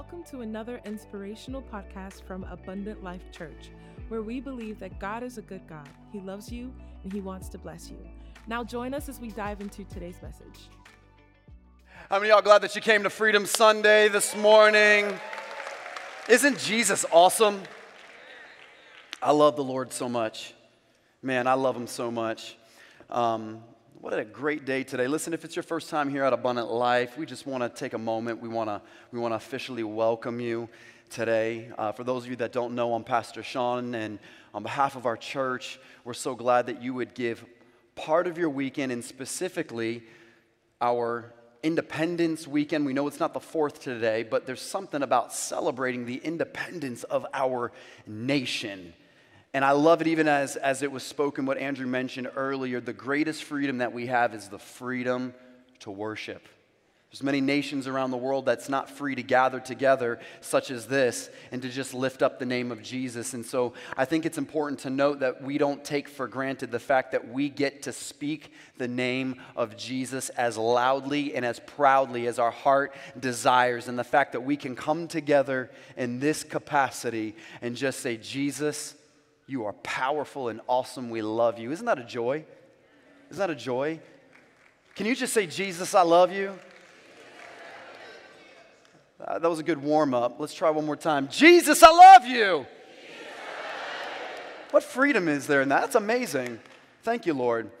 Welcome 0.00 0.24
to 0.30 0.40
another 0.40 0.80
inspirational 0.86 1.60
podcast 1.60 2.22
from 2.22 2.44
Abundant 2.44 3.04
Life 3.04 3.30
Church, 3.30 3.70
where 4.08 4.22
we 4.22 4.40
believe 4.40 4.80
that 4.80 4.98
God 4.98 5.22
is 5.22 5.36
a 5.36 5.42
good 5.42 5.60
God. 5.68 5.90
He 6.10 6.20
loves 6.20 6.50
you 6.50 6.72
and 7.04 7.12
He 7.12 7.20
wants 7.20 7.50
to 7.50 7.58
bless 7.58 7.90
you. 7.90 7.98
Now, 8.46 8.64
join 8.64 8.94
us 8.94 9.10
as 9.10 9.20
we 9.20 9.28
dive 9.28 9.60
into 9.60 9.84
today's 9.84 10.16
message. 10.22 10.70
How 12.08 12.16
many 12.16 12.30
y'all 12.30 12.40
glad 12.40 12.62
that 12.62 12.74
you 12.74 12.80
came 12.80 13.02
to 13.02 13.10
Freedom 13.10 13.44
Sunday 13.44 14.08
this 14.08 14.34
morning? 14.34 15.20
Isn't 16.30 16.58
Jesus 16.58 17.04
awesome? 17.12 17.60
I 19.22 19.32
love 19.32 19.54
the 19.54 19.64
Lord 19.64 19.92
so 19.92 20.08
much. 20.08 20.54
Man, 21.22 21.46
I 21.46 21.52
love 21.52 21.76
Him 21.76 21.86
so 21.86 22.10
much. 22.10 22.56
Um, 23.10 23.62
what 24.00 24.18
a 24.18 24.24
great 24.24 24.64
day 24.64 24.82
today. 24.82 25.06
Listen, 25.06 25.34
if 25.34 25.44
it's 25.44 25.54
your 25.54 25.62
first 25.62 25.90
time 25.90 26.08
here 26.08 26.24
at 26.24 26.32
Abundant 26.32 26.70
Life, 26.70 27.18
we 27.18 27.26
just 27.26 27.46
want 27.46 27.62
to 27.62 27.68
take 27.68 27.92
a 27.92 27.98
moment. 27.98 28.40
We 28.40 28.48
want 28.48 28.70
to 28.70 28.80
we 29.12 29.18
want 29.18 29.32
to 29.32 29.36
officially 29.36 29.84
welcome 29.84 30.40
you 30.40 30.70
today. 31.10 31.70
Uh, 31.76 31.92
for 31.92 32.02
those 32.02 32.24
of 32.24 32.30
you 32.30 32.36
that 32.36 32.50
don't 32.50 32.74
know, 32.74 32.94
I'm 32.94 33.04
Pastor 33.04 33.42
Sean, 33.42 33.94
and 33.94 34.18
on 34.54 34.62
behalf 34.62 34.96
of 34.96 35.04
our 35.04 35.18
church, 35.18 35.78
we're 36.04 36.14
so 36.14 36.34
glad 36.34 36.64
that 36.66 36.82
you 36.82 36.94
would 36.94 37.12
give 37.12 37.44
part 37.94 38.26
of 38.26 38.38
your 38.38 38.48
weekend, 38.48 38.90
and 38.90 39.04
specifically 39.04 40.02
our 40.80 41.34
Independence 41.62 42.48
Weekend. 42.48 42.86
We 42.86 42.94
know 42.94 43.06
it's 43.06 43.20
not 43.20 43.34
the 43.34 43.40
fourth 43.40 43.82
today, 43.82 44.22
but 44.22 44.46
there's 44.46 44.62
something 44.62 45.02
about 45.02 45.30
celebrating 45.30 46.06
the 46.06 46.16
independence 46.16 47.04
of 47.04 47.26
our 47.34 47.70
nation. 48.06 48.94
And 49.52 49.64
I 49.64 49.72
love 49.72 50.00
it 50.00 50.06
even 50.06 50.28
as, 50.28 50.56
as 50.56 50.82
it 50.82 50.92
was 50.92 51.02
spoken, 51.02 51.44
what 51.44 51.58
Andrew 51.58 51.86
mentioned 51.86 52.30
earlier. 52.36 52.80
The 52.80 52.92
greatest 52.92 53.42
freedom 53.44 53.78
that 53.78 53.92
we 53.92 54.06
have 54.06 54.34
is 54.34 54.48
the 54.48 54.58
freedom 54.58 55.34
to 55.80 55.90
worship. 55.90 56.46
There's 57.10 57.24
many 57.24 57.40
nations 57.40 57.88
around 57.88 58.12
the 58.12 58.16
world 58.16 58.46
that's 58.46 58.68
not 58.68 58.88
free 58.88 59.16
to 59.16 59.22
gather 59.24 59.58
together, 59.58 60.20
such 60.40 60.70
as 60.70 60.86
this, 60.86 61.28
and 61.50 61.60
to 61.62 61.68
just 61.68 61.92
lift 61.92 62.22
up 62.22 62.38
the 62.38 62.46
name 62.46 62.70
of 62.70 62.84
Jesus. 62.84 63.34
And 63.34 63.44
so 63.44 63.72
I 63.96 64.04
think 64.04 64.24
it's 64.24 64.38
important 64.38 64.78
to 64.80 64.90
note 64.90 65.18
that 65.18 65.42
we 65.42 65.58
don't 65.58 65.84
take 65.84 66.08
for 66.08 66.28
granted 66.28 66.70
the 66.70 66.78
fact 66.78 67.10
that 67.10 67.26
we 67.26 67.48
get 67.48 67.82
to 67.82 67.92
speak 67.92 68.52
the 68.78 68.86
name 68.86 69.40
of 69.56 69.76
Jesus 69.76 70.28
as 70.28 70.56
loudly 70.56 71.34
and 71.34 71.44
as 71.44 71.58
proudly 71.58 72.28
as 72.28 72.38
our 72.38 72.52
heart 72.52 72.94
desires, 73.18 73.88
and 73.88 73.98
the 73.98 74.04
fact 74.04 74.30
that 74.30 74.42
we 74.42 74.56
can 74.56 74.76
come 74.76 75.08
together 75.08 75.68
in 75.96 76.20
this 76.20 76.44
capacity 76.44 77.34
and 77.60 77.74
just 77.74 77.98
say, 77.98 78.16
Jesus, 78.18 78.94
you 79.50 79.64
are 79.64 79.72
powerful 79.72 80.48
and 80.48 80.60
awesome. 80.68 81.10
We 81.10 81.22
love 81.22 81.58
you. 81.58 81.72
Isn't 81.72 81.86
that 81.86 81.98
a 81.98 82.04
joy? 82.04 82.44
Isn't 83.30 83.40
that 83.40 83.50
a 83.50 83.54
joy? 83.56 83.98
Can 84.94 85.06
you 85.06 85.16
just 85.16 85.32
say, 85.32 85.48
Jesus, 85.48 85.92
I 85.92 86.02
love 86.02 86.32
you? 86.32 86.56
Uh, 89.20 89.40
that 89.40 89.50
was 89.50 89.58
a 89.58 89.64
good 89.64 89.82
warm 89.82 90.14
up. 90.14 90.38
Let's 90.38 90.54
try 90.54 90.70
one 90.70 90.86
more 90.86 90.96
time. 90.96 91.26
Jesus, 91.28 91.82
I 91.82 91.90
love 91.90 92.26
you. 92.26 92.64
What 94.70 94.84
freedom 94.84 95.26
is 95.26 95.48
there 95.48 95.62
in 95.62 95.68
that? 95.70 95.80
That's 95.80 95.96
amazing. 95.96 96.60
Thank 97.02 97.26
you, 97.26 97.34
Lord. 97.34 97.72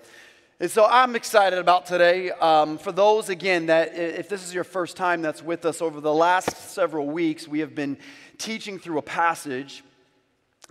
And 0.58 0.68
so 0.68 0.84
I'm 0.84 1.14
excited 1.14 1.60
about 1.60 1.86
today. 1.86 2.32
Um, 2.32 2.78
for 2.78 2.90
those, 2.90 3.28
again, 3.28 3.66
that 3.66 3.94
if 3.94 4.28
this 4.28 4.44
is 4.44 4.52
your 4.52 4.64
first 4.64 4.96
time 4.96 5.22
that's 5.22 5.40
with 5.40 5.64
us 5.64 5.80
over 5.80 6.00
the 6.00 6.12
last 6.12 6.72
several 6.72 7.06
weeks, 7.06 7.46
we 7.46 7.60
have 7.60 7.76
been 7.76 7.96
teaching 8.38 8.80
through 8.80 8.98
a 8.98 9.02
passage 9.02 9.84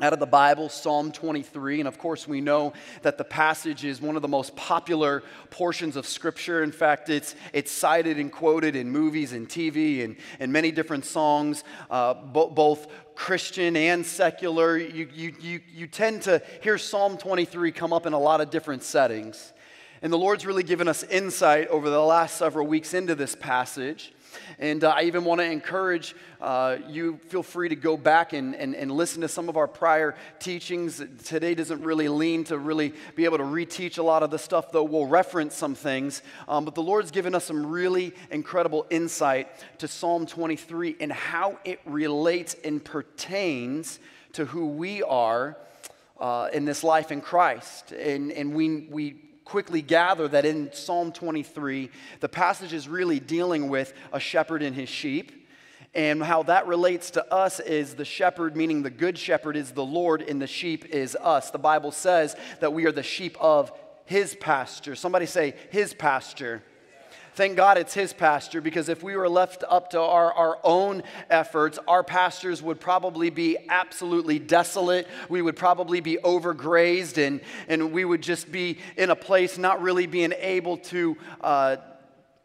out 0.01 0.13
of 0.13 0.19
the 0.19 0.25
Bible, 0.25 0.69
Psalm 0.69 1.11
23. 1.11 1.79
And 1.79 1.87
of 1.87 1.97
course, 1.97 2.27
we 2.27 2.41
know 2.41 2.73
that 3.01 3.17
the 3.17 3.23
passage 3.23 3.83
is 3.85 4.01
one 4.01 4.15
of 4.15 4.21
the 4.21 4.27
most 4.27 4.55
popular 4.55 5.23
portions 5.49 5.95
of 5.95 6.07
Scripture. 6.07 6.63
In 6.63 6.71
fact, 6.71 7.09
it's, 7.09 7.35
it's 7.53 7.71
cited 7.71 8.17
and 8.17 8.31
quoted 8.31 8.75
in 8.75 8.89
movies 8.89 9.33
and 9.33 9.47
TV 9.47 10.03
and, 10.03 10.15
and 10.39 10.51
many 10.51 10.71
different 10.71 11.05
songs, 11.05 11.63
uh, 11.89 12.13
bo- 12.13 12.49
both 12.49 12.87
Christian 13.15 13.75
and 13.75 14.05
secular. 14.05 14.77
You, 14.77 15.09
you, 15.13 15.35
you, 15.39 15.61
you 15.73 15.87
tend 15.87 16.21
to 16.23 16.41
hear 16.61 16.77
Psalm 16.77 17.17
23 17.17 17.71
come 17.71 17.91
up 17.91 18.05
in 18.05 18.13
a 18.13 18.19
lot 18.19 18.41
of 18.41 18.49
different 18.49 18.83
settings. 18.83 19.53
And 20.01 20.13
the 20.13 20.17
Lord's 20.17 20.45
really 20.45 20.63
given 20.63 20.87
us 20.87 21.03
insight 21.03 21.67
over 21.67 21.89
the 21.89 21.99
last 21.99 22.37
several 22.37 22.65
weeks 22.65 22.93
into 22.93 23.15
this 23.15 23.35
passage. 23.35 24.13
And 24.57 24.83
uh, 24.83 24.89
I 24.89 25.03
even 25.03 25.25
want 25.25 25.39
to 25.39 25.45
encourage 25.45 26.15
uh, 26.41 26.77
you, 26.87 27.19
feel 27.27 27.43
free 27.43 27.69
to 27.69 27.75
go 27.75 27.97
back 27.97 28.33
and, 28.33 28.55
and, 28.55 28.75
and 28.75 28.91
listen 28.91 29.21
to 29.21 29.27
some 29.27 29.49
of 29.49 29.57
our 29.57 29.67
prior 29.67 30.15
teachings. 30.39 31.03
Today 31.25 31.55
doesn't 31.55 31.83
really 31.83 32.09
lean 32.09 32.43
to 32.45 32.57
really 32.57 32.93
be 33.15 33.25
able 33.25 33.37
to 33.37 33.43
reteach 33.43 33.97
a 33.97 34.03
lot 34.03 34.23
of 34.23 34.31
the 34.31 34.39
stuff, 34.39 34.71
though 34.71 34.83
we'll 34.83 35.05
reference 35.05 35.55
some 35.55 35.75
things. 35.75 36.21
Um, 36.47 36.65
but 36.65 36.75
the 36.75 36.83
Lord's 36.83 37.11
given 37.11 37.35
us 37.35 37.45
some 37.45 37.65
really 37.65 38.13
incredible 38.31 38.85
insight 38.89 39.47
to 39.79 39.87
Psalm 39.87 40.25
23 40.25 40.97
and 40.99 41.11
how 41.11 41.59
it 41.65 41.79
relates 41.85 42.55
and 42.63 42.83
pertains 42.83 43.99
to 44.33 44.45
who 44.45 44.67
we 44.67 45.03
are 45.03 45.57
uh, 46.19 46.49
in 46.53 46.65
this 46.65 46.83
life 46.83 47.11
in 47.11 47.21
Christ. 47.21 47.91
And, 47.91 48.31
and 48.31 48.53
we, 48.53 48.87
we 48.89 49.28
quickly 49.49 49.81
gather 49.81 50.27
that 50.27 50.45
in 50.45 50.71
Psalm 50.71 51.11
23, 51.11 51.89
the 52.19 52.29
passage 52.29 52.71
is 52.71 52.87
really 52.87 53.19
dealing 53.19 53.67
with 53.67 53.93
a 54.13 54.19
shepherd 54.19 54.61
and 54.61 54.75
his 54.75 54.89
sheep. 54.89 55.47
And 55.95 56.21
how 56.21 56.43
that 56.43 56.67
relates 56.67 57.09
to 57.11 57.33
us 57.33 57.59
is 57.59 57.95
the 57.95 58.05
shepherd, 58.05 58.55
meaning 58.55 58.83
the 58.83 58.91
good 58.91 59.17
shepherd 59.17 59.55
is 59.57 59.71
the 59.71 59.83
Lord, 59.83 60.21
and 60.21 60.39
the 60.39 60.45
sheep 60.45 60.85
is 60.85 61.15
us. 61.15 61.49
The 61.49 61.57
Bible 61.57 61.91
says 61.91 62.35
that 62.59 62.73
we 62.73 62.85
are 62.85 62.91
the 62.91 63.01
sheep 63.01 63.35
of 63.39 63.71
his 64.05 64.35
pasture. 64.35 64.95
Somebody 64.95 65.25
say, 65.25 65.55
his 65.71 65.95
pasture. 65.95 66.61
Thank 67.39 67.55
God 67.55 67.77
it's 67.77 67.93
his 67.93 68.11
pasture 68.11 68.59
because 68.59 68.89
if 68.89 69.01
we 69.01 69.15
were 69.15 69.29
left 69.29 69.63
up 69.69 69.91
to 69.91 70.01
our, 70.01 70.33
our 70.33 70.59
own 70.61 71.03
efforts, 71.29 71.79
our 71.87 72.03
pastures 72.03 72.61
would 72.61 72.81
probably 72.81 73.29
be 73.29 73.55
absolutely 73.69 74.39
desolate. 74.39 75.07
We 75.29 75.41
would 75.41 75.55
probably 75.55 76.01
be 76.01 76.17
overgrazed 76.17 77.17
and, 77.17 77.39
and 77.69 77.93
we 77.93 78.03
would 78.03 78.21
just 78.21 78.51
be 78.51 78.79
in 78.97 79.09
a 79.09 79.15
place 79.15 79.57
not 79.57 79.81
really 79.81 80.05
being 80.05 80.33
able 80.37 80.79
to. 80.79 81.15
Uh, 81.39 81.77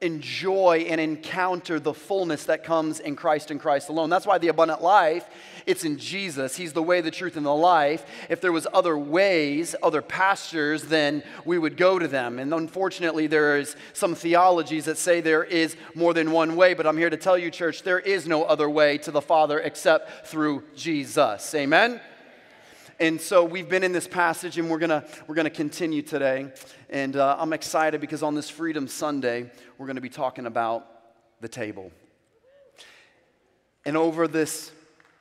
enjoy 0.04 0.86
and 0.88 1.00
encounter 1.00 1.80
the 1.80 1.94
fullness 1.94 2.44
that 2.44 2.62
comes 2.62 3.00
in 3.00 3.16
Christ 3.16 3.50
and 3.50 3.58
Christ 3.58 3.88
alone. 3.88 4.10
That's 4.10 4.26
why 4.26 4.38
the 4.38 4.48
abundant 4.48 4.82
life, 4.82 5.26
it's 5.66 5.84
in 5.84 5.98
Jesus. 5.98 6.56
He's 6.56 6.74
the 6.74 6.82
way, 6.82 7.00
the 7.00 7.10
truth, 7.10 7.36
and 7.36 7.46
the 7.46 7.54
life. 7.54 8.04
If 8.28 8.40
there 8.40 8.52
was 8.52 8.66
other 8.72 8.98
ways, 8.98 9.74
other 9.82 10.02
pastures, 10.02 10.84
then 10.84 11.22
we 11.44 11.58
would 11.58 11.76
go 11.76 11.98
to 11.98 12.06
them. 12.06 12.38
And 12.38 12.52
unfortunately, 12.52 13.26
there 13.26 13.58
is 13.58 13.76
some 13.94 14.14
theologies 14.14 14.84
that 14.84 14.98
say 14.98 15.20
there 15.20 15.44
is 15.44 15.76
more 15.94 16.12
than 16.12 16.32
one 16.32 16.54
way, 16.54 16.74
but 16.74 16.86
I'm 16.86 16.98
here 16.98 17.10
to 17.10 17.16
tell 17.16 17.38
you, 17.38 17.50
church, 17.50 17.82
there 17.82 18.00
is 18.00 18.26
no 18.26 18.44
other 18.44 18.68
way 18.68 18.98
to 18.98 19.10
the 19.10 19.22
Father 19.22 19.58
except 19.58 20.26
through 20.26 20.64
Jesus. 20.76 21.54
Amen. 21.54 22.00
And 23.00 23.20
so 23.20 23.44
we've 23.44 23.68
been 23.68 23.82
in 23.82 23.92
this 23.92 24.06
passage 24.06 24.56
and 24.56 24.70
we're 24.70 24.78
going 24.78 24.90
to 24.90 25.04
we're 25.26 25.34
to 25.34 25.50
continue 25.50 26.02
today. 26.02 26.52
And 26.90 27.16
uh, 27.16 27.36
I'm 27.38 27.52
excited 27.52 28.00
because 28.00 28.22
on 28.22 28.34
this 28.34 28.48
Freedom 28.48 28.86
Sunday, 28.86 29.50
we're 29.78 29.86
going 29.86 29.96
to 29.96 30.02
be 30.02 30.08
talking 30.08 30.46
about 30.46 30.86
the 31.40 31.48
table. 31.48 31.90
And 33.84 33.96
over 33.96 34.28
this 34.28 34.70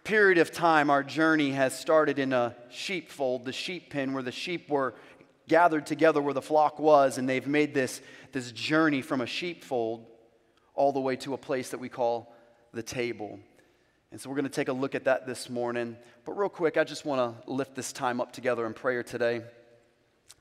period 0.03 0.37
of 0.37 0.51
time, 0.51 0.89
our 0.89 1.03
journey 1.03 1.51
has 1.51 1.77
started 1.77 2.19
in 2.19 2.31
a 2.31 2.55
sheepfold, 2.69 3.45
the 3.45 3.53
sheep 3.53 3.89
pen, 3.89 4.13
where 4.13 4.23
the 4.23 4.31
sheep 4.31 4.69
were 4.69 4.93
gathered 5.47 5.85
together 5.85 6.21
where 6.21 6.33
the 6.33 6.41
flock 6.41 6.79
was, 6.79 7.17
and 7.17 7.27
they've 7.27 7.47
made 7.47 7.73
this, 7.73 8.01
this 8.31 8.51
journey 8.51 9.01
from 9.01 9.19
a 9.19 9.25
sheepfold 9.25 10.05
all 10.75 10.91
the 10.91 11.01
way 11.01 11.15
to 11.15 11.33
a 11.33 11.37
place 11.37 11.69
that 11.69 11.79
we 11.79 11.89
call 11.89 12.33
the 12.71 12.83
table. 12.83 13.39
And 14.13 14.21
so 14.21 14.29
we're 14.29 14.35
going 14.35 14.45
to 14.45 14.51
take 14.51 14.67
a 14.67 14.73
look 14.73 14.93
at 14.93 15.05
that 15.05 15.25
this 15.25 15.49
morning. 15.49 15.97
But 16.23 16.33
real 16.33 16.47
quick, 16.47 16.77
I 16.77 16.83
just 16.83 17.03
want 17.03 17.19
to 17.45 17.51
lift 17.51 17.73
this 17.73 17.91
time 17.91 18.21
up 18.21 18.31
together 18.31 18.67
in 18.67 18.75
prayer 18.75 19.01
today 19.01 19.41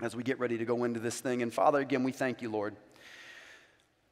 as 0.02 0.14
we 0.14 0.22
get 0.22 0.38
ready 0.38 0.58
to 0.58 0.66
go 0.66 0.84
into 0.84 1.00
this 1.00 1.18
thing. 1.20 1.40
And 1.40 1.50
Father, 1.50 1.78
again, 1.78 2.04
we 2.04 2.12
thank 2.12 2.42
you, 2.42 2.50
Lord. 2.50 2.76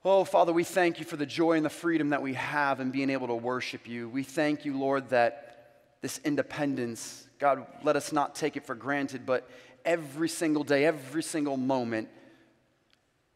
Oh, 0.03 0.25
Father, 0.25 0.51
we 0.51 0.65
thank 0.65 0.99
you 0.99 1.05
for 1.05 1.19
the 1.19 1.27
joy 1.27 1.59
and 1.59 1.65
the 1.67 1.69
freedom 1.69 2.09
that 2.09 2.23
we 2.23 2.33
have 2.33 2.81
in 2.81 2.91
being 2.91 3.11
able 3.11 3.27
to 3.27 3.35
worship 3.35 3.87
you. 3.87 4.09
We 4.09 4.23
thank 4.23 4.65
you, 4.65 4.79
Lord, 4.79 5.11
that 5.11 5.75
this 6.01 6.23
independence, 6.25 7.29
God, 7.39 7.67
let 7.83 7.97
us 7.97 8.15
not 8.15 8.35
take 8.35 8.57
it 8.57 8.65
for 8.65 8.75
granted, 8.75 9.27
but 9.27 9.47
every 9.85 10.31
single 10.31 10.65
day, 10.65 10.87
every 10.87 11.23
single 11.23 11.59
moment, 11.59 12.09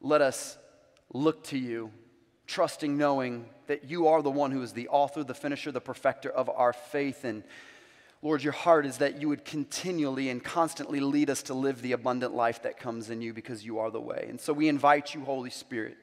let 0.01 0.23
us 0.23 0.57
look 1.13 1.45
to 1.49 1.59
you, 1.59 1.91
trusting, 2.47 2.97
knowing 2.97 3.47
that 3.67 3.85
you 3.85 4.09
are 4.09 4.23
the 4.23 4.31
one 4.31 4.51
who 4.51 4.63
is 4.63 4.73
the 4.73 4.89
author, 4.89 5.25
the 5.25 5.35
finisher, 5.35 5.73
the 5.73 5.81
perfecter 5.81 6.31
of 6.31 6.51
our 6.51 6.73
faith. 6.73 7.25
And 7.25 7.43
Lord, 8.23 8.43
your 8.43 8.53
heart 8.53 8.87
is 8.87 8.99
that 8.99 9.21
you 9.21 9.29
would 9.29 9.45
continually 9.45 10.29
and 10.29 10.43
constantly 10.43 11.01
lead 11.01 11.31
us 11.31 11.43
to 11.45 11.55
live 11.55 11.83
the 11.83 11.93
abundant 11.93 12.35
life 12.35 12.63
that 12.63 12.79
comes 12.79 13.11
in 13.11 13.23
you 13.23 13.33
because 13.33 13.65
you 13.65 13.79
are 13.79 13.91
the 13.91 14.01
way. 14.01 14.27
And 14.29 14.41
so 14.41 14.53
we 14.53 14.69
invite 14.69 15.15
you, 15.15 15.23
Holy 15.23 15.51
Spirit, 15.51 15.97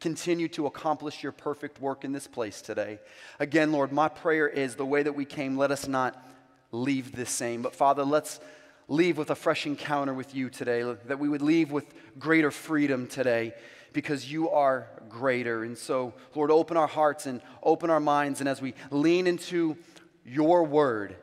continue 0.00 0.48
to 0.48 0.66
accomplish 0.66 1.22
your 1.22 1.32
perfect 1.32 1.80
work 1.80 2.04
in 2.04 2.12
this 2.12 2.26
place 2.26 2.62
today. 2.62 2.98
Again, 3.38 3.72
Lord, 3.72 3.92
my 3.92 4.08
prayer 4.08 4.48
is 4.48 4.76
the 4.76 4.86
way 4.86 5.02
that 5.02 5.14
we 5.14 5.24
came, 5.24 5.56
let 5.56 5.70
us 5.70 5.86
not 5.86 6.26
leave 6.72 7.12
the 7.12 7.26
same. 7.26 7.62
But 7.62 7.74
Father, 7.74 8.04
let's 8.04 8.40
leave 8.88 9.18
with 9.18 9.30
a 9.30 9.34
fresh 9.34 9.66
encounter 9.66 10.14
with 10.14 10.34
you 10.34 10.50
today, 10.50 10.82
that 11.06 11.18
we 11.18 11.28
would 11.28 11.42
leave 11.42 11.70
with 11.70 11.84
greater 12.18 12.50
freedom 12.50 13.06
today 13.06 13.54
because 13.92 14.30
you 14.30 14.50
are 14.50 14.88
greater. 15.08 15.64
And 15.64 15.76
so, 15.76 16.14
Lord, 16.34 16.50
open 16.50 16.76
our 16.76 16.86
hearts 16.86 17.26
and 17.26 17.40
open 17.62 17.90
our 17.90 18.00
minds. 18.00 18.40
And 18.40 18.48
as 18.48 18.60
we 18.60 18.74
lean 18.90 19.26
into 19.26 19.76
your 20.24 20.64
word, 20.64 21.16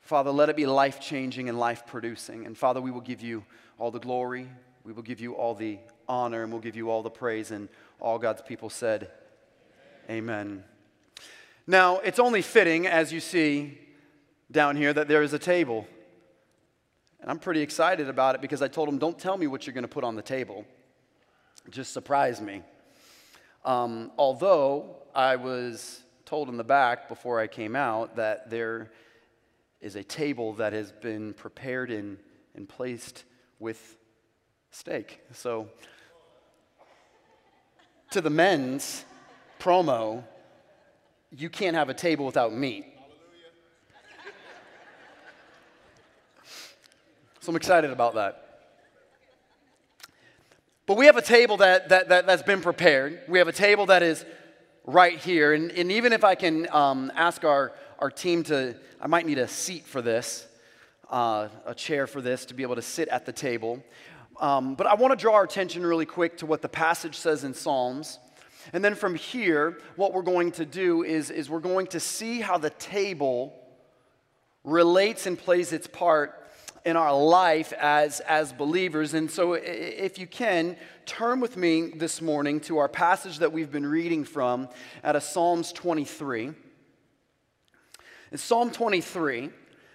Father, 0.00 0.30
let 0.30 0.48
it 0.48 0.56
be 0.56 0.66
life 0.66 1.00
changing 1.00 1.48
and 1.48 1.58
life 1.58 1.86
producing. 1.86 2.46
And 2.46 2.56
Father, 2.56 2.80
we 2.80 2.90
will 2.90 3.00
give 3.00 3.20
you 3.20 3.44
all 3.78 3.90
the 3.90 4.00
glory, 4.00 4.48
we 4.84 4.92
will 4.92 5.02
give 5.02 5.20
you 5.20 5.34
all 5.34 5.54
the 5.54 5.78
honor, 6.08 6.42
and 6.42 6.50
we'll 6.50 6.60
give 6.60 6.76
you 6.76 6.90
all 6.90 7.02
the 7.02 7.10
praise. 7.10 7.50
And 7.50 7.68
all 8.00 8.18
God's 8.18 8.42
people 8.42 8.70
said, 8.70 9.10
Amen. 10.10 10.64
Now, 11.66 11.98
it's 11.98 12.18
only 12.18 12.40
fitting, 12.40 12.86
as 12.86 13.12
you 13.12 13.20
see 13.20 13.78
down 14.50 14.74
here, 14.76 14.92
that 14.94 15.06
there 15.06 15.22
is 15.22 15.34
a 15.34 15.38
table. 15.38 15.86
And 17.20 17.30
I'm 17.30 17.38
pretty 17.38 17.60
excited 17.60 18.08
about 18.08 18.34
it 18.34 18.40
because 18.40 18.62
I 18.62 18.68
told 18.68 18.88
them, 18.88 18.98
don't 18.98 19.18
tell 19.18 19.36
me 19.36 19.46
what 19.46 19.66
you're 19.66 19.74
going 19.74 19.82
to 19.82 19.88
put 19.88 20.04
on 20.04 20.16
the 20.16 20.22
table. 20.22 20.64
Just 21.70 21.92
surprised 21.92 22.42
me. 22.42 22.62
Um, 23.64 24.10
although 24.16 24.96
I 25.14 25.36
was 25.36 26.02
told 26.24 26.48
in 26.48 26.56
the 26.56 26.64
back 26.64 27.08
before 27.08 27.40
I 27.40 27.46
came 27.46 27.76
out 27.76 28.16
that 28.16 28.48
there 28.48 28.90
is 29.80 29.94
a 29.94 30.02
table 30.02 30.54
that 30.54 30.72
has 30.72 30.92
been 30.92 31.34
prepared 31.34 31.90
and, 31.90 32.16
and 32.54 32.68
placed 32.68 33.24
with 33.58 33.98
steak. 34.70 35.20
So, 35.32 35.68
to 38.12 38.22
the 38.22 38.30
men's 38.30 39.04
promo, 39.60 40.24
you 41.36 41.50
can't 41.50 41.76
have 41.76 41.90
a 41.90 41.94
table 41.94 42.24
without 42.24 42.54
meat. 42.54 42.86
So 47.40 47.50
I'm 47.52 47.56
excited 47.56 47.90
about 47.90 48.14
that. 48.14 48.47
But 50.88 50.96
we 50.96 51.04
have 51.04 51.18
a 51.18 51.22
table 51.22 51.58
that, 51.58 51.90
that, 51.90 52.08
that, 52.08 52.24
has 52.30 52.42
been 52.42 52.62
prepared. 52.62 53.20
We 53.28 53.36
have 53.40 53.46
a 53.46 53.52
table 53.52 53.84
that 53.86 54.02
is 54.02 54.24
right 54.86 55.18
here. 55.18 55.52
And, 55.52 55.70
and 55.72 55.92
even 55.92 56.14
if 56.14 56.24
I 56.24 56.34
can 56.34 56.66
um, 56.74 57.12
ask 57.14 57.44
our, 57.44 57.74
our 57.98 58.10
team 58.10 58.42
to, 58.44 58.74
I 58.98 59.06
might 59.06 59.26
need 59.26 59.36
a 59.36 59.46
seat 59.48 59.84
for 59.84 60.00
this, 60.00 60.46
uh, 61.10 61.48
a 61.66 61.74
chair 61.74 62.06
for 62.06 62.22
this 62.22 62.46
to 62.46 62.54
be 62.54 62.62
able 62.62 62.76
to 62.76 62.80
sit 62.80 63.06
at 63.08 63.26
the 63.26 63.34
table. 63.34 63.84
Um, 64.40 64.76
but 64.76 64.86
I 64.86 64.94
want 64.94 65.12
to 65.12 65.22
draw 65.22 65.34
our 65.34 65.44
attention 65.44 65.84
really 65.84 66.06
quick 66.06 66.38
to 66.38 66.46
what 66.46 66.62
the 66.62 66.70
passage 66.70 67.16
says 67.16 67.44
in 67.44 67.52
Psalms. 67.52 68.18
And 68.72 68.82
then 68.82 68.94
from 68.94 69.14
here, 69.14 69.82
what 69.96 70.14
we're 70.14 70.22
going 70.22 70.52
to 70.52 70.64
do 70.64 71.02
is, 71.02 71.30
is 71.30 71.50
we're 71.50 71.60
going 71.60 71.88
to 71.88 72.00
see 72.00 72.40
how 72.40 72.56
the 72.56 72.70
table 72.70 73.52
relates 74.64 75.26
and 75.26 75.38
plays 75.38 75.74
its 75.74 75.86
part 75.86 76.47
in 76.84 76.96
our 76.96 77.16
life 77.16 77.72
as, 77.74 78.20
as 78.20 78.52
believers. 78.52 79.14
And 79.14 79.30
so, 79.30 79.54
if 79.54 80.18
you 80.18 80.26
can, 80.26 80.76
turn 81.06 81.40
with 81.40 81.56
me 81.56 81.92
this 81.94 82.20
morning 82.20 82.60
to 82.60 82.78
our 82.78 82.88
passage 82.88 83.38
that 83.38 83.52
we've 83.52 83.70
been 83.70 83.86
reading 83.86 84.24
from 84.24 84.68
out 85.02 85.16
of 85.16 85.22
Psalms 85.22 85.72
23. 85.72 86.52
In 88.30 88.38
Psalm 88.38 88.70
23, 88.70 89.50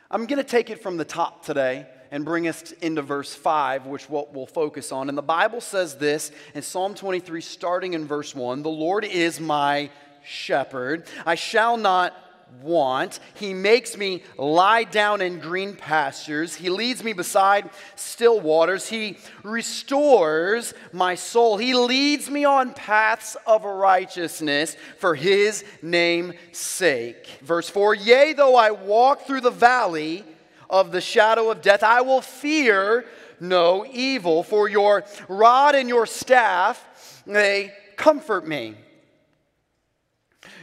I'm 0.09 0.25
going 0.25 0.37
to 0.37 0.43
take 0.43 0.69
it 0.69 0.81
from 0.81 0.97
the 0.97 1.05
top 1.05 1.45
today 1.45 1.87
and 2.11 2.25
bring 2.25 2.47
us 2.47 2.71
into 2.73 3.01
verse 3.01 3.33
5, 3.33 3.87
which 3.87 4.09
what 4.09 4.33
we'll 4.33 4.45
focus 4.45 4.91
on. 4.91 5.09
And 5.09 5.17
the 5.17 5.23
Bible 5.23 5.61
says 5.61 5.97
this 5.97 6.31
in 6.53 6.61
Psalm 6.61 6.93
23, 6.93 7.41
starting 7.41 7.93
in 7.93 8.05
verse 8.05 8.35
1 8.35 8.61
The 8.61 8.69
Lord 8.69 9.03
is 9.03 9.39
my 9.39 9.89
shepherd, 10.23 11.07
I 11.25 11.35
shall 11.35 11.75
not 11.75 12.13
want. 12.61 13.19
He 13.35 13.53
makes 13.53 13.97
me 13.97 14.23
lie 14.37 14.83
down 14.83 15.21
in 15.21 15.39
green 15.39 15.75
pastures. 15.75 16.55
He 16.55 16.69
leads 16.69 17.03
me 17.03 17.13
beside 17.13 17.69
still 17.95 18.39
waters. 18.39 18.87
He 18.87 19.17
restores 19.43 20.73
my 20.91 21.15
soul. 21.15 21.57
He 21.57 21.73
leads 21.73 22.29
me 22.29 22.45
on 22.45 22.73
paths 22.73 23.35
of 23.45 23.63
righteousness 23.63 24.75
for 24.99 25.15
his 25.15 25.63
name's 25.81 26.35
sake. 26.51 27.27
Verse 27.41 27.69
4 27.69 27.95
Yea, 27.95 28.33
though 28.33 28.55
I 28.55 28.71
walk 28.71 29.25
through 29.25 29.41
the 29.41 29.51
valley 29.51 30.23
of 30.69 30.91
the 30.91 31.01
shadow 31.01 31.51
of 31.51 31.61
death, 31.61 31.83
I 31.83 32.01
will 32.01 32.21
fear 32.21 33.05
no 33.39 33.85
evil, 33.85 34.41
for 34.41 34.67
your 34.69 35.03
rod 35.27 35.75
and 35.75 35.89
your 35.89 36.05
staff, 36.05 37.23
they 37.25 37.73
comfort 37.97 38.47
me. 38.47 38.75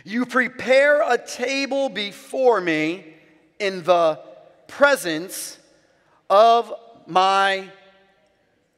You 0.04 0.26
prepare 0.26 1.02
a 1.02 1.18
table 1.18 1.88
before 1.88 2.60
me 2.60 3.04
in 3.58 3.82
the 3.84 4.18
presence 4.66 5.58
of 6.28 6.72
my 7.06 7.70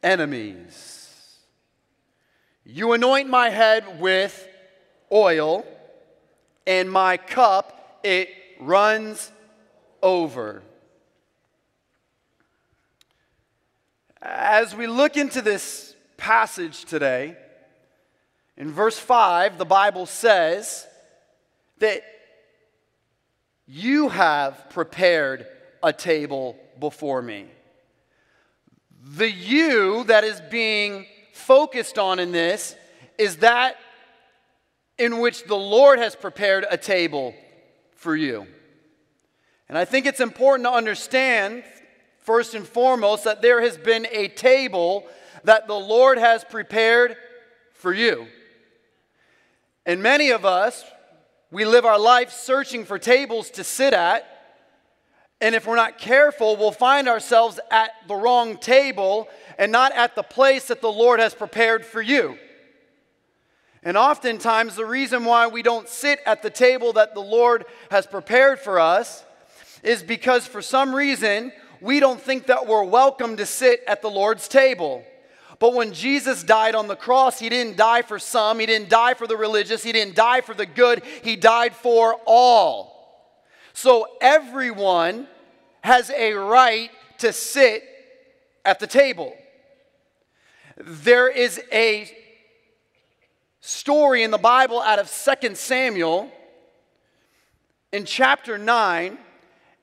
enemies. 0.03 1.39
You 2.65 2.93
anoint 2.93 3.29
my 3.29 3.51
head 3.51 4.01
with 4.01 4.49
oil, 5.13 5.67
and 6.67 6.91
my 6.91 7.17
cup, 7.17 8.01
it 8.03 8.29
runs 8.59 9.31
over. 10.03 10.63
As 14.21 14.75
we 14.75 14.87
look 14.87 15.17
into 15.17 15.43
this 15.43 15.95
passage 16.17 16.85
today, 16.85 17.37
in 18.57 18.71
verse 18.71 18.99
5, 18.99 19.59
the 19.59 19.65
Bible 19.65 20.07
says, 20.07 20.87
that 21.83 22.05
you 23.67 24.09
have 24.09 24.71
prepared 24.71 25.47
a 25.83 25.93
table 25.93 26.57
before 26.79 27.21
me. 27.21 27.47
The 29.17 29.29
you 29.29 30.05
that 30.05 30.23
is 30.23 30.41
being 30.43 31.07
focused 31.33 31.99
on 31.99 32.21
in 32.21 32.31
this 32.31 32.77
is 33.19 33.39
that 33.39 33.77
in 34.97 35.19
which 35.19 35.45
the 35.45 35.57
Lord 35.57 35.99
has 35.99 36.15
prepared 36.15 36.65
a 36.71 36.77
table 36.77 37.35
for 37.97 38.15
you. 38.15 38.47
And 39.69 39.77
I 39.77 39.85
think 39.85 40.07
it's 40.07 40.21
important 40.21 40.69
to 40.69 40.73
understand, 40.73 41.65
first 42.21 42.55
and 42.55 42.65
foremost, 42.65 43.25
that 43.25 43.43
there 43.43 43.61
has 43.61 43.77
been 43.77 44.07
a 44.13 44.29
table 44.29 45.05
that 45.43 45.67
the 45.67 45.75
Lord 45.75 46.19
has 46.19 46.45
prepared 46.45 47.17
for 47.73 47.93
you. 47.93 48.29
And 49.85 50.01
many 50.01 50.31
of 50.31 50.45
us, 50.45 50.85
we 51.53 51.67
live 51.67 51.85
our 51.85 51.99
life 51.99 52.33
searching 52.33 52.87
for 52.87 52.99
tables 52.99 53.51
to 53.51 53.63
sit 53.63 53.93
at. 53.93 54.27
And 55.39 55.55
if 55.55 55.67
we're 55.67 55.77
not 55.77 55.99
careful, 55.99 56.57
we'll 56.57 56.73
find 56.73 57.09
ourselves 57.09 57.61
at 57.71 57.91
the 58.09 58.15
wrong 58.15 58.57
table 58.57 59.29
and 59.59 59.71
not 59.71 59.93
at 59.93 60.17
the 60.17 60.23
place 60.23 60.69
that 60.69 60.81
the 60.81 60.91
Lord 60.91 61.21
has 61.21 61.35
prepared 61.35 61.85
for 61.85 62.01
you. 62.01 62.39
And 63.83 63.99
oftentimes, 63.99 64.77
the 64.77 64.87
reason 64.87 65.27
why 65.27 65.47
we 65.47 65.63
don't 65.63 65.91
sit 65.91 66.21
at 66.25 66.43
the 66.43 66.49
table 66.49 66.95
that 66.95 67.13
the 67.13 67.21
Lord 67.21 67.67
has 67.91 68.07
prepared 68.07 68.59
for 68.59 68.81
us 68.81 69.23
is 69.83 70.03
because 70.03 70.47
for 70.47 70.63
some 70.63 70.95
reason 70.95 71.53
we 71.83 72.01
don't 72.01 72.21
think 72.21 72.47
that 72.47 72.67
we're 72.67 72.85
welcome 72.85 73.37
to 73.37 73.45
sit 73.45 73.83
at 73.87 74.01
the 74.01 74.09
Lord's 74.09 74.49
table. 74.49 75.05
But 75.63 75.75
when 75.75 75.93
Jesus 75.93 76.43
died 76.43 76.75
on 76.75 76.89
the 76.89 76.97
cross, 76.97 77.39
he 77.39 77.49
didn't 77.49 77.77
die 77.77 78.03
for 78.03 78.19
some, 78.19 78.59
he 78.59 78.67
didn't 78.67 78.89
die 78.89 79.15
for 79.15 79.29
the 79.29 79.37
religious, 79.37 79.85
he 79.85 79.93
didn't 79.93 80.17
die 80.17 80.41
for 80.41 80.55
the 80.55 80.67
good, 80.67 81.05
he 81.23 81.37
died 81.37 81.73
for 81.77 82.17
all. 82.27 83.31
So 83.73 84.09
everyone 84.21 85.29
has 85.83 86.11
a 86.11 86.33
right 86.33 86.91
to 87.19 87.33
sit 87.33 87.85
at 88.65 88.81
the 88.81 88.89
table. 88.89 89.37
There 90.79 91.29
is 91.29 91.61
a 91.71 92.11
story 93.61 94.25
in 94.25 94.33
the 94.33 94.39
Bible 94.39 94.81
out 94.81 94.99
of 94.99 95.09
2 95.09 95.55
Samuel 95.55 96.29
in 97.93 98.05
chapter 98.05 98.59
9 98.59 99.17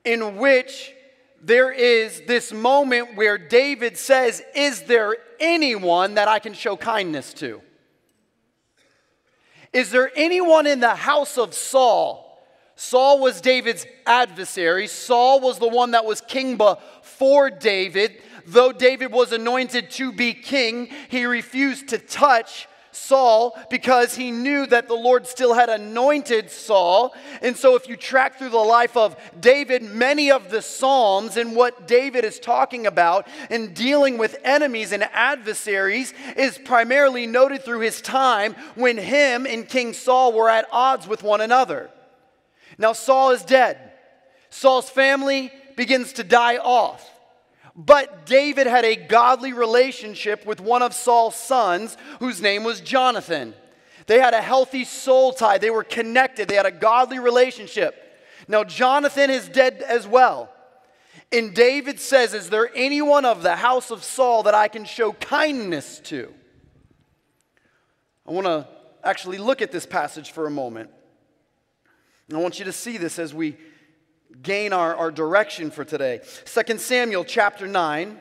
in 0.04 0.36
which 0.36 0.92
there 1.40 1.72
is 1.72 2.20
this 2.26 2.52
moment 2.52 3.16
where 3.16 3.38
David 3.38 3.96
says, 3.96 4.42
Is 4.54 4.82
there 4.82 5.16
anyone 5.40 6.14
that 6.14 6.28
I 6.28 6.38
can 6.38 6.52
show 6.52 6.76
kindness 6.76 7.34
to? 7.34 7.62
Is 9.72 9.90
there 9.90 10.10
anyone 10.16 10.66
in 10.66 10.80
the 10.80 10.94
house 10.94 11.38
of 11.38 11.54
Saul? 11.54 12.26
Saul 12.74 13.20
was 13.20 13.40
David's 13.40 13.86
adversary. 14.06 14.86
Saul 14.86 15.40
was 15.40 15.58
the 15.58 15.68
one 15.68 15.90
that 15.90 16.04
was 16.04 16.20
king 16.20 16.56
before 16.56 17.50
David. 17.50 18.20
Though 18.46 18.72
David 18.72 19.12
was 19.12 19.32
anointed 19.32 19.90
to 19.92 20.12
be 20.12 20.32
king, 20.32 20.88
he 21.08 21.26
refused 21.26 21.88
to 21.88 21.98
touch 21.98 22.66
Saul 23.00 23.58
because 23.70 24.14
he 24.14 24.30
knew 24.30 24.66
that 24.66 24.86
the 24.86 24.94
Lord 24.94 25.26
still 25.26 25.54
had 25.54 25.68
anointed 25.68 26.50
Saul. 26.50 27.14
And 27.42 27.56
so, 27.56 27.74
if 27.74 27.88
you 27.88 27.96
track 27.96 28.38
through 28.38 28.50
the 28.50 28.58
life 28.58 28.96
of 28.96 29.16
David, 29.40 29.82
many 29.82 30.30
of 30.30 30.50
the 30.50 30.62
Psalms 30.62 31.36
and 31.36 31.56
what 31.56 31.88
David 31.88 32.24
is 32.24 32.38
talking 32.38 32.86
about 32.86 33.26
in 33.50 33.74
dealing 33.74 34.18
with 34.18 34.38
enemies 34.44 34.92
and 34.92 35.02
adversaries 35.12 36.14
is 36.36 36.58
primarily 36.58 37.26
noted 37.26 37.64
through 37.64 37.80
his 37.80 38.00
time 38.00 38.54
when 38.74 38.96
him 38.98 39.46
and 39.46 39.68
King 39.68 39.92
Saul 39.92 40.32
were 40.32 40.48
at 40.48 40.66
odds 40.70 41.08
with 41.08 41.22
one 41.22 41.40
another. 41.40 41.90
Now, 42.78 42.92
Saul 42.92 43.32
is 43.32 43.44
dead. 43.44 43.78
Saul's 44.50 44.88
family 44.88 45.52
begins 45.76 46.12
to 46.14 46.24
die 46.24 46.58
off. 46.58 47.09
But 47.86 48.26
David 48.26 48.66
had 48.66 48.84
a 48.84 48.94
godly 48.94 49.54
relationship 49.54 50.44
with 50.44 50.60
one 50.60 50.82
of 50.82 50.92
Saul's 50.92 51.34
sons, 51.34 51.96
whose 52.18 52.42
name 52.42 52.62
was 52.62 52.82
Jonathan. 52.82 53.54
They 54.06 54.18
had 54.18 54.34
a 54.34 54.42
healthy 54.42 54.84
soul 54.84 55.32
tie, 55.32 55.56
they 55.56 55.70
were 55.70 55.84
connected, 55.84 56.46
they 56.46 56.56
had 56.56 56.66
a 56.66 56.72
godly 56.72 57.18
relationship. 57.18 57.94
Now, 58.48 58.64
Jonathan 58.64 59.30
is 59.30 59.48
dead 59.48 59.82
as 59.86 60.06
well. 60.06 60.52
And 61.32 61.54
David 61.54 62.00
says, 62.00 62.34
Is 62.34 62.50
there 62.50 62.70
anyone 62.74 63.24
of 63.24 63.42
the 63.42 63.56
house 63.56 63.90
of 63.90 64.04
Saul 64.04 64.42
that 64.42 64.54
I 64.54 64.68
can 64.68 64.84
show 64.84 65.14
kindness 65.14 66.00
to? 66.00 66.34
I 68.28 68.32
want 68.32 68.46
to 68.46 68.68
actually 69.02 69.38
look 69.38 69.62
at 69.62 69.72
this 69.72 69.86
passage 69.86 70.32
for 70.32 70.46
a 70.46 70.50
moment. 70.50 70.90
I 72.30 72.36
want 72.36 72.58
you 72.58 72.66
to 72.66 72.72
see 72.72 72.98
this 72.98 73.18
as 73.18 73.32
we 73.32 73.56
gain 74.42 74.72
our, 74.72 74.94
our 74.94 75.10
direction 75.10 75.70
for 75.70 75.84
today. 75.84 76.20
2 76.44 76.78
Samuel 76.78 77.24
chapter 77.24 77.66
9, 77.66 78.18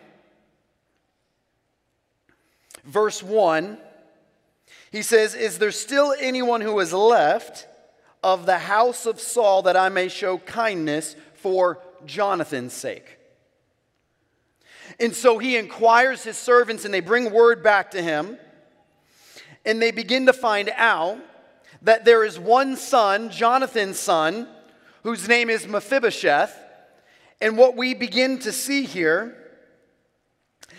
verse 2.83 3.23
1. 3.23 3.77
He 4.91 5.01
says, 5.01 5.35
Is 5.35 5.59
there 5.59 5.71
still 5.71 6.13
anyone 6.19 6.61
who 6.61 6.79
is 6.79 6.93
left 6.93 7.67
of 8.23 8.45
the 8.45 8.57
house 8.57 9.05
of 9.05 9.19
Saul 9.19 9.61
that 9.63 9.77
I 9.77 9.89
may 9.89 10.07
show 10.07 10.37
kindness 10.39 11.15
for 11.35 11.79
Jonathan's 12.05 12.73
sake? 12.73 13.17
And 14.99 15.15
so 15.15 15.37
he 15.37 15.55
inquires 15.55 16.23
his 16.23 16.37
servants, 16.37 16.85
and 16.85 16.93
they 16.93 16.99
bring 16.99 17.31
word 17.31 17.63
back 17.63 17.91
to 17.91 18.01
him. 18.01 18.37
And 19.65 19.81
they 19.81 19.91
begin 19.91 20.25
to 20.25 20.33
find 20.33 20.71
out 20.75 21.17
that 21.83 22.05
there 22.05 22.23
is 22.23 22.39
one 22.39 22.75
son, 22.75 23.29
Jonathan's 23.29 23.99
son, 23.99 24.47
whose 25.03 25.27
name 25.27 25.49
is 25.49 25.67
Mephibosheth. 25.67 26.55
And 27.41 27.57
what 27.57 27.75
we 27.75 27.93
begin 27.93 28.39
to 28.39 28.51
see 28.51 28.83
here 28.83 29.35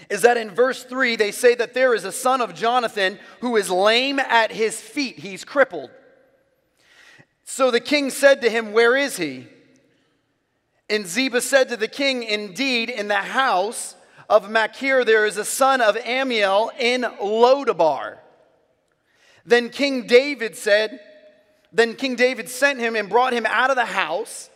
is 0.09 0.23
that 0.23 0.37
in 0.37 0.51
verse 0.51 0.83
3, 0.85 1.17
they 1.17 1.31
say 1.31 1.55
that 1.55 1.75
there 1.75 1.95
is 1.95 2.05
a 2.05 2.13
son 2.13 2.41
of 2.41 2.55
Jonathan 2.55 3.19
who 3.41 3.57
is 3.57 3.71
lame 3.71 4.19
at 4.19 4.51
his 4.51 4.81
feet, 4.81 5.19
he's 5.19 5.45
crippled. 5.45 5.91
So 7.45 7.71
the 7.71 7.81
king 7.81 8.11
said 8.11 8.43
to 8.43 8.51
him, 8.51 8.73
Where 8.73 8.97
is 8.97 9.17
he? 9.17 9.47
And 10.89 11.07
Ziba 11.07 11.41
said 11.41 11.69
to 11.69 11.77
the 11.77 11.89
king, 11.89 12.23
Indeed, 12.23 12.91
in 12.91 13.09
the 13.09 13.15
house 13.15 13.95
of 14.29 14.51
Machir 14.51 15.05
there 15.05 15.27
is 15.27 15.37
a 15.37 15.45
son 15.45 15.81
of 15.81 15.97
Ammiel 15.97 16.71
in 16.79 17.03
Lodabar. 17.03 18.19
Then 19.45 19.69
King 19.69 20.07
David 20.07 20.57
said, 20.57 21.01
Then 21.73 21.95
King 21.95 22.17
David 22.17 22.49
sent 22.49 22.81
him 22.81 22.97
and 22.97 23.09
brought 23.09 23.33
him 23.33 23.47
out 23.47 23.71
of 23.71 23.77
the 23.77 23.85
house 23.85 24.51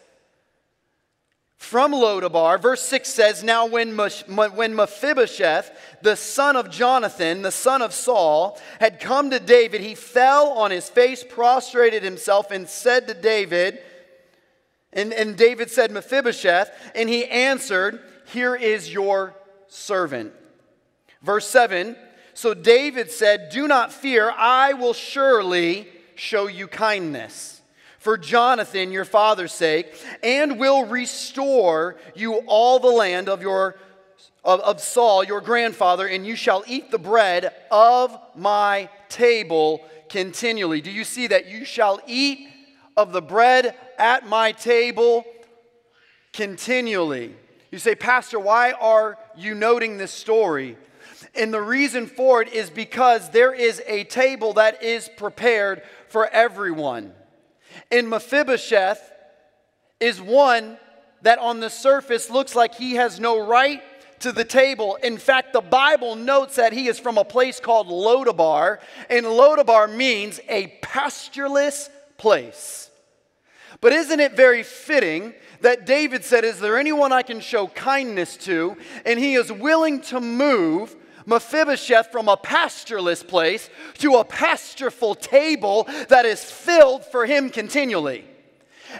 from 1.56 1.92
Lodabar. 1.92 2.61
Verse 2.61 2.83
6 2.83 3.09
says, 3.09 3.44
Now 3.44 3.66
when, 3.66 3.97
when 3.97 4.75
Mephibosheth, 4.75 5.71
the 6.02 6.16
son 6.16 6.56
of 6.56 6.71
Jonathan, 6.71 7.42
the 7.42 7.52
son 7.52 7.83
of 7.83 7.94
Saul, 7.94 8.61
had 8.80 9.00
come 9.00 9.30
to 9.30 9.40
David, 9.40 9.80
he 9.80 9.94
fell 9.94 10.49
on 10.52 10.71
his 10.71 10.88
face, 10.88 11.25
prostrated 11.26 12.02
himself, 12.02 12.50
and 12.50 12.68
said 12.68 13.06
to 13.09 13.14
David, 13.14 13.78
and, 14.92 15.12
and 15.12 15.37
David 15.37 15.71
said, 15.71 15.90
Mephibosheth, 15.90 16.71
and 16.94 17.09
he 17.09 17.25
answered, 17.26 18.00
Here 18.26 18.54
is 18.54 18.92
your 18.92 19.35
servant. 19.68 20.33
Verse 21.23 21.47
7 21.47 21.97
so 22.35 22.52
David 22.52 23.12
said, 23.12 23.50
Do 23.50 23.68
not 23.68 23.92
fear, 23.92 24.33
I 24.37 24.73
will 24.73 24.92
surely 24.92 25.88
show 26.14 26.47
you 26.47 26.66
kindness 26.66 27.61
for 27.99 28.18
Jonathan, 28.18 28.92
your 28.92 29.06
father's 29.06 29.52
sake, 29.52 29.94
and 30.23 30.59
will 30.59 30.85
restore 30.85 31.97
you 32.14 32.35
all 32.47 32.78
the 32.78 32.88
land 32.88 33.28
of 33.28 33.40
your 33.40 33.76
of, 34.44 34.61
of 34.61 34.80
Saul, 34.80 35.25
your 35.25 35.40
grandfather, 35.40 36.06
and 36.06 36.26
you 36.26 36.37
shall 36.37 36.64
eat 36.66 36.90
the 36.90 36.99
bread 36.99 37.52
of 37.71 38.16
my 38.37 38.90
table 39.09 39.80
continually. 40.09 40.80
Do 40.80 40.90
you 40.90 41.04
see 41.04 41.28
that? 41.28 41.47
You 41.47 41.64
shall 41.64 42.00
eat 42.06 42.47
of 42.97 43.12
the 43.12 43.23
bread 43.23 43.75
at 43.99 44.28
my 44.28 44.52
table 44.52 45.25
continually. 46.33 47.35
You 47.71 47.78
say, 47.78 47.94
Pastor, 47.94 48.38
why 48.38 48.73
are 48.73 49.18
you 49.37 49.54
noting 49.54 49.97
this 49.97 50.12
story? 50.12 50.76
And 51.36 51.52
the 51.52 51.60
reason 51.60 52.06
for 52.06 52.42
it 52.42 52.52
is 52.52 52.70
because 52.70 53.30
there 53.30 53.52
is 53.52 53.82
a 53.86 54.04
table 54.04 54.52
that 54.54 54.82
is 54.82 55.08
prepared 55.16 55.82
for 56.08 56.28
everyone. 56.28 57.12
And 57.90 58.08
Mephibosheth 58.08 59.00
is 59.98 60.20
one 60.20 60.78
that 61.22 61.38
on 61.38 61.60
the 61.60 61.70
surface 61.70 62.30
looks 62.30 62.54
like 62.54 62.74
he 62.74 62.94
has 62.94 63.18
no 63.18 63.44
right 63.44 63.82
to 64.20 64.30
the 64.30 64.44
table. 64.44 64.96
In 65.02 65.18
fact, 65.18 65.52
the 65.52 65.60
Bible 65.60 66.14
notes 66.14 66.56
that 66.56 66.72
he 66.72 66.86
is 66.86 66.98
from 66.98 67.18
a 67.18 67.24
place 67.24 67.60
called 67.60 67.88
Lodabar, 67.88 68.78
and 69.10 69.26
Lodabar 69.26 69.94
means 69.94 70.40
a 70.48 70.68
pastureless 70.82 71.90
place. 72.16 72.90
But 73.80 73.92
isn't 73.92 74.20
it 74.20 74.36
very 74.36 74.62
fitting 74.62 75.34
that 75.62 75.84
David 75.84 76.24
said, 76.24 76.44
Is 76.44 76.60
there 76.60 76.78
anyone 76.78 77.12
I 77.12 77.22
can 77.22 77.40
show 77.40 77.66
kindness 77.66 78.36
to? 78.38 78.76
And 79.04 79.18
he 79.18 79.34
is 79.34 79.50
willing 79.50 80.00
to 80.02 80.20
move 80.20 80.94
Mephibosheth 81.26 82.12
from 82.12 82.28
a 82.28 82.37
pastureless 82.37 83.23
place 83.23 83.71
to 83.99 84.16
a 84.16 84.25
pastureful 84.25 85.14
table 85.14 85.88
that 86.09 86.26
is 86.26 86.43
filled 86.45 87.04
for 87.04 87.26
him 87.26 87.50
continually. 87.50 88.25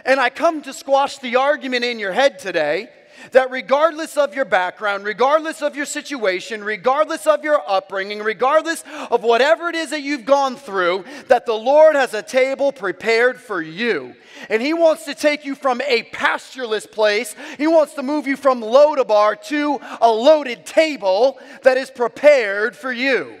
And 0.05 0.19
I 0.19 0.29
come 0.29 0.61
to 0.63 0.73
squash 0.73 1.19
the 1.19 1.35
argument 1.35 1.85
in 1.85 1.99
your 1.99 2.11
head 2.11 2.39
today 2.39 2.89
that 3.31 3.51
regardless 3.51 4.17
of 4.17 4.35
your 4.35 4.45
background, 4.45 5.03
regardless 5.05 5.61
of 5.61 5.75
your 5.75 5.85
situation, 5.85 6.63
regardless 6.63 7.27
of 7.27 7.43
your 7.43 7.61
upbringing, 7.67 8.19
regardless 8.19 8.83
of 9.11 9.23
whatever 9.23 9.69
it 9.69 9.75
is 9.75 9.89
that 9.91 10.01
you've 10.01 10.25
gone 10.25 10.55
through, 10.55 11.05
that 11.27 11.45
the 11.45 11.53
Lord 11.53 11.95
has 11.95 12.13
a 12.13 12.23
table 12.23 12.71
prepared 12.71 13.39
for 13.39 13.61
you. 13.61 14.15
And 14.49 14.61
He 14.61 14.73
wants 14.73 15.05
to 15.05 15.15
take 15.15 15.45
you 15.45 15.55
from 15.55 15.81
a 15.81 16.03
pastureless 16.03 16.85
place, 16.85 17.35
He 17.57 17.67
wants 17.67 17.93
to 17.93 18.03
move 18.03 18.27
you 18.27 18.37
from 18.37 18.61
Lodabar 18.61 19.41
to 19.45 19.79
a 20.01 20.09
loaded 20.09 20.65
table 20.65 21.39
that 21.63 21.77
is 21.77 21.89
prepared 21.89 22.75
for 22.75 22.91
you. 22.91 23.35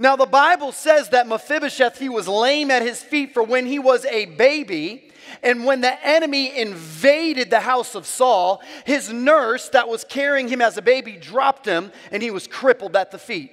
Now, 0.00 0.16
the 0.16 0.24
Bible 0.24 0.72
says 0.72 1.10
that 1.10 1.28
Mephibosheth, 1.28 1.98
he 1.98 2.08
was 2.08 2.26
lame 2.26 2.70
at 2.70 2.80
his 2.80 3.02
feet 3.02 3.34
for 3.34 3.42
when 3.42 3.66
he 3.66 3.78
was 3.78 4.06
a 4.06 4.24
baby. 4.24 5.09
And 5.42 5.64
when 5.64 5.80
the 5.80 6.06
enemy 6.06 6.56
invaded 6.56 7.50
the 7.50 7.60
house 7.60 7.94
of 7.94 8.06
Saul, 8.06 8.62
his 8.84 9.12
nurse 9.12 9.68
that 9.70 9.88
was 9.88 10.04
carrying 10.04 10.48
him 10.48 10.60
as 10.60 10.76
a 10.76 10.82
baby 10.82 11.16
dropped 11.16 11.66
him 11.66 11.92
and 12.10 12.22
he 12.22 12.30
was 12.30 12.46
crippled 12.46 12.96
at 12.96 13.10
the 13.10 13.18
feet. 13.18 13.52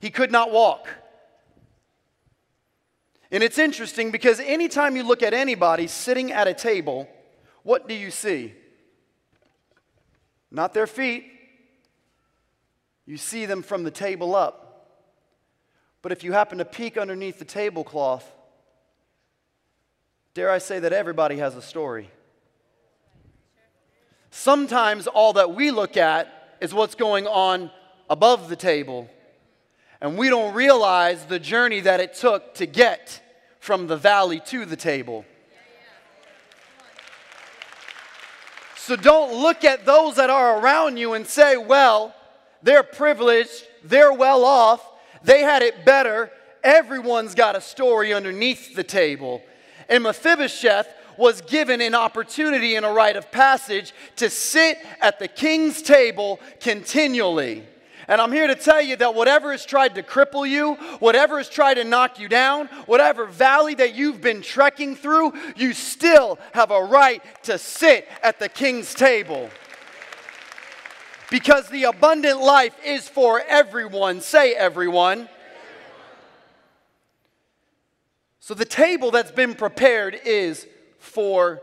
He 0.00 0.10
could 0.10 0.32
not 0.32 0.50
walk. 0.50 0.88
And 3.30 3.42
it's 3.42 3.58
interesting 3.58 4.10
because 4.10 4.40
anytime 4.40 4.96
you 4.96 5.02
look 5.02 5.22
at 5.22 5.34
anybody 5.34 5.86
sitting 5.86 6.32
at 6.32 6.48
a 6.48 6.54
table, 6.54 7.08
what 7.62 7.86
do 7.86 7.94
you 7.94 8.10
see? 8.10 8.54
Not 10.50 10.74
their 10.74 10.86
feet. 10.86 11.26
You 13.06 13.16
see 13.16 13.46
them 13.46 13.62
from 13.62 13.84
the 13.84 13.90
table 13.90 14.34
up. 14.34 14.66
But 16.02 16.12
if 16.12 16.24
you 16.24 16.32
happen 16.32 16.58
to 16.58 16.64
peek 16.64 16.96
underneath 16.96 17.38
the 17.38 17.44
tablecloth, 17.44 18.24
Dare 20.32 20.50
I 20.50 20.58
say 20.58 20.78
that 20.78 20.92
everybody 20.92 21.38
has 21.38 21.56
a 21.56 21.62
story? 21.62 22.08
Sometimes 24.30 25.08
all 25.08 25.32
that 25.32 25.54
we 25.54 25.72
look 25.72 25.96
at 25.96 26.56
is 26.60 26.72
what's 26.72 26.94
going 26.94 27.26
on 27.26 27.70
above 28.08 28.48
the 28.48 28.54
table, 28.54 29.08
and 30.00 30.16
we 30.16 30.28
don't 30.28 30.54
realize 30.54 31.24
the 31.24 31.40
journey 31.40 31.80
that 31.80 31.98
it 31.98 32.14
took 32.14 32.54
to 32.54 32.66
get 32.66 33.20
from 33.58 33.88
the 33.88 33.96
valley 33.96 34.40
to 34.46 34.64
the 34.64 34.76
table. 34.76 35.24
So 38.76 38.94
don't 38.96 39.42
look 39.42 39.64
at 39.64 39.84
those 39.84 40.16
that 40.16 40.30
are 40.30 40.60
around 40.60 40.96
you 40.96 41.14
and 41.14 41.26
say, 41.26 41.56
well, 41.56 42.14
they're 42.62 42.82
privileged, 42.82 43.66
they're 43.84 44.12
well 44.12 44.44
off, 44.44 44.80
they 45.22 45.42
had 45.42 45.62
it 45.62 45.84
better. 45.84 46.30
Everyone's 46.62 47.34
got 47.34 47.56
a 47.56 47.60
story 47.60 48.12
underneath 48.12 48.74
the 48.74 48.84
table. 48.84 49.42
And 49.90 50.04
Mephibosheth 50.04 50.88
was 51.18 51.42
given 51.42 51.82
an 51.82 51.94
opportunity 51.94 52.76
and 52.76 52.86
a 52.86 52.90
rite 52.90 53.16
of 53.16 53.30
passage 53.30 53.92
to 54.16 54.30
sit 54.30 54.78
at 55.02 55.18
the 55.18 55.28
king's 55.28 55.82
table 55.82 56.40
continually. 56.60 57.64
And 58.08 58.20
I'm 58.20 58.32
here 58.32 58.46
to 58.46 58.54
tell 58.54 58.80
you 58.80 58.96
that 58.96 59.14
whatever 59.14 59.52
has 59.52 59.66
tried 59.66 59.94
to 59.96 60.02
cripple 60.02 60.48
you, 60.48 60.74
whatever 61.00 61.38
has 61.38 61.48
tried 61.48 61.74
to 61.74 61.84
knock 61.84 62.18
you 62.18 62.28
down, 62.28 62.66
whatever 62.86 63.26
valley 63.26 63.74
that 63.74 63.94
you've 63.94 64.20
been 64.20 64.42
trekking 64.42 64.96
through, 64.96 65.32
you 65.56 65.74
still 65.74 66.38
have 66.52 66.70
a 66.70 66.82
right 66.82 67.22
to 67.44 67.58
sit 67.58 68.08
at 68.22 68.38
the 68.38 68.48
king's 68.48 68.94
table. 68.94 69.50
Because 71.30 71.68
the 71.68 71.84
abundant 71.84 72.40
life 72.40 72.74
is 72.84 73.08
for 73.08 73.40
everyone. 73.46 74.20
Say, 74.20 74.54
everyone. 74.54 75.28
So 78.40 78.54
the 78.54 78.64
table 78.64 79.10
that's 79.10 79.30
been 79.30 79.54
prepared 79.54 80.18
is 80.24 80.66
for 80.98 81.62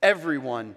everyone. 0.00 0.76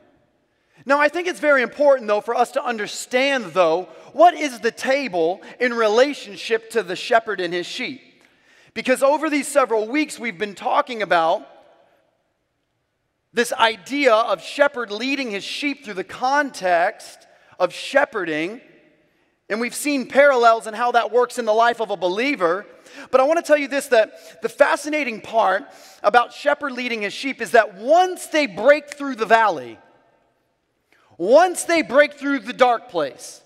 Now, 0.86 1.00
I 1.00 1.10
think 1.10 1.28
it's 1.28 1.40
very 1.40 1.62
important, 1.62 2.08
though, 2.08 2.22
for 2.22 2.34
us 2.34 2.52
to 2.54 2.64
understand, 2.64 3.46
though, 3.54 3.90
what 4.14 4.34
is 4.34 4.60
the 4.60 4.72
table 4.72 5.42
in 5.60 5.74
relationship 5.74 6.72
to 6.72 6.82
the 6.82 6.96
shepherd 6.96 7.40
and 7.40 7.54
his 7.54 7.68
sheep. 7.68 8.02
Because 8.74 9.04
over 9.04 9.30
these 9.30 9.48
several 9.48 9.88
weeks, 9.88 10.18
we've 10.18 10.38
been 10.38 10.56
talking 10.56 11.02
about 11.02 11.48
this 13.34 13.54
idea 13.54 14.14
of 14.14 14.42
shepherd 14.42 14.90
leading 14.90 15.32
his 15.32 15.44
sheep 15.44 15.86
through 15.86 15.94
the 15.96 16.04
context 16.04 17.28
of 17.60 17.74
shepherding. 17.74 18.62
And 19.50 19.60
we've 19.60 19.76
seen 19.76 20.08
parallels 20.08 20.68
in 20.68 20.74
how 20.74 20.92
that 20.92 21.12
works 21.12 21.40
in 21.40 21.46
the 21.46 21.54
life 21.54 21.82
of 21.82 21.90
a 21.90 21.98
believer. 21.98 22.66
But 23.10 23.20
I 23.20 23.24
want 23.24 23.38
to 23.38 23.44
tell 23.44 23.58
you 23.58 23.68
this 23.68 23.88
that 23.88 24.42
the 24.42 24.50
fascinating 24.50 25.22
part 25.22 25.64
about 26.04 26.34
shepherd 26.34 26.74
leading 26.74 27.02
his 27.02 27.14
sheep 27.14 27.42
is 27.42 27.52
that 27.52 27.76
once 27.76 28.28
they 28.28 28.46
break 28.46 28.94
through 28.94 29.16
the 29.16 29.26
valley, 29.26 29.80
once 31.18 31.64
they 31.64 31.82
break 31.82 32.14
through 32.14 32.40
the 32.40 32.54
dark 32.54 32.90
place, 32.90 33.42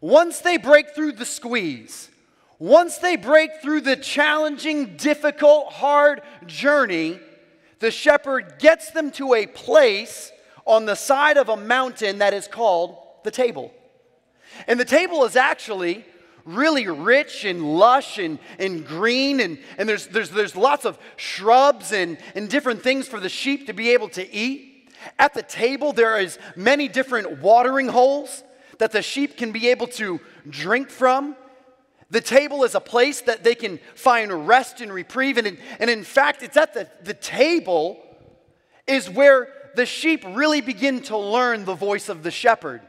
once 0.00 0.40
they 0.40 0.58
break 0.58 0.94
through 0.94 1.12
the 1.12 1.24
squeeze, 1.24 2.10
once 2.58 2.98
they 2.98 3.16
break 3.16 3.50
through 3.62 3.80
the 3.80 3.96
challenging, 3.96 4.96
difficult, 4.96 5.72
hard 5.72 6.22
journey, 6.46 7.18
the 7.80 7.90
shepherd 7.90 8.58
gets 8.58 8.90
them 8.90 9.10
to 9.10 9.34
a 9.34 9.46
place 9.46 10.32
on 10.64 10.84
the 10.84 10.94
side 10.94 11.36
of 11.36 11.48
a 11.48 11.56
mountain 11.56 12.18
that 12.18 12.34
is 12.34 12.46
called 12.46 12.96
the 13.24 13.30
table. 13.30 13.72
And 14.66 14.78
the 14.78 14.84
table 14.84 15.24
is 15.24 15.36
actually 15.36 16.04
really 16.44 16.86
rich 16.86 17.44
and 17.44 17.76
lush 17.76 18.18
and, 18.18 18.38
and 18.58 18.86
green, 18.86 19.40
and, 19.40 19.58
and 19.78 19.88
there's, 19.88 20.06
there's, 20.06 20.30
there's 20.30 20.56
lots 20.56 20.84
of 20.84 20.98
shrubs 21.16 21.92
and, 21.92 22.18
and 22.34 22.48
different 22.48 22.82
things 22.82 23.08
for 23.08 23.20
the 23.20 23.28
sheep 23.28 23.66
to 23.66 23.72
be 23.72 23.90
able 23.90 24.08
to 24.10 24.32
eat. 24.32 24.88
At 25.18 25.34
the 25.34 25.42
table, 25.42 25.92
there 25.92 26.18
is 26.18 26.38
many 26.54 26.88
different 26.88 27.40
watering 27.40 27.88
holes 27.88 28.44
that 28.78 28.92
the 28.92 29.02
sheep 29.02 29.36
can 29.36 29.52
be 29.52 29.68
able 29.68 29.88
to 29.88 30.20
drink 30.48 30.90
from. 30.90 31.36
The 32.10 32.20
table 32.20 32.62
is 32.62 32.74
a 32.74 32.80
place 32.80 33.22
that 33.22 33.42
they 33.42 33.54
can 33.54 33.80
find 33.94 34.46
rest 34.46 34.80
and 34.80 34.92
reprieve. 34.92 35.38
And 35.38 35.46
in, 35.46 35.58
and 35.80 35.90
in 35.90 36.04
fact, 36.04 36.42
it's 36.42 36.56
at 36.56 36.72
the, 36.72 36.88
the 37.02 37.14
table 37.14 38.00
is 38.86 39.10
where 39.10 39.48
the 39.74 39.86
sheep 39.86 40.24
really 40.28 40.60
begin 40.60 41.02
to 41.02 41.18
learn 41.18 41.64
the 41.64 41.74
voice 41.74 42.08
of 42.08 42.22
the 42.22 42.30
shepherd. 42.30 42.80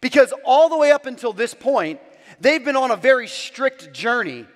Because 0.00 0.32
all 0.44 0.68
the 0.68 0.76
way 0.76 0.92
up 0.92 1.06
until 1.06 1.32
this 1.32 1.54
point, 1.54 2.00
they've 2.40 2.64
been 2.64 2.76
on 2.76 2.90
a 2.90 2.96
very 2.96 3.26
strict 3.28 3.92
journey. 3.92 4.46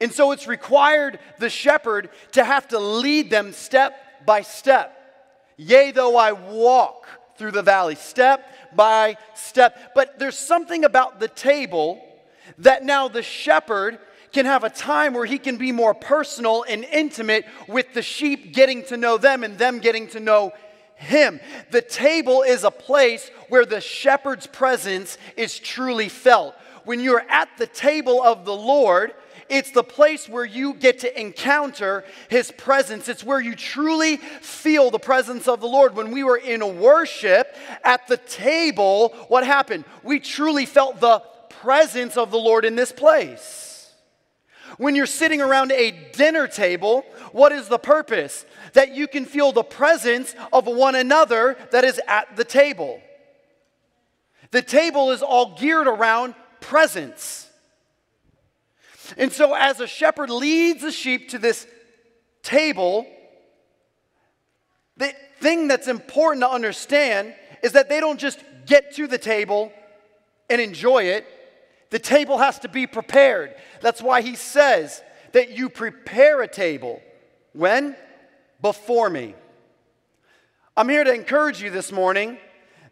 And 0.00 0.12
so 0.12 0.32
it's 0.32 0.46
required 0.46 1.18
the 1.38 1.50
shepherd 1.50 2.10
to 2.32 2.44
have 2.44 2.68
to 2.68 2.78
lead 2.78 3.30
them 3.30 3.52
step 3.52 4.26
by 4.26 4.42
step. 4.42 4.98
Yea, 5.56 5.90
though 5.90 6.16
I 6.16 6.32
walk 6.32 7.06
through 7.36 7.52
the 7.52 7.62
valley, 7.62 7.94
step 7.94 8.48
by 8.74 9.16
step. 9.34 9.92
But 9.94 10.18
there's 10.18 10.38
something 10.38 10.84
about 10.84 11.20
the 11.20 11.28
table 11.28 12.04
that 12.58 12.84
now 12.84 13.08
the 13.08 13.22
shepherd 13.22 13.98
can 14.32 14.46
have 14.46 14.64
a 14.64 14.70
time 14.70 15.14
where 15.14 15.26
he 15.26 15.38
can 15.38 15.56
be 15.56 15.72
more 15.72 15.94
personal 15.94 16.64
and 16.68 16.84
intimate 16.84 17.44
with 17.68 17.92
the 17.92 18.02
sheep, 18.02 18.54
getting 18.54 18.82
to 18.84 18.96
know 18.96 19.18
them 19.18 19.44
and 19.44 19.58
them 19.58 19.78
getting 19.78 20.08
to 20.08 20.20
know 20.20 20.52
him. 20.94 21.40
The 21.70 21.82
table 21.82 22.42
is 22.42 22.64
a 22.64 22.70
place 22.70 23.30
where 23.48 23.64
the 23.64 23.80
shepherd's 23.80 24.46
presence 24.46 25.18
is 25.36 25.58
truly 25.58 26.08
felt. 26.08 26.54
When 26.84 27.00
you're 27.00 27.24
at 27.28 27.48
the 27.58 27.66
table 27.66 28.22
of 28.22 28.44
the 28.44 28.54
Lord, 28.54 29.14
it's 29.48 29.70
the 29.70 29.84
place 29.84 30.28
where 30.28 30.44
you 30.46 30.72
get 30.74 31.00
to 31.00 31.20
encounter 31.20 32.04
His 32.28 32.50
presence. 32.50 33.08
It's 33.08 33.22
where 33.22 33.40
you 33.40 33.54
truly 33.54 34.16
feel 34.16 34.90
the 34.90 34.98
presence 34.98 35.46
of 35.46 35.60
the 35.60 35.66
Lord. 35.66 35.94
When 35.94 36.10
we 36.10 36.24
were 36.24 36.38
in 36.38 36.80
worship 36.80 37.54
at 37.84 38.06
the 38.08 38.16
table, 38.16 39.10
what 39.28 39.44
happened? 39.44 39.84
We 40.02 40.20
truly 40.20 40.64
felt 40.64 41.00
the 41.00 41.22
presence 41.48 42.16
of 42.16 42.30
the 42.30 42.38
Lord 42.38 42.64
in 42.64 42.76
this 42.76 42.92
place. 42.92 43.71
When 44.82 44.96
you're 44.96 45.06
sitting 45.06 45.40
around 45.40 45.70
a 45.70 45.92
dinner 46.12 46.48
table, 46.48 47.04
what 47.30 47.52
is 47.52 47.68
the 47.68 47.78
purpose? 47.78 48.44
That 48.72 48.96
you 48.96 49.06
can 49.06 49.26
feel 49.26 49.52
the 49.52 49.62
presence 49.62 50.34
of 50.52 50.66
one 50.66 50.96
another 50.96 51.56
that 51.70 51.84
is 51.84 52.00
at 52.08 52.34
the 52.34 52.42
table. 52.42 53.00
The 54.50 54.60
table 54.60 55.12
is 55.12 55.22
all 55.22 55.56
geared 55.56 55.86
around 55.86 56.34
presence. 56.60 57.48
And 59.16 59.32
so, 59.32 59.54
as 59.54 59.78
a 59.78 59.86
shepherd 59.86 60.30
leads 60.30 60.82
the 60.82 60.90
sheep 60.90 61.28
to 61.28 61.38
this 61.38 61.64
table, 62.42 63.06
the 64.96 65.14
thing 65.38 65.68
that's 65.68 65.86
important 65.86 66.42
to 66.42 66.50
understand 66.50 67.36
is 67.62 67.70
that 67.72 67.88
they 67.88 68.00
don't 68.00 68.18
just 68.18 68.40
get 68.66 68.96
to 68.96 69.06
the 69.06 69.16
table 69.16 69.72
and 70.50 70.60
enjoy 70.60 71.04
it. 71.04 71.24
The 71.92 71.98
table 71.98 72.38
has 72.38 72.58
to 72.60 72.68
be 72.68 72.86
prepared. 72.86 73.54
That's 73.82 74.00
why 74.00 74.22
he 74.22 74.34
says 74.34 75.02
that 75.32 75.50
you 75.50 75.68
prepare 75.68 76.40
a 76.40 76.48
table. 76.48 77.02
When? 77.52 77.94
Before 78.62 79.10
me. 79.10 79.34
I'm 80.74 80.88
here 80.88 81.04
to 81.04 81.12
encourage 81.12 81.60
you 81.60 81.68
this 81.68 81.92
morning 81.92 82.38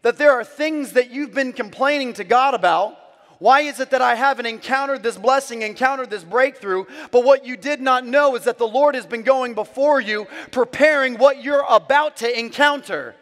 that 0.03 0.19
there 0.19 0.33
are 0.33 0.43
things 0.43 0.93
that 0.93 1.09
you've 1.09 1.33
been 1.33 1.51
complaining 1.51 2.13
to 2.13 2.23
God 2.23 2.53
about 2.53 2.95
why 3.39 3.61
is 3.61 3.79
it 3.79 3.89
that 3.89 4.03
I 4.03 4.13
haven't 4.13 4.45
encountered 4.45 5.01
this 5.01 5.17
blessing, 5.17 5.63
encountered 5.63 6.11
this 6.11 6.23
breakthrough? 6.23 6.85
But 7.09 7.23
what 7.23 7.43
you 7.43 7.57
did 7.57 7.81
not 7.81 8.05
know 8.05 8.35
is 8.35 8.43
that 8.43 8.59
the 8.59 8.67
Lord 8.67 8.93
has 8.93 9.07
been 9.07 9.23
going 9.23 9.55
before 9.55 9.99
you, 9.99 10.27
preparing 10.51 11.15
what 11.15 11.43
you're 11.43 11.65
about 11.67 12.17
to 12.17 12.39
encounter. 12.39 13.15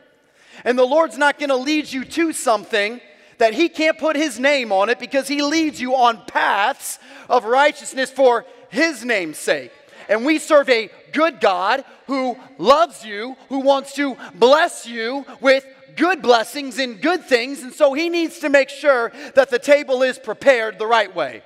And 0.65 0.77
the 0.77 0.83
Lord's 0.83 1.17
not 1.17 1.39
going 1.39 1.51
to 1.51 1.55
lead 1.55 1.89
you 1.89 2.03
to 2.03 2.33
something 2.33 2.99
that 3.39 3.53
He 3.53 3.67
can't 3.67 3.97
put 3.97 4.15
His 4.15 4.39
name 4.39 4.71
on 4.71 4.89
it 4.89 4.99
because 4.99 5.27
He 5.27 5.41
leads 5.41 5.81
you 5.81 5.95
on 5.95 6.23
paths 6.25 6.99
of 7.27 7.43
righteousness 7.43 8.11
for 8.11 8.45
His 8.69 9.03
name's 9.03 9.37
sake. 9.37 9.71
And 10.07 10.25
we 10.25 10.39
serve 10.39 10.69
a 10.69 10.89
good 11.11 11.39
God 11.39 11.83
who 12.07 12.37
loves 12.57 13.05
you, 13.05 13.35
who 13.49 13.59
wants 13.59 13.93
to 13.93 14.17
bless 14.35 14.87
you 14.87 15.25
with 15.39 15.65
good 15.95 16.21
blessings 16.21 16.79
and 16.79 17.01
good 17.01 17.25
things, 17.25 17.61
and 17.61 17.73
so 17.73 17.93
he 17.93 18.09
needs 18.09 18.39
to 18.39 18.49
make 18.49 18.69
sure 18.69 19.11
that 19.35 19.49
the 19.49 19.59
table 19.59 20.01
is 20.01 20.17
prepared 20.17 20.79
the 20.79 20.87
right 20.87 21.13
way. 21.13 21.43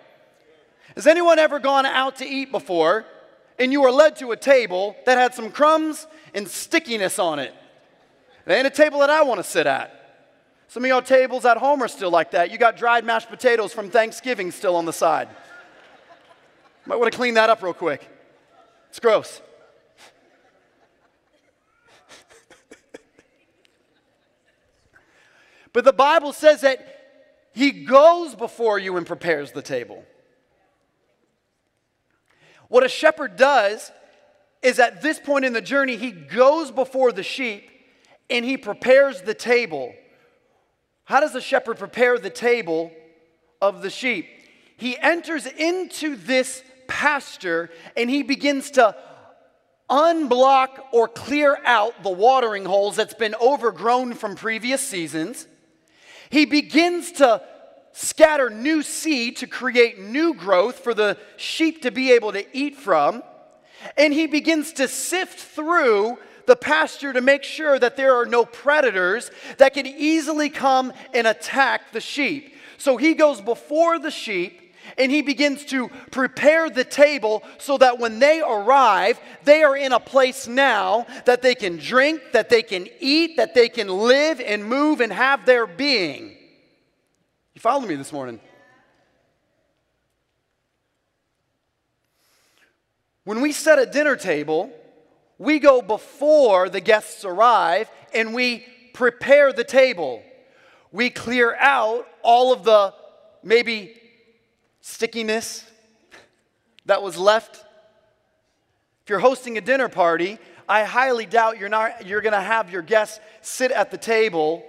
Has 0.96 1.08
anyone 1.08 1.40
ever 1.40 1.60
gone 1.60 1.86
out 1.86 2.18
to 2.18 2.26
eat 2.26 2.52
before 2.52 3.06
and 3.58 3.72
you 3.72 3.82
were 3.82 3.92
led 3.92 4.16
to 4.18 4.32
a 4.32 4.38
table 4.38 4.96
that 5.06 5.18
had 5.18 5.34
some 5.34 5.52
crumbs 5.52 6.08
and 6.34 6.48
stickiness 6.48 7.18
on 7.18 7.40
it? 7.40 7.54
It 8.46 8.52
ain't 8.52 8.68
a 8.68 8.70
table 8.70 9.00
that 9.00 9.10
I 9.10 9.24
want 9.24 9.40
to 9.40 9.44
sit 9.44 9.66
at. 9.66 10.03
Some 10.68 10.84
of 10.84 10.90
y'all 10.90 11.02
tables 11.02 11.46
at 11.46 11.58
home 11.58 11.84
are 11.84 11.88
still 11.88 12.10
like 12.10 12.32
that. 12.32 12.52
You 12.52 12.58
got 12.58 12.78
dried 12.78 13.06
mashed 13.06 13.30
potatoes 13.30 13.74
from 13.74 13.90
Thanksgiving 13.90 14.52
still 14.52 14.76
on 14.76 14.86
the 14.86 14.94
side. 14.94 15.30
Might 16.86 16.98
want 16.98 17.12
to 17.12 17.18
clean 17.18 17.36
that 17.36 17.50
up 17.50 17.62
real 17.62 17.74
quick. 17.74 18.08
It's 18.90 19.00
gross. 19.00 19.42
But 25.74 25.86
the 25.86 25.94
Bible 25.94 26.34
says 26.34 26.62
that 26.62 27.50
He 27.54 27.72
goes 27.72 28.36
before 28.36 28.80
you 28.80 28.98
and 28.98 29.06
prepares 29.06 29.52
the 29.52 29.62
table. 29.62 30.04
What 32.68 32.84
a 32.84 32.90
shepherd 32.90 33.36
does 33.36 33.92
is 34.64 34.80
at 34.80 35.02
this 35.02 35.20
point 35.20 35.46
in 35.46 35.54
the 35.54 35.62
journey, 35.62 35.96
he 35.98 36.12
goes 36.12 36.72
before 36.72 37.12
the 37.12 37.22
sheep 37.22 37.70
and 38.30 38.44
he 38.44 38.58
prepares 38.58 39.22
the 39.22 39.36
table. 39.36 39.94
How 41.06 41.20
does 41.20 41.36
a 41.36 41.42
shepherd 41.42 41.78
prepare 41.78 42.18
the 42.18 42.30
table 42.30 42.92
of 43.62 43.82
the 43.82 43.90
sheep? 43.90 44.28
He 44.78 44.98
enters 44.98 45.46
into 45.46 46.16
this 46.16 46.64
pasture 46.88 47.70
and 47.96 48.10
he 48.10 48.24
begins 48.24 48.72
to 48.72 48.96
unblock 49.90 50.80
or 50.92 51.08
clear 51.08 51.58
out 51.66 52.04
the 52.04 52.10
watering 52.10 52.66
holes 52.66 52.96
that's 52.96 53.14
been 53.14 53.36
overgrown 53.36 54.14
from 54.14 54.36
previous 54.36 54.82
seasons. 54.86 55.48
He 56.30 56.46
begins 56.46 57.12
to 57.14 57.42
scatter 57.92 58.50
new 58.50 58.82
seed 58.82 59.38
to 59.38 59.48
create 59.48 60.00
new 60.00 60.34
growth 60.34 60.80
for 60.80 60.94
the 60.94 61.18
sheep 61.38 61.84
to 61.84 61.92
be 61.92 62.12
able 62.12 62.32
to 62.32 62.46
eat 62.58 62.76
from. 62.76 63.22
And 63.98 64.14
he 64.14 64.28
begins 64.28 64.74
to 64.74 64.88
sift 64.88 65.38
through 65.40 66.18
the 66.46 66.56
pasture 66.56 67.14
to 67.14 67.22
make 67.22 67.44
sure 67.44 67.78
that 67.80 67.98
there 67.98 68.16
are 68.16 68.26
no 68.26 68.46
predators 68.46 69.32
that 69.58 69.74
can 69.74 69.88
easily 69.88 70.50
come 70.50 70.94
and 71.14 71.28
attack 71.28 71.92
the 71.92 72.02
sheep. 72.02 72.56
So 72.78 72.98
he 72.98 73.14
goes 73.14 73.42
before 73.42 74.00
the 74.00 74.12
sheep 74.12 74.60
and 74.98 75.12
he 75.12 75.22
begins 75.22 75.66
to 75.66 75.90
prepare 76.12 76.70
the 76.70 76.84
table 76.84 77.44
so 77.58 77.78
that 77.78 78.00
when 78.00 78.20
they 78.20 78.42
arrive, 78.42 79.20
they 79.44 79.64
are 79.64 79.76
in 79.76 79.94
a 79.94 80.00
place 80.00 80.48
now 80.48 81.06
that 81.26 81.42
they 81.42 81.56
can 81.56 81.78
drink, 81.78 82.22
that 82.34 82.50
they 82.50 82.62
can 82.62 82.88
eat, 83.00 83.38
that 83.38 83.54
they 83.54 83.70
can 83.70 83.88
live 83.88 84.42
and 84.42 84.66
move 84.66 85.02
and 85.02 85.14
have 85.14 85.46
their 85.46 85.66
being. 85.66 86.36
You 87.54 87.62
follow 87.62 87.88
me 87.88 87.96
this 87.96 88.12
morning? 88.12 88.40
When 93.24 93.40
we 93.40 93.54
set 93.54 93.80
a 93.80 93.86
dinner 93.86 94.18
table, 94.18 94.72
we 95.38 95.60
go 95.60 95.82
before 95.82 96.70
the 96.70 96.80
guests 96.80 97.26
arrive 97.26 97.90
and 98.14 98.34
we 98.34 98.66
prepare 98.94 99.52
the 99.52 99.64
table. 99.64 100.24
we 100.92 101.10
clear 101.10 101.56
out 101.56 102.08
all 102.22 102.54
of 102.54 102.64
the 102.64 102.94
maybe 103.42 104.00
stickiness 104.82 105.70
that 106.86 107.02
was 107.02 107.18
left. 107.18 107.56
If 109.04 109.10
you're 109.10 109.20
hosting 109.20 109.58
a 109.58 109.62
dinner 109.62 109.90
party, 109.90 110.38
I 110.70 110.84
highly 110.84 111.26
doubt 111.26 111.58
you're, 111.58 111.70
not, 111.70 112.06
you're 112.06 112.22
going 112.22 112.34
to 112.34 112.42
have 112.42 112.70
your 112.70 112.82
guests 112.82 113.20
sit 113.42 113.72
at 113.72 113.92
the 113.92 113.98
table 113.98 114.64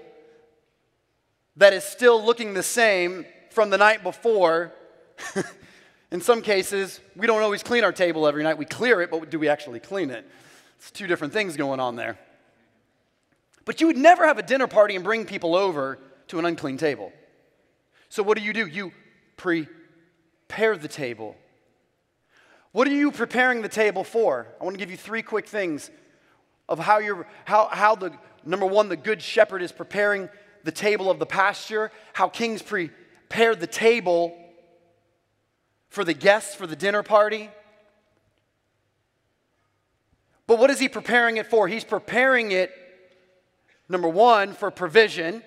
that 1.56 1.72
is 1.72 1.84
still 1.84 2.24
looking 2.24 2.54
the 2.54 2.62
same 2.62 3.26
from 3.50 3.70
the 3.70 3.78
night 3.78 4.02
before. 4.02 4.72
In 6.10 6.20
some 6.20 6.42
cases, 6.42 7.00
we 7.16 7.26
don't 7.26 7.42
always 7.42 7.62
clean 7.62 7.84
our 7.84 7.92
table 7.92 8.26
every 8.26 8.42
night. 8.42 8.58
We 8.58 8.64
clear 8.64 9.00
it, 9.02 9.10
but 9.10 9.30
do 9.30 9.38
we 9.38 9.48
actually 9.48 9.80
clean 9.80 10.10
it? 10.10 10.28
It's 10.84 10.90
two 10.90 11.06
different 11.06 11.32
things 11.32 11.56
going 11.56 11.80
on 11.80 11.96
there. 11.96 12.18
But 13.64 13.80
you 13.80 13.86
would 13.86 13.96
never 13.96 14.26
have 14.26 14.36
a 14.36 14.42
dinner 14.42 14.66
party 14.66 14.94
and 14.94 15.02
bring 15.02 15.24
people 15.24 15.56
over 15.56 15.98
to 16.28 16.38
an 16.38 16.44
unclean 16.44 16.76
table. 16.76 17.10
So, 18.10 18.22
what 18.22 18.36
do 18.36 18.44
you 18.44 18.52
do? 18.52 18.66
You 18.66 18.92
prepare 19.38 20.76
the 20.76 20.86
table. 20.86 21.36
What 22.72 22.86
are 22.86 22.92
you 22.92 23.10
preparing 23.12 23.62
the 23.62 23.68
table 23.70 24.04
for? 24.04 24.46
I 24.60 24.64
want 24.64 24.74
to 24.74 24.78
give 24.78 24.90
you 24.90 24.98
three 24.98 25.22
quick 25.22 25.46
things 25.46 25.90
of 26.68 26.78
how 26.78 26.98
you're, 26.98 27.26
how, 27.46 27.68
how 27.72 27.94
the, 27.94 28.12
number 28.44 28.66
one, 28.66 28.90
the 28.90 28.96
good 28.98 29.22
shepherd 29.22 29.62
is 29.62 29.72
preparing 29.72 30.28
the 30.64 30.72
table 30.72 31.10
of 31.10 31.18
the 31.18 31.24
pasture, 31.24 31.92
how 32.12 32.28
kings 32.28 32.60
prepare 32.60 33.54
the 33.54 33.66
table 33.66 34.36
for 35.88 36.04
the 36.04 36.12
guests 36.12 36.54
for 36.54 36.66
the 36.66 36.76
dinner 36.76 37.02
party. 37.02 37.48
But 40.46 40.58
what 40.58 40.70
is 40.70 40.78
he 40.78 40.88
preparing 40.88 41.36
it 41.38 41.46
for? 41.46 41.68
He's 41.68 41.84
preparing 41.84 42.52
it, 42.52 42.70
number 43.88 44.08
one, 44.08 44.52
for 44.52 44.70
provision, 44.70 45.42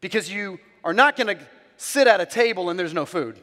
because 0.00 0.30
you 0.30 0.58
are 0.84 0.92
not 0.92 1.16
going 1.16 1.38
to 1.38 1.42
sit 1.76 2.06
at 2.06 2.20
a 2.20 2.26
table 2.26 2.70
and 2.70 2.78
there's 2.78 2.94
no 2.94 3.06
food. 3.06 3.38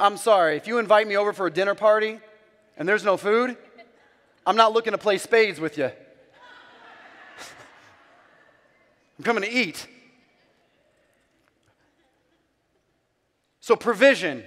I'm 0.00 0.16
sorry, 0.16 0.56
if 0.56 0.66
you 0.66 0.78
invite 0.78 1.06
me 1.06 1.16
over 1.16 1.32
for 1.32 1.46
a 1.46 1.50
dinner 1.50 1.74
party 1.74 2.18
and 2.76 2.88
there's 2.88 3.04
no 3.04 3.16
food, 3.16 3.56
I'm 4.46 4.56
not 4.56 4.72
looking 4.72 4.92
to 4.92 4.98
play 4.98 5.18
spades 5.18 5.60
with 5.60 5.76
you. 5.76 5.84
I'm 9.18 9.24
coming 9.24 9.42
to 9.42 9.50
eat. 9.50 9.86
So, 13.60 13.76
provision. 13.76 14.44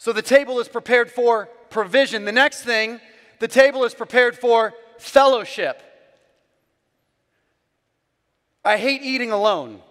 So, 0.00 0.14
the 0.14 0.22
table 0.22 0.60
is 0.60 0.66
prepared 0.66 1.10
for 1.10 1.50
provision. 1.68 2.24
The 2.24 2.32
next 2.32 2.62
thing, 2.62 3.02
the 3.38 3.46
table 3.46 3.84
is 3.84 3.92
prepared 3.92 4.34
for 4.34 4.72
fellowship. 4.98 5.82
I 8.64 8.78
hate 8.78 9.02
eating 9.02 9.30
alone. 9.30 9.82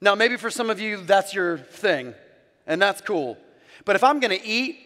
Now, 0.00 0.14
maybe 0.14 0.36
for 0.36 0.52
some 0.52 0.70
of 0.70 0.78
you, 0.78 0.98
that's 0.98 1.34
your 1.34 1.58
thing, 1.58 2.14
and 2.64 2.80
that's 2.80 3.00
cool. 3.00 3.36
But 3.84 3.96
if 3.96 4.04
I'm 4.04 4.20
gonna 4.20 4.38
eat, 4.44 4.78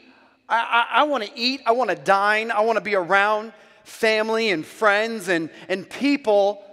I, 0.49 0.87
I, 0.89 1.01
I 1.01 1.03
wanna 1.03 1.29
eat, 1.37 1.61
I 1.67 1.73
wanna 1.73 1.95
dine, 1.95 2.51
I 2.51 2.61
wanna 2.61 2.81
be 2.81 2.95
around 2.95 3.53
family 3.85 4.49
and 4.49 4.65
friends 4.65 5.29
and, 5.29 5.51
and 5.69 5.87
people 5.91 6.65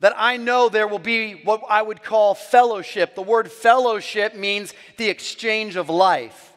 that 0.00 0.14
I 0.16 0.36
know 0.36 0.68
there 0.68 0.88
will 0.88 0.98
be 0.98 1.32
what 1.32 1.62
I 1.68 1.80
would 1.80 2.02
call 2.02 2.34
fellowship. 2.34 3.14
The 3.14 3.22
word 3.22 3.50
fellowship 3.50 4.34
means 4.34 4.74
the 4.96 5.08
exchange 5.08 5.76
of 5.76 5.88
life. 5.88 6.52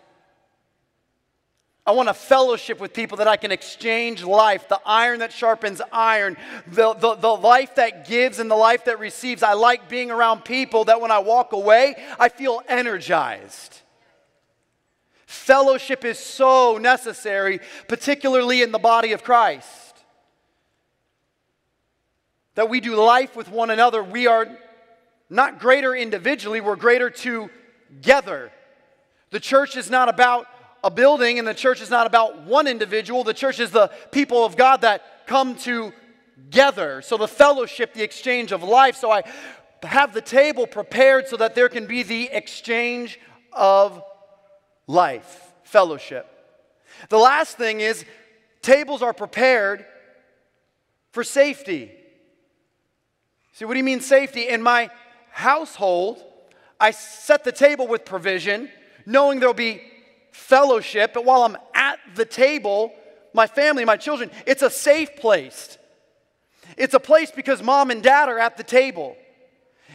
I 1.90 1.92
want 1.92 2.10
a 2.10 2.14
fellowship 2.14 2.80
with 2.80 2.94
people 2.94 3.18
that 3.18 3.28
I 3.28 3.36
can 3.36 3.52
exchange 3.52 4.24
life, 4.24 4.68
the 4.68 4.80
iron 4.86 5.20
that 5.20 5.34
sharpens 5.34 5.82
iron, 5.92 6.38
the, 6.68 6.94
the, 6.94 7.16
the 7.16 7.34
life 7.34 7.76
that 7.76 8.08
gives 8.08 8.38
and 8.38 8.52
the 8.52 8.56
life 8.56 8.86
that 8.86 9.00
receives. 9.00 9.42
I 9.42 9.54
like 9.54 9.90
being 9.90 10.12
around 10.12 10.46
people 10.46 10.86
that 10.86 11.02
when 11.02 11.10
I 11.10 11.18
walk 11.18 11.52
away, 11.52 11.96
I 12.20 12.30
feel 12.30 12.62
energized. 12.68 13.82
Fellowship 15.26 16.06
is 16.06 16.20
so 16.20 16.78
necessary, 16.78 17.60
particularly 17.88 18.62
in 18.62 18.72
the 18.72 18.78
body 18.78 19.14
of 19.14 19.24
Christ. 19.24 19.89
That 22.60 22.68
we 22.68 22.82
do 22.82 22.98
life 22.98 23.38
with 23.38 23.50
one 23.50 23.70
another. 23.70 24.04
We 24.04 24.28
are 24.28 24.46
not 25.30 25.62
greater 25.62 25.96
individually, 25.96 26.60
we're 26.60 26.76
greater 26.76 27.10
together. 27.10 28.52
The 29.30 29.40
church 29.40 29.78
is 29.78 29.90
not 29.90 30.10
about 30.10 30.46
a 30.84 30.92
building, 30.92 31.40
and 31.40 31.48
the 31.48 31.54
church 31.54 31.80
is 31.80 31.90
not 31.90 32.06
about 32.06 32.42
one 32.44 32.68
individual. 32.68 33.24
The 33.24 33.34
church 33.34 33.62
is 33.62 33.72
the 33.72 33.90
people 34.12 34.44
of 34.44 34.58
God 34.58 34.82
that 34.82 35.26
come 35.26 35.56
together. 35.56 37.02
So, 37.02 37.16
the 37.16 37.30
fellowship, 37.30 37.94
the 37.94 38.04
exchange 38.04 38.52
of 38.52 38.62
life. 38.62 38.98
So, 38.98 39.10
I 39.10 39.24
have 39.84 40.14
the 40.14 40.20
table 40.20 40.68
prepared 40.68 41.30
so 41.30 41.38
that 41.38 41.56
there 41.56 41.70
can 41.70 41.88
be 41.88 42.04
the 42.04 42.24
exchange 42.30 43.22
of 43.54 44.04
life, 44.86 45.54
fellowship. 45.64 46.28
The 47.08 47.20
last 47.20 47.56
thing 47.56 47.80
is 47.80 48.04
tables 48.62 49.02
are 49.02 49.14
prepared 49.14 49.86
for 51.14 51.24
safety. 51.24 51.94
See, 53.60 53.66
what 53.66 53.74
do 53.74 53.80
you 53.80 53.84
mean 53.84 54.00
safety? 54.00 54.48
In 54.48 54.64
my 54.64 54.90
household, 55.32 56.24
I 56.80 56.92
set 56.92 57.44
the 57.44 57.52
table 57.52 57.90
with 57.90 58.06
provision, 58.06 58.70
knowing 59.06 59.42
there'll 59.42 59.54
be 59.54 59.82
fellowship, 60.32 61.12
but 61.14 61.26
while 61.26 61.44
I'm 61.44 61.58
at 61.74 62.00
the 62.16 62.24
table, 62.24 62.94
my 63.34 63.48
family, 63.48 63.84
my 63.84 63.98
children, 63.98 64.32
it's 64.46 64.62
a 64.62 64.70
safe 64.70 65.18
place. 65.18 65.78
It's 66.78 66.94
a 66.94 67.02
place 67.02 67.32
because 67.32 67.62
mom 67.62 67.92
and 67.92 68.02
dad 68.02 68.30
are 68.30 68.40
at 68.40 68.56
the 68.56 68.64
table. 68.64 69.18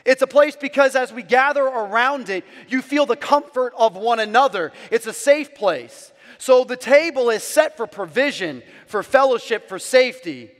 It's 0.04 0.20
a 0.20 0.26
place 0.26 0.56
because 0.56 0.94
as 0.94 1.10
we 1.10 1.22
gather 1.22 1.64
around 1.64 2.28
it, 2.28 2.44
you 2.68 2.82
feel 2.82 3.06
the 3.06 3.16
comfort 3.16 3.72
of 3.78 3.96
one 3.96 4.20
another. 4.20 4.72
It's 4.90 5.06
a 5.06 5.14
safe 5.14 5.54
place. 5.54 6.12
So 6.36 6.64
the 6.64 6.76
table 6.76 7.30
is 7.30 7.42
set 7.42 7.78
for 7.78 7.86
provision, 7.86 8.62
for 8.86 9.02
fellowship, 9.02 9.70
for 9.70 9.78
safety. 9.78 10.50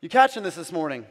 You 0.00 0.08
catching 0.08 0.42
this 0.42 0.54
this 0.54 0.70
morning? 0.70 1.06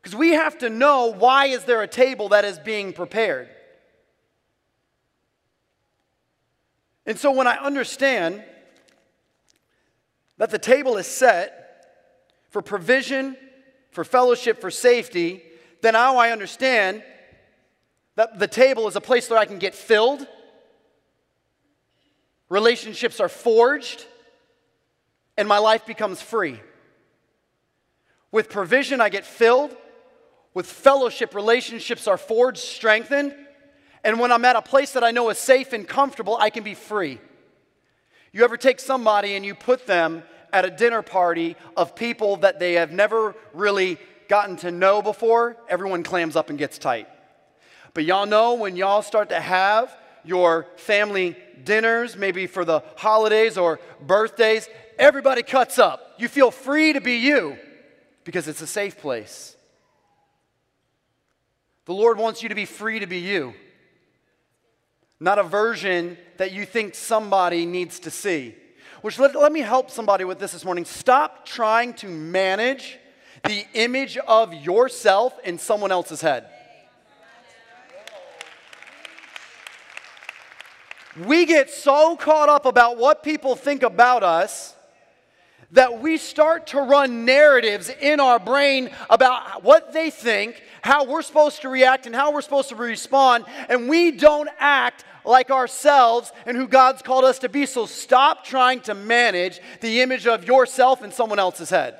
Because 0.00 0.16
we 0.16 0.30
have 0.30 0.58
to 0.58 0.68
know 0.68 1.12
why 1.12 1.46
is 1.46 1.64
there 1.64 1.82
a 1.82 1.88
table 1.88 2.30
that 2.30 2.44
is 2.44 2.58
being 2.58 2.92
prepared? 2.92 3.48
And 7.06 7.18
so 7.18 7.32
when 7.32 7.46
I 7.46 7.56
understand 7.56 8.44
that 10.38 10.50
the 10.50 10.58
table 10.58 10.96
is 10.98 11.06
set 11.06 11.86
for 12.50 12.62
provision, 12.62 13.36
for 13.90 14.04
fellowship, 14.04 14.60
for 14.60 14.70
safety, 14.70 15.42
then 15.80 15.94
now 15.94 16.16
I 16.16 16.30
understand 16.30 17.02
that 18.16 18.38
the 18.38 18.46
table 18.46 18.88
is 18.88 18.96
a 18.96 19.00
place 19.00 19.30
where 19.30 19.38
I 19.38 19.46
can 19.46 19.58
get 19.58 19.74
filled, 19.74 20.26
relationships 22.48 23.20
are 23.20 23.28
forged, 23.28 24.04
and 25.38 25.48
my 25.48 25.58
life 25.58 25.86
becomes 25.86 26.20
free. 26.20 26.60
With 28.32 28.48
provision, 28.48 29.00
I 29.00 29.10
get 29.10 29.26
filled. 29.26 29.76
With 30.54 30.66
fellowship, 30.66 31.34
relationships 31.34 32.08
are 32.08 32.16
forged, 32.16 32.58
strengthened. 32.58 33.34
And 34.02 34.18
when 34.18 34.32
I'm 34.32 34.44
at 34.44 34.56
a 34.56 34.62
place 34.62 34.92
that 34.92 35.04
I 35.04 35.12
know 35.12 35.28
is 35.30 35.38
safe 35.38 35.72
and 35.72 35.86
comfortable, 35.86 36.36
I 36.40 36.50
can 36.50 36.64
be 36.64 36.74
free. 36.74 37.20
You 38.32 38.42
ever 38.44 38.56
take 38.56 38.80
somebody 38.80 39.34
and 39.34 39.44
you 39.44 39.54
put 39.54 39.86
them 39.86 40.22
at 40.52 40.64
a 40.64 40.70
dinner 40.70 41.02
party 41.02 41.56
of 41.76 41.94
people 41.94 42.36
that 42.38 42.58
they 42.58 42.74
have 42.74 42.90
never 42.90 43.34
really 43.52 43.98
gotten 44.28 44.56
to 44.56 44.70
know 44.70 45.02
before? 45.02 45.56
Everyone 45.68 46.02
clams 46.02 46.34
up 46.34 46.50
and 46.50 46.58
gets 46.58 46.78
tight. 46.78 47.08
But 47.94 48.04
y'all 48.04 48.26
know 48.26 48.54
when 48.54 48.76
y'all 48.76 49.02
start 49.02 49.28
to 49.28 49.40
have 49.40 49.94
your 50.24 50.66
family 50.76 51.36
dinners, 51.62 52.16
maybe 52.16 52.46
for 52.46 52.64
the 52.64 52.82
holidays 52.96 53.58
or 53.58 53.78
birthdays, 54.00 54.68
everybody 54.98 55.42
cuts 55.42 55.78
up. 55.78 56.14
You 56.18 56.28
feel 56.28 56.50
free 56.50 56.94
to 56.94 57.00
be 57.00 57.16
you 57.16 57.58
because 58.24 58.48
it's 58.48 58.62
a 58.62 58.66
safe 58.66 58.98
place. 58.98 59.56
The 61.84 61.94
Lord 61.94 62.18
wants 62.18 62.42
you 62.42 62.48
to 62.48 62.54
be 62.54 62.64
free 62.64 63.00
to 63.00 63.06
be 63.06 63.18
you 63.18 63.54
not 65.22 65.38
a 65.38 65.44
version 65.44 66.18
that 66.36 66.50
you 66.50 66.66
think 66.66 66.96
somebody 66.96 67.64
needs 67.64 68.00
to 68.00 68.10
see. 68.10 68.56
Which 69.02 69.20
let, 69.20 69.36
let 69.36 69.52
me 69.52 69.60
help 69.60 69.88
somebody 69.88 70.24
with 70.24 70.40
this 70.40 70.50
this 70.50 70.64
morning. 70.64 70.84
Stop 70.84 71.46
trying 71.46 71.94
to 71.94 72.08
manage 72.08 72.98
the 73.44 73.64
image 73.74 74.18
of 74.18 74.52
yourself 74.52 75.32
in 75.44 75.58
someone 75.58 75.92
else's 75.92 76.20
head. 76.20 76.46
We 81.24 81.46
get 81.46 81.70
so 81.70 82.16
caught 82.16 82.48
up 82.48 82.66
about 82.66 82.96
what 82.96 83.22
people 83.22 83.54
think 83.54 83.84
about 83.84 84.24
us 84.24 84.71
that 85.72 86.00
we 86.00 86.18
start 86.18 86.68
to 86.68 86.80
run 86.80 87.24
narratives 87.24 87.90
in 88.00 88.20
our 88.20 88.38
brain 88.38 88.90
about 89.08 89.64
what 89.64 89.92
they 89.92 90.10
think, 90.10 90.62
how 90.82 91.04
we're 91.04 91.22
supposed 91.22 91.62
to 91.62 91.68
react, 91.68 92.06
and 92.06 92.14
how 92.14 92.32
we're 92.32 92.42
supposed 92.42 92.68
to 92.68 92.76
respond, 92.76 93.44
and 93.68 93.88
we 93.88 94.10
don't 94.10 94.48
act 94.58 95.04
like 95.24 95.50
ourselves 95.50 96.32
and 96.46 96.56
who 96.56 96.68
God's 96.68 97.00
called 97.00 97.24
us 97.24 97.38
to 97.40 97.48
be. 97.48 97.64
So 97.64 97.86
stop 97.86 98.44
trying 98.44 98.80
to 98.82 98.94
manage 98.94 99.60
the 99.80 100.00
image 100.02 100.26
of 100.26 100.44
yourself 100.44 101.02
in 101.02 101.12
someone 101.12 101.38
else's 101.38 101.70
head. 101.70 101.96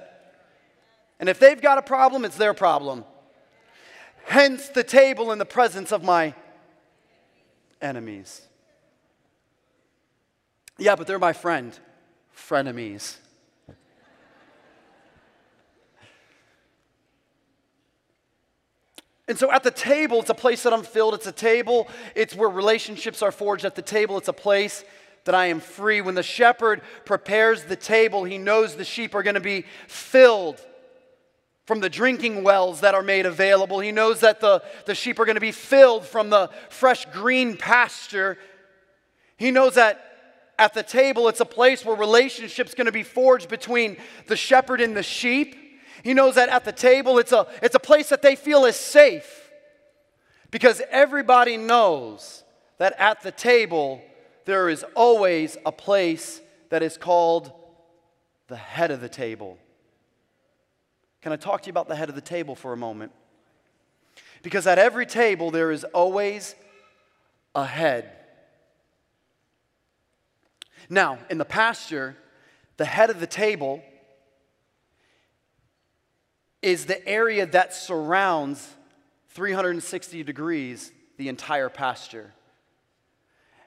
And 1.18 1.28
if 1.28 1.38
they've 1.38 1.60
got 1.60 1.78
a 1.78 1.82
problem, 1.82 2.24
it's 2.24 2.36
their 2.36 2.54
problem. 2.54 3.04
Hence 4.24 4.68
the 4.68 4.84
table 4.84 5.32
in 5.32 5.38
the 5.38 5.44
presence 5.44 5.92
of 5.92 6.02
my 6.02 6.34
enemies. 7.80 8.42
Yeah, 10.78 10.96
but 10.96 11.06
they're 11.06 11.18
my 11.18 11.32
friend. 11.32 11.78
Frenemies. 12.36 13.16
And 19.32 19.38
so 19.38 19.50
at 19.50 19.62
the 19.62 19.70
table, 19.70 20.20
it's 20.20 20.28
a 20.28 20.34
place 20.34 20.62
that 20.64 20.74
I'm 20.74 20.82
filled. 20.82 21.14
It's 21.14 21.26
a 21.26 21.32
table, 21.32 21.88
it's 22.14 22.34
where 22.34 22.50
relationships 22.50 23.22
are 23.22 23.32
forged. 23.32 23.64
At 23.64 23.74
the 23.74 23.80
table, 23.80 24.18
it's 24.18 24.28
a 24.28 24.32
place 24.34 24.84
that 25.24 25.34
I 25.34 25.46
am 25.46 25.58
free. 25.58 26.02
When 26.02 26.14
the 26.14 26.22
shepherd 26.22 26.82
prepares 27.06 27.64
the 27.64 27.74
table, 27.74 28.24
he 28.24 28.36
knows 28.36 28.76
the 28.76 28.84
sheep 28.84 29.14
are 29.14 29.22
going 29.22 29.36
to 29.36 29.40
be 29.40 29.64
filled 29.88 30.60
from 31.64 31.80
the 31.80 31.88
drinking 31.88 32.44
wells 32.44 32.80
that 32.82 32.94
are 32.94 33.02
made 33.02 33.24
available. 33.24 33.80
He 33.80 33.90
knows 33.90 34.20
that 34.20 34.40
the, 34.40 34.62
the 34.84 34.94
sheep 34.94 35.18
are 35.18 35.24
going 35.24 35.36
to 35.36 35.40
be 35.40 35.50
filled 35.50 36.04
from 36.04 36.28
the 36.28 36.50
fresh 36.68 37.06
green 37.06 37.56
pasture. 37.56 38.36
He 39.38 39.50
knows 39.50 39.76
that 39.76 40.12
at 40.58 40.74
the 40.74 40.82
table, 40.82 41.26
it's 41.28 41.40
a 41.40 41.46
place 41.46 41.86
where 41.86 41.96
relationships 41.96 42.74
going 42.74 42.84
to 42.84 42.92
be 42.92 43.02
forged 43.02 43.48
between 43.48 43.96
the 44.26 44.36
shepherd 44.36 44.82
and 44.82 44.94
the 44.94 45.02
sheep. 45.02 45.56
He 46.02 46.14
knows 46.14 46.34
that 46.34 46.48
at 46.48 46.64
the 46.64 46.72
table, 46.72 47.18
it's 47.18 47.32
a, 47.32 47.46
it's 47.62 47.74
a 47.74 47.80
place 47.80 48.08
that 48.08 48.22
they 48.22 48.36
feel 48.36 48.64
is 48.64 48.76
safe 48.76 49.50
because 50.50 50.82
everybody 50.90 51.56
knows 51.56 52.44
that 52.78 52.94
at 52.98 53.22
the 53.22 53.30
table, 53.30 54.02
there 54.44 54.68
is 54.68 54.84
always 54.94 55.56
a 55.64 55.72
place 55.72 56.40
that 56.70 56.82
is 56.82 56.96
called 56.96 57.52
the 58.48 58.56
head 58.56 58.90
of 58.90 59.00
the 59.00 59.08
table. 59.08 59.58
Can 61.22 61.32
I 61.32 61.36
talk 61.36 61.62
to 61.62 61.66
you 61.68 61.70
about 61.70 61.88
the 61.88 61.94
head 61.96 62.08
of 62.08 62.16
the 62.16 62.20
table 62.20 62.56
for 62.56 62.72
a 62.72 62.76
moment? 62.76 63.12
Because 64.42 64.66
at 64.66 64.78
every 64.78 65.06
table, 65.06 65.52
there 65.52 65.70
is 65.70 65.84
always 65.84 66.56
a 67.54 67.64
head. 67.64 68.10
Now, 70.90 71.18
in 71.30 71.38
the 71.38 71.44
pasture, 71.44 72.16
the 72.76 72.84
head 72.84 73.08
of 73.08 73.20
the 73.20 73.26
table 73.26 73.82
is 76.62 76.86
the 76.86 77.06
area 77.06 77.44
that 77.46 77.74
surrounds 77.74 78.74
360 79.30 80.22
degrees 80.22 80.92
the 81.16 81.28
entire 81.28 81.68
pasture. 81.68 82.32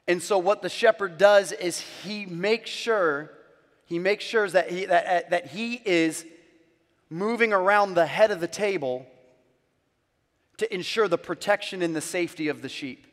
And 0.08 0.22
so 0.22 0.38
what 0.38 0.62
the 0.62 0.68
shepherd 0.68 1.18
does 1.18 1.52
is 1.52 1.80
he 1.80 2.26
makes 2.26 2.70
sure 2.70 3.30
he 3.86 4.00
makes 4.00 4.24
sure 4.24 4.48
that 4.50 4.70
he, 4.70 4.84
that, 4.86 5.30
that 5.30 5.46
he 5.46 5.80
is 5.84 6.26
moving 7.08 7.52
around 7.52 7.94
the 7.94 8.06
head 8.06 8.32
of 8.32 8.40
the 8.40 8.48
table 8.48 9.06
to 10.58 10.74
ensure 10.74 11.06
the 11.06 11.18
protection 11.18 11.82
and 11.82 11.94
the 11.94 12.00
safety 12.00 12.48
of 12.48 12.62
the 12.62 12.68
sheep. 12.68 13.06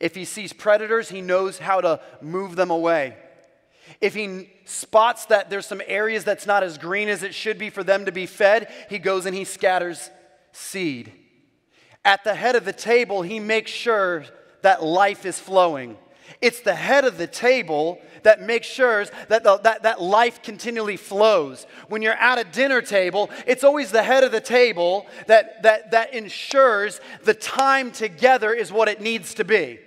If 0.00 0.14
he 0.14 0.24
sees 0.24 0.52
predators, 0.52 1.10
he 1.10 1.20
knows 1.20 1.58
how 1.58 1.82
to 1.82 2.00
move 2.22 2.56
them 2.56 2.70
away. 2.70 3.16
If 4.00 4.14
he 4.14 4.50
spots 4.64 5.26
that 5.26 5.50
there's 5.50 5.66
some 5.66 5.82
areas 5.86 6.24
that's 6.24 6.46
not 6.46 6.62
as 6.62 6.78
green 6.78 7.08
as 7.08 7.22
it 7.22 7.34
should 7.34 7.58
be 7.58 7.70
for 7.70 7.82
them 7.82 8.04
to 8.04 8.12
be 8.12 8.26
fed, 8.26 8.72
he 8.88 8.98
goes 8.98 9.26
and 9.26 9.34
he 9.34 9.44
scatters 9.44 10.10
seed. 10.52 11.12
At 12.04 12.24
the 12.24 12.34
head 12.34 12.56
of 12.56 12.64
the 12.64 12.72
table, 12.72 13.22
he 13.22 13.40
makes 13.40 13.70
sure 13.70 14.24
that 14.62 14.82
life 14.82 15.26
is 15.26 15.38
flowing. 15.38 15.96
It's 16.40 16.60
the 16.60 16.74
head 16.74 17.04
of 17.04 17.18
the 17.18 17.26
table 17.26 18.00
that 18.22 18.40
makes 18.40 18.66
sure 18.66 19.06
that, 19.28 19.42
the, 19.44 19.58
that, 19.58 19.82
that 19.82 20.00
life 20.00 20.42
continually 20.42 20.96
flows. 20.96 21.66
When 21.88 22.02
you're 22.02 22.12
at 22.12 22.38
a 22.38 22.44
dinner 22.44 22.82
table, 22.82 23.30
it's 23.46 23.64
always 23.64 23.90
the 23.90 24.02
head 24.02 24.24
of 24.24 24.32
the 24.32 24.40
table 24.40 25.06
that, 25.26 25.62
that, 25.62 25.90
that 25.92 26.14
ensures 26.14 27.00
the 27.24 27.34
time 27.34 27.90
together 27.90 28.52
is 28.52 28.70
what 28.70 28.88
it 28.88 29.00
needs 29.00 29.34
to 29.34 29.44
be. 29.44 29.80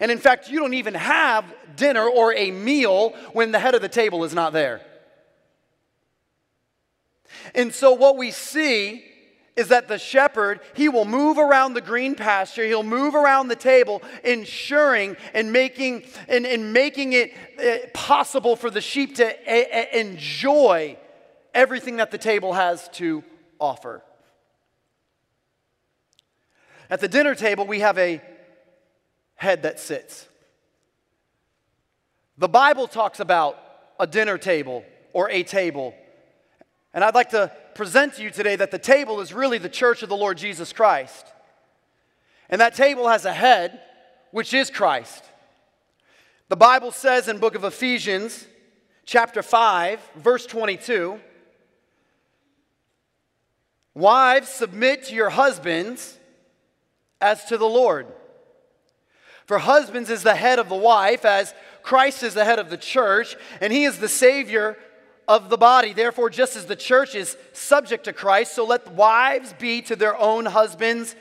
And 0.00 0.10
in 0.10 0.18
fact, 0.18 0.48
you 0.48 0.60
don't 0.60 0.74
even 0.74 0.94
have 0.94 1.44
dinner 1.76 2.06
or 2.06 2.34
a 2.34 2.50
meal 2.50 3.10
when 3.32 3.52
the 3.52 3.58
head 3.58 3.74
of 3.74 3.82
the 3.82 3.88
table 3.88 4.24
is 4.24 4.34
not 4.34 4.52
there. 4.52 4.80
And 7.54 7.74
so, 7.74 7.92
what 7.92 8.16
we 8.16 8.30
see 8.30 9.04
is 9.56 9.68
that 9.68 9.86
the 9.86 9.98
shepherd, 9.98 10.60
he 10.74 10.88
will 10.88 11.04
move 11.04 11.38
around 11.38 11.74
the 11.74 11.80
green 11.80 12.14
pasture, 12.14 12.64
he'll 12.64 12.82
move 12.82 13.14
around 13.14 13.48
the 13.48 13.56
table, 13.56 14.02
ensuring 14.24 15.16
and 15.32 15.52
making, 15.52 16.04
and, 16.28 16.44
and 16.44 16.72
making 16.72 17.12
it 17.12 17.32
uh, 17.58 17.86
possible 17.92 18.56
for 18.56 18.70
the 18.70 18.80
sheep 18.80 19.14
to 19.16 19.26
uh, 19.26 19.86
enjoy 19.96 20.96
everything 21.52 21.96
that 21.96 22.10
the 22.10 22.18
table 22.18 22.52
has 22.52 22.88
to 22.88 23.22
offer. 23.60 24.02
At 26.90 27.00
the 27.00 27.08
dinner 27.08 27.34
table, 27.34 27.66
we 27.66 27.80
have 27.80 27.96
a 27.98 28.20
head 29.44 29.62
that 29.62 29.78
sits. 29.78 30.26
The 32.38 32.48
Bible 32.48 32.88
talks 32.88 33.20
about 33.20 33.56
a 34.00 34.06
dinner 34.06 34.38
table 34.38 34.84
or 35.12 35.30
a 35.30 35.42
table. 35.42 35.94
And 36.92 37.04
I'd 37.04 37.14
like 37.14 37.30
to 37.30 37.52
present 37.74 38.14
to 38.14 38.22
you 38.22 38.30
today 38.30 38.56
that 38.56 38.70
the 38.70 38.78
table 38.78 39.20
is 39.20 39.32
really 39.32 39.58
the 39.58 39.68
church 39.68 40.02
of 40.02 40.08
the 40.08 40.16
Lord 40.16 40.38
Jesus 40.38 40.72
Christ. 40.72 41.26
And 42.48 42.60
that 42.60 42.74
table 42.74 43.08
has 43.08 43.24
a 43.24 43.32
head, 43.32 43.80
which 44.32 44.54
is 44.54 44.70
Christ. 44.70 45.22
The 46.48 46.56
Bible 46.56 46.90
says 46.90 47.28
in 47.28 47.38
book 47.38 47.54
of 47.54 47.64
Ephesians, 47.64 48.46
chapter 49.04 49.42
5, 49.42 50.00
verse 50.16 50.46
22, 50.46 51.20
Wives, 53.94 54.48
submit 54.48 55.04
to 55.04 55.14
your 55.14 55.30
husbands 55.30 56.18
as 57.20 57.44
to 57.44 57.56
the 57.56 57.68
Lord. 57.68 58.06
For 59.46 59.58
husbands 59.58 60.10
is 60.10 60.22
the 60.22 60.34
head 60.34 60.58
of 60.58 60.68
the 60.68 60.74
wife, 60.74 61.24
as 61.24 61.54
Christ 61.82 62.22
is 62.22 62.34
the 62.34 62.44
head 62.44 62.58
of 62.58 62.70
the 62.70 62.76
church, 62.76 63.36
and 63.60 63.72
he 63.72 63.84
is 63.84 63.98
the 63.98 64.08
Savior 64.08 64.78
of 65.28 65.50
the 65.50 65.58
body. 65.58 65.92
Therefore, 65.92 66.30
just 66.30 66.56
as 66.56 66.66
the 66.66 66.76
church 66.76 67.14
is 67.14 67.36
subject 67.52 68.04
to 68.04 68.12
Christ, 68.12 68.54
so 68.54 68.64
let 68.64 68.92
wives 68.92 69.54
be 69.58 69.82
to 69.82 69.96
their 69.96 70.16
own 70.16 70.46
husbands 70.46 71.14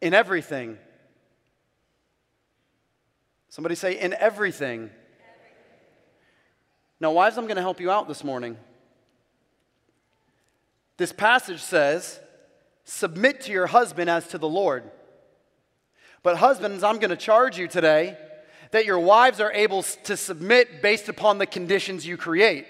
in 0.00 0.12
everything. 0.12 0.78
Somebody 3.48 3.76
say, 3.76 3.98
in 3.98 4.14
everything. 4.14 4.90
Now, 6.98 7.12
wives, 7.12 7.38
I'm 7.38 7.44
going 7.44 7.56
to 7.56 7.62
help 7.62 7.80
you 7.80 7.90
out 7.90 8.08
this 8.08 8.24
morning. 8.24 8.56
This 10.96 11.12
passage 11.12 11.60
says, 11.60 12.18
submit 12.84 13.42
to 13.42 13.52
your 13.52 13.66
husband 13.66 14.10
as 14.10 14.26
to 14.28 14.38
the 14.38 14.48
Lord. 14.48 14.90
But, 16.24 16.38
husbands, 16.38 16.82
I'm 16.82 16.98
going 16.98 17.10
to 17.10 17.16
charge 17.16 17.58
you 17.58 17.68
today 17.68 18.16
that 18.70 18.86
your 18.86 18.98
wives 18.98 19.40
are 19.40 19.52
able 19.52 19.82
to 19.82 20.16
submit 20.16 20.80
based 20.80 21.10
upon 21.10 21.36
the 21.38 21.46
conditions 21.46 22.06
you 22.06 22.16
create. 22.16 22.66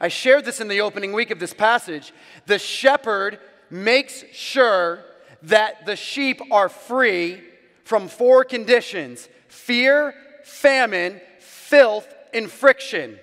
I 0.00 0.06
shared 0.06 0.44
this 0.44 0.60
in 0.60 0.68
the 0.68 0.80
opening 0.80 1.12
week 1.12 1.32
of 1.32 1.40
this 1.40 1.52
passage. 1.52 2.12
The 2.46 2.60
shepherd 2.60 3.40
makes 3.70 4.24
sure 4.32 5.04
that 5.42 5.84
the 5.84 5.96
sheep 5.96 6.40
are 6.52 6.68
free 6.68 7.42
from 7.84 8.06
four 8.06 8.44
conditions 8.44 9.28
fear, 9.48 10.14
famine, 10.44 11.20
filth, 11.40 12.06
and 12.32 12.48
friction. 12.48 13.18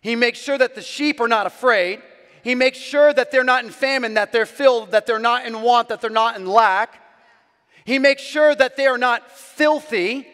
He 0.00 0.16
makes 0.16 0.40
sure 0.40 0.56
that 0.56 0.74
the 0.74 0.82
sheep 0.82 1.20
are 1.20 1.28
not 1.28 1.46
afraid. 1.46 2.00
He 2.42 2.54
makes 2.54 2.78
sure 2.78 3.12
that 3.12 3.30
they're 3.30 3.44
not 3.44 3.64
in 3.64 3.70
famine, 3.70 4.14
that 4.14 4.32
they're 4.32 4.46
filled, 4.46 4.92
that 4.92 5.06
they're 5.06 5.18
not 5.18 5.44
in 5.44 5.60
want, 5.60 5.90
that 5.90 6.00
they're 6.00 6.08
not 6.08 6.36
in 6.36 6.46
lack. 6.46 6.96
He 7.90 7.98
makes 7.98 8.22
sure 8.22 8.54
that 8.54 8.76
they 8.76 8.86
are 8.86 8.96
not 8.96 9.32
filthy. 9.32 10.24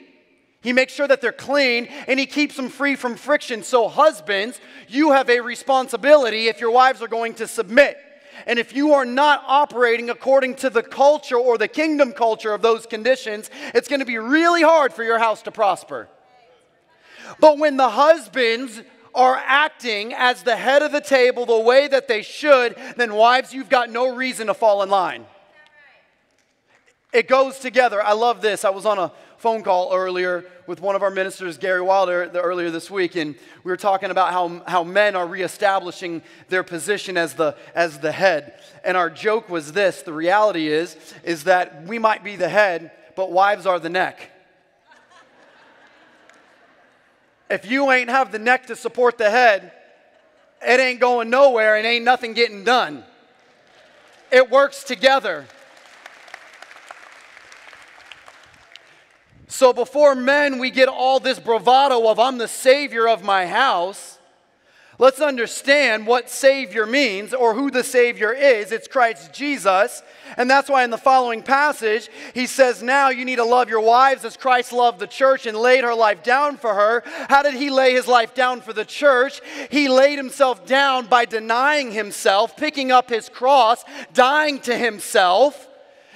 He 0.60 0.74
makes 0.74 0.92
sure 0.92 1.08
that 1.08 1.22
they're 1.22 1.32
clean 1.32 1.86
and 2.06 2.20
he 2.20 2.26
keeps 2.26 2.54
them 2.54 2.68
free 2.68 2.96
from 2.96 3.16
friction. 3.16 3.62
So, 3.62 3.88
husbands, 3.88 4.60
you 4.88 5.12
have 5.12 5.30
a 5.30 5.40
responsibility 5.40 6.48
if 6.48 6.60
your 6.60 6.70
wives 6.70 7.00
are 7.00 7.08
going 7.08 7.32
to 7.36 7.46
submit. 7.46 7.96
And 8.46 8.58
if 8.58 8.76
you 8.76 8.92
are 8.92 9.06
not 9.06 9.42
operating 9.46 10.10
according 10.10 10.56
to 10.56 10.68
the 10.68 10.82
culture 10.82 11.38
or 11.38 11.56
the 11.56 11.66
kingdom 11.66 12.12
culture 12.12 12.52
of 12.52 12.60
those 12.60 12.84
conditions, 12.84 13.48
it's 13.72 13.88
going 13.88 14.00
to 14.00 14.06
be 14.06 14.18
really 14.18 14.60
hard 14.60 14.92
for 14.92 15.02
your 15.02 15.18
house 15.18 15.40
to 15.44 15.50
prosper. 15.50 16.10
But 17.40 17.56
when 17.56 17.78
the 17.78 17.88
husbands 17.88 18.82
are 19.14 19.42
acting 19.46 20.12
as 20.12 20.42
the 20.42 20.56
head 20.56 20.82
of 20.82 20.92
the 20.92 21.00
table 21.00 21.46
the 21.46 21.58
way 21.58 21.88
that 21.88 22.06
they 22.06 22.20
should, 22.20 22.76
then 22.98 23.14
wives, 23.14 23.54
you've 23.54 23.70
got 23.70 23.88
no 23.88 24.14
reason 24.14 24.48
to 24.48 24.52
fall 24.52 24.82
in 24.82 24.90
line. 24.90 25.24
It 27.16 27.28
goes 27.28 27.58
together. 27.58 28.02
I 28.02 28.12
love 28.12 28.42
this. 28.42 28.62
I 28.62 28.68
was 28.68 28.84
on 28.84 28.98
a 28.98 29.10
phone 29.38 29.62
call 29.62 29.90
earlier 29.94 30.44
with 30.66 30.82
one 30.82 30.94
of 30.94 31.02
our 31.02 31.10
ministers, 31.10 31.56
Gary 31.56 31.80
Wilder, 31.80 32.28
the, 32.28 32.42
earlier 32.42 32.70
this 32.70 32.90
week, 32.90 33.16
and 33.16 33.34
we 33.64 33.72
were 33.72 33.78
talking 33.78 34.10
about 34.10 34.34
how, 34.34 34.62
how 34.66 34.84
men 34.84 35.16
are 35.16 35.26
reestablishing 35.26 36.20
their 36.50 36.62
position 36.62 37.16
as 37.16 37.32
the, 37.32 37.56
as 37.74 38.00
the 38.00 38.12
head. 38.12 38.60
And 38.84 38.98
our 38.98 39.08
joke 39.08 39.48
was 39.48 39.72
this 39.72 40.02
the 40.02 40.12
reality 40.12 40.68
is, 40.68 40.94
is 41.24 41.44
that 41.44 41.86
we 41.86 41.98
might 41.98 42.22
be 42.22 42.36
the 42.36 42.50
head, 42.50 42.90
but 43.16 43.32
wives 43.32 43.64
are 43.64 43.78
the 43.78 43.88
neck. 43.88 44.30
if 47.48 47.64
you 47.64 47.90
ain't 47.92 48.10
have 48.10 48.30
the 48.30 48.38
neck 48.38 48.66
to 48.66 48.76
support 48.76 49.16
the 49.16 49.30
head, 49.30 49.72
it 50.60 50.80
ain't 50.80 51.00
going 51.00 51.30
nowhere 51.30 51.76
and 51.76 51.86
ain't 51.86 52.04
nothing 52.04 52.34
getting 52.34 52.62
done. 52.62 53.04
It 54.30 54.50
works 54.50 54.84
together. 54.84 55.46
So 59.48 59.72
before 59.72 60.14
men, 60.14 60.58
we 60.58 60.70
get 60.70 60.88
all 60.88 61.20
this 61.20 61.38
bravado 61.38 62.08
of 62.08 62.18
I'm 62.18 62.38
the 62.38 62.48
savior 62.48 63.08
of 63.08 63.22
my 63.22 63.46
house. 63.46 64.16
Let's 64.98 65.20
understand 65.20 66.06
what 66.06 66.30
Savior 66.30 66.86
means 66.86 67.34
or 67.34 67.52
who 67.52 67.70
the 67.70 67.84
Savior 67.84 68.32
is. 68.32 68.72
It's 68.72 68.88
Christ 68.88 69.30
Jesus. 69.30 70.02
And 70.38 70.48
that's 70.48 70.70
why 70.70 70.84
in 70.84 70.90
the 70.90 70.96
following 70.96 71.42
passage, 71.42 72.08
he 72.32 72.46
says, 72.46 72.82
Now 72.82 73.10
you 73.10 73.26
need 73.26 73.36
to 73.36 73.44
love 73.44 73.68
your 73.68 73.82
wives 73.82 74.24
as 74.24 74.38
Christ 74.38 74.72
loved 74.72 74.98
the 74.98 75.06
church 75.06 75.44
and 75.44 75.56
laid 75.56 75.84
her 75.84 75.94
life 75.94 76.22
down 76.22 76.56
for 76.56 76.72
her. 76.72 77.02
How 77.28 77.42
did 77.42 77.54
he 77.54 77.68
lay 77.68 77.92
his 77.92 78.08
life 78.08 78.34
down 78.34 78.62
for 78.62 78.72
the 78.72 78.86
church? 78.86 79.42
He 79.70 79.88
laid 79.88 80.16
himself 80.16 80.64
down 80.64 81.06
by 81.06 81.26
denying 81.26 81.90
himself, 81.92 82.56
picking 82.56 82.90
up 82.90 83.10
his 83.10 83.28
cross, 83.28 83.84
dying 84.14 84.60
to 84.60 84.76
himself. 84.76 85.65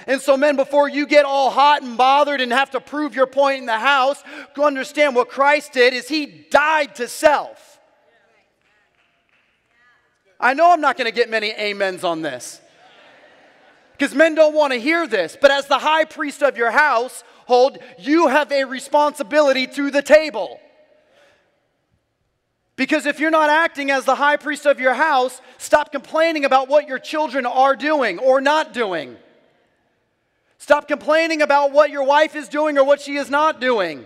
And 0.06 0.20
so, 0.20 0.36
men, 0.36 0.56
before 0.56 0.88
you 0.88 1.06
get 1.06 1.24
all 1.24 1.50
hot 1.50 1.82
and 1.82 1.96
bothered 1.96 2.40
and 2.40 2.52
have 2.52 2.70
to 2.70 2.80
prove 2.80 3.14
your 3.14 3.26
point 3.26 3.58
in 3.58 3.66
the 3.66 3.78
house, 3.78 4.22
go 4.54 4.66
understand 4.66 5.14
what 5.14 5.28
Christ 5.28 5.72
did 5.72 5.92
is 5.92 6.08
he 6.08 6.26
died 6.26 6.94
to 6.96 7.08
self. 7.08 7.78
I 10.38 10.54
know 10.54 10.72
I'm 10.72 10.80
not 10.80 10.96
going 10.96 11.10
to 11.10 11.14
get 11.14 11.28
many 11.28 11.54
amens 11.54 12.02
on 12.02 12.22
this. 12.22 12.60
Because 13.92 14.14
men 14.14 14.34
don't 14.34 14.54
want 14.54 14.72
to 14.72 14.80
hear 14.80 15.06
this. 15.06 15.36
But 15.38 15.50
as 15.50 15.66
the 15.66 15.78
high 15.78 16.04
priest 16.04 16.42
of 16.42 16.56
your 16.56 16.70
household, 16.70 17.78
you 17.98 18.28
have 18.28 18.50
a 18.50 18.64
responsibility 18.64 19.66
to 19.66 19.90
the 19.90 20.00
table. 20.00 20.58
Because 22.76 23.04
if 23.04 23.20
you're 23.20 23.30
not 23.30 23.50
acting 23.50 23.90
as 23.90 24.06
the 24.06 24.14
high 24.14 24.38
priest 24.38 24.64
of 24.64 24.80
your 24.80 24.94
house, 24.94 25.42
stop 25.58 25.92
complaining 25.92 26.46
about 26.46 26.66
what 26.66 26.88
your 26.88 26.98
children 26.98 27.44
are 27.44 27.76
doing 27.76 28.18
or 28.18 28.40
not 28.40 28.72
doing. 28.72 29.18
Stop 30.60 30.86
complaining 30.86 31.40
about 31.40 31.72
what 31.72 31.90
your 31.90 32.04
wife 32.04 32.36
is 32.36 32.46
doing 32.46 32.76
or 32.76 32.84
what 32.84 33.00
she 33.00 33.16
is 33.16 33.30
not 33.30 33.62
doing. 33.62 34.04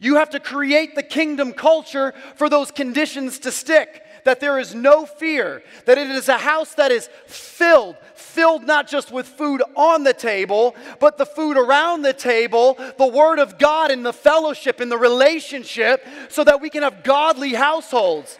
You 0.00 0.16
have 0.16 0.30
to 0.30 0.40
create 0.40 0.94
the 0.94 1.02
kingdom 1.02 1.52
culture 1.52 2.14
for 2.36 2.48
those 2.48 2.70
conditions 2.70 3.38
to 3.40 3.52
stick 3.52 4.02
that 4.24 4.40
there 4.40 4.58
is 4.58 4.74
no 4.74 5.04
fear, 5.04 5.62
that 5.84 5.98
it 5.98 6.08
is 6.08 6.30
a 6.30 6.38
house 6.38 6.72
that 6.74 6.90
is 6.90 7.10
filled, 7.26 7.96
filled 8.14 8.64
not 8.64 8.88
just 8.88 9.12
with 9.12 9.28
food 9.28 9.62
on 9.76 10.04
the 10.04 10.14
table, 10.14 10.74
but 11.00 11.18
the 11.18 11.26
food 11.26 11.58
around 11.58 12.00
the 12.00 12.14
table, 12.14 12.78
the 12.96 13.06
Word 13.06 13.38
of 13.38 13.58
God 13.58 13.90
and 13.90 14.06
the 14.06 14.12
fellowship 14.12 14.80
and 14.80 14.90
the 14.90 14.96
relationship, 14.98 16.02
so 16.30 16.44
that 16.44 16.62
we 16.62 16.70
can 16.70 16.82
have 16.82 17.04
godly 17.04 17.52
households. 17.52 18.38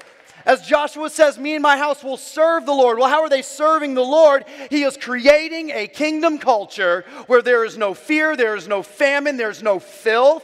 As 0.49 0.63
Joshua 0.63 1.11
says, 1.11 1.39
Me 1.39 1.55
and 1.55 1.63
my 1.63 1.77
house 1.77 2.03
will 2.03 2.17
serve 2.17 2.65
the 2.65 2.73
Lord. 2.73 2.99
Well, 2.99 3.11
how 3.11 3.21
are 3.21 3.29
they 3.29 3.43
serving 3.43 3.93
the 3.93 4.03
Lord? 4.03 4.47
He 4.71 4.83
is 4.83 4.97
creating 4.97 5.71
a 5.71 5.87
kingdom 5.87 6.39
culture 6.39 7.05
where 7.27 7.43
there 7.43 7.67
is 7.67 7.77
no 7.77 7.93
fear, 7.93 8.35
there 8.35 8.57
is 8.57 8.67
no 8.67 8.83
famine, 8.83 9.37
there's 9.37 9.63
no 9.63 9.79
filth. 9.79 10.43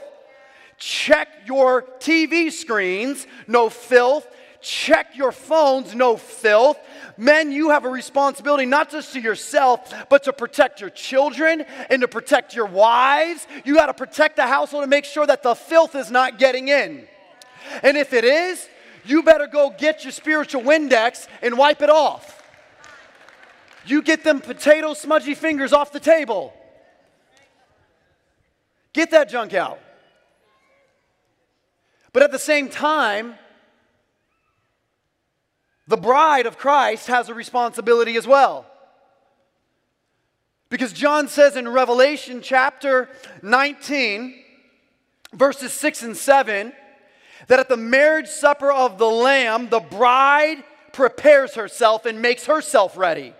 Check 0.76 1.28
your 1.46 1.82
TV 2.00 2.52
screens, 2.52 3.26
no 3.46 3.70
filth, 3.70 4.28
check 4.60 5.16
your 5.16 5.32
phones, 5.32 5.94
no 5.94 6.18
filth. 6.18 6.78
Men, 7.16 7.50
you 7.50 7.70
have 7.70 7.86
a 7.86 7.88
responsibility 7.88 8.66
not 8.66 8.90
just 8.90 9.14
to 9.14 9.20
yourself, 9.20 9.90
but 10.10 10.24
to 10.24 10.34
protect 10.34 10.82
your 10.82 10.90
children 10.90 11.64
and 11.88 12.02
to 12.02 12.08
protect 12.08 12.54
your 12.54 12.66
wives. 12.66 13.46
You 13.64 13.74
got 13.74 13.86
to 13.86 13.94
protect 13.94 14.36
the 14.36 14.46
household 14.46 14.82
and 14.82 14.90
make 14.90 15.06
sure 15.06 15.26
that 15.26 15.42
the 15.42 15.54
filth 15.54 15.94
is 15.94 16.10
not 16.10 16.38
getting 16.38 16.68
in. 16.68 17.08
And 17.82 17.96
if 17.96 18.12
it 18.12 18.24
is, 18.24 18.68
you 19.04 19.22
better 19.22 19.46
go 19.46 19.74
get 19.76 20.04
your 20.04 20.12
spiritual 20.12 20.62
Windex 20.62 21.28
and 21.42 21.58
wipe 21.58 21.82
it 21.82 21.90
off. 21.90 22.42
You 23.86 24.02
get 24.02 24.24
them 24.24 24.40
potato 24.40 24.94
smudgy 24.94 25.34
fingers 25.34 25.72
off 25.72 25.92
the 25.92 26.00
table. 26.00 26.54
Get 28.92 29.10
that 29.10 29.28
junk 29.28 29.52
out. 29.52 29.78
But 32.12 32.22
at 32.22 32.30
the 32.30 32.38
same 32.38 32.68
time, 32.68 33.34
the 35.86 35.96
bride 35.96 36.46
of 36.46 36.56
Christ 36.56 37.08
has 37.08 37.28
a 37.28 37.34
responsibility 37.34 38.16
as 38.16 38.26
well. 38.26 38.66
Because 40.70 40.92
John 40.92 41.28
says 41.28 41.56
in 41.56 41.68
Revelation 41.68 42.40
chapter 42.40 43.08
19, 43.42 44.34
verses 45.32 45.72
6 45.72 46.02
and 46.04 46.16
7, 46.16 46.72
that 47.48 47.60
at 47.60 47.68
the 47.68 47.76
marriage 47.76 48.28
supper 48.28 48.70
of 48.70 48.98
the 48.98 49.08
Lamb, 49.08 49.68
the 49.68 49.80
bride 49.80 50.62
prepares 50.92 51.54
herself 51.54 52.06
and 52.06 52.22
makes 52.22 52.46
herself 52.46 52.96
ready. 52.96 53.34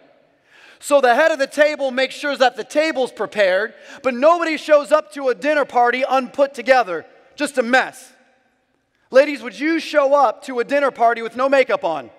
So 0.80 1.00
the 1.00 1.14
head 1.14 1.30
of 1.30 1.38
the 1.38 1.46
table 1.46 1.90
makes 1.90 2.14
sure 2.14 2.36
that 2.36 2.56
the 2.56 2.64
table's 2.64 3.10
prepared, 3.10 3.72
but 4.02 4.12
nobody 4.12 4.58
shows 4.58 4.92
up 4.92 5.12
to 5.12 5.28
a 5.28 5.34
dinner 5.34 5.64
party 5.64 6.04
unput 6.06 6.52
together, 6.52 7.06
just 7.36 7.56
a 7.56 7.62
mess. 7.62 8.12
Ladies, 9.10 9.42
would 9.42 9.58
you 9.58 9.80
show 9.80 10.14
up 10.14 10.44
to 10.44 10.60
a 10.60 10.64
dinner 10.64 10.90
party 10.90 11.22
with 11.22 11.36
no 11.36 11.48
makeup 11.48 11.84
on? 11.84 12.10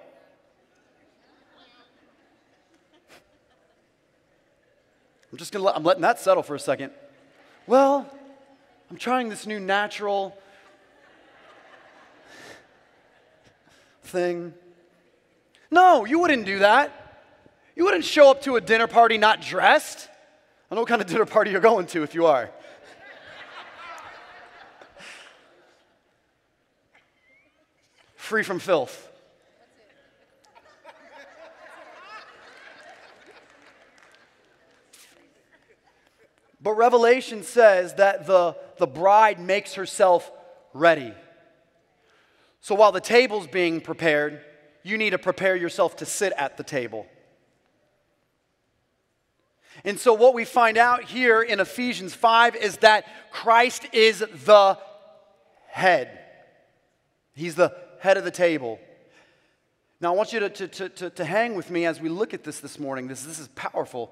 I'm 5.31 5.37
just 5.37 5.51
gonna 5.51 5.65
let, 5.65 5.75
I'm 5.75 5.83
letting 5.83 6.01
that 6.03 6.19
settle 6.19 6.41
for 6.41 6.55
a 6.55 6.59
second. 6.59 6.91
Well, 7.67 8.09
I'm 8.89 8.97
trying 8.97 9.27
this 9.27 9.45
new 9.45 9.59
natural 9.59 10.37
thing. 14.05 14.53
No, 15.71 16.05
you 16.05 16.19
wouldn't 16.19 16.45
do 16.45 16.59
that. 16.59 17.01
You 17.75 17.83
wouldn't 17.83 18.05
show 18.05 18.31
up 18.31 18.41
to 18.43 18.55
a 18.55 18.61
dinner 18.61 18.87
party 18.87 19.17
not 19.17 19.41
dressed. 19.41 20.09
I 20.71 20.75
know 20.75 20.81
what 20.81 20.87
kind 20.87 21.01
of 21.01 21.07
dinner 21.07 21.25
party 21.25 21.51
you're 21.51 21.59
going 21.61 21.87
to 21.87 22.03
if 22.03 22.15
you 22.15 22.25
are. 22.25 22.49
Free 28.15 28.43
from 28.43 28.59
filth. 28.59 29.09
But 36.61 36.71
Revelation 36.71 37.43
says 37.43 37.93
that 37.95 38.25
the, 38.25 38.55
the 38.77 38.87
bride 38.87 39.39
makes 39.39 39.75
herself 39.75 40.31
ready. 40.73 41.13
So 42.65 42.73
while 42.73 42.91
the 42.91 42.99
table's 42.99 43.45
being 43.45 43.79
prepared, 43.79 44.41
you 44.81 44.97
need 44.97 45.11
to 45.11 45.19
prepare 45.19 45.55
yourself 45.55 45.97
to 45.97 46.05
sit 46.07 46.33
at 46.35 46.57
the 46.57 46.63
table. 46.63 47.05
And 49.83 49.99
so, 49.99 50.15
what 50.15 50.33
we 50.33 50.45
find 50.45 50.75
out 50.75 51.03
here 51.03 51.43
in 51.43 51.59
Ephesians 51.59 52.15
5 52.15 52.55
is 52.55 52.77
that 52.77 53.05
Christ 53.29 53.85
is 53.93 54.25
the 54.45 54.79
head. 55.67 56.19
He's 57.35 57.53
the 57.53 57.71
head 57.99 58.17
of 58.17 58.23
the 58.23 58.31
table. 58.31 58.79
Now, 60.01 60.11
I 60.11 60.15
want 60.15 60.33
you 60.33 60.39
to, 60.39 60.49
to, 60.49 60.89
to, 60.89 61.09
to, 61.11 61.23
hang 61.23 61.53
with 61.53 61.69
me 61.69 61.85
as 61.85 62.01
we 62.01 62.09
look 62.09 62.33
at 62.33 62.43
this 62.43 62.61
this 62.61 62.79
morning. 62.79 63.07
This, 63.07 63.21
this 63.25 63.37
is 63.37 63.47
powerful 63.49 64.11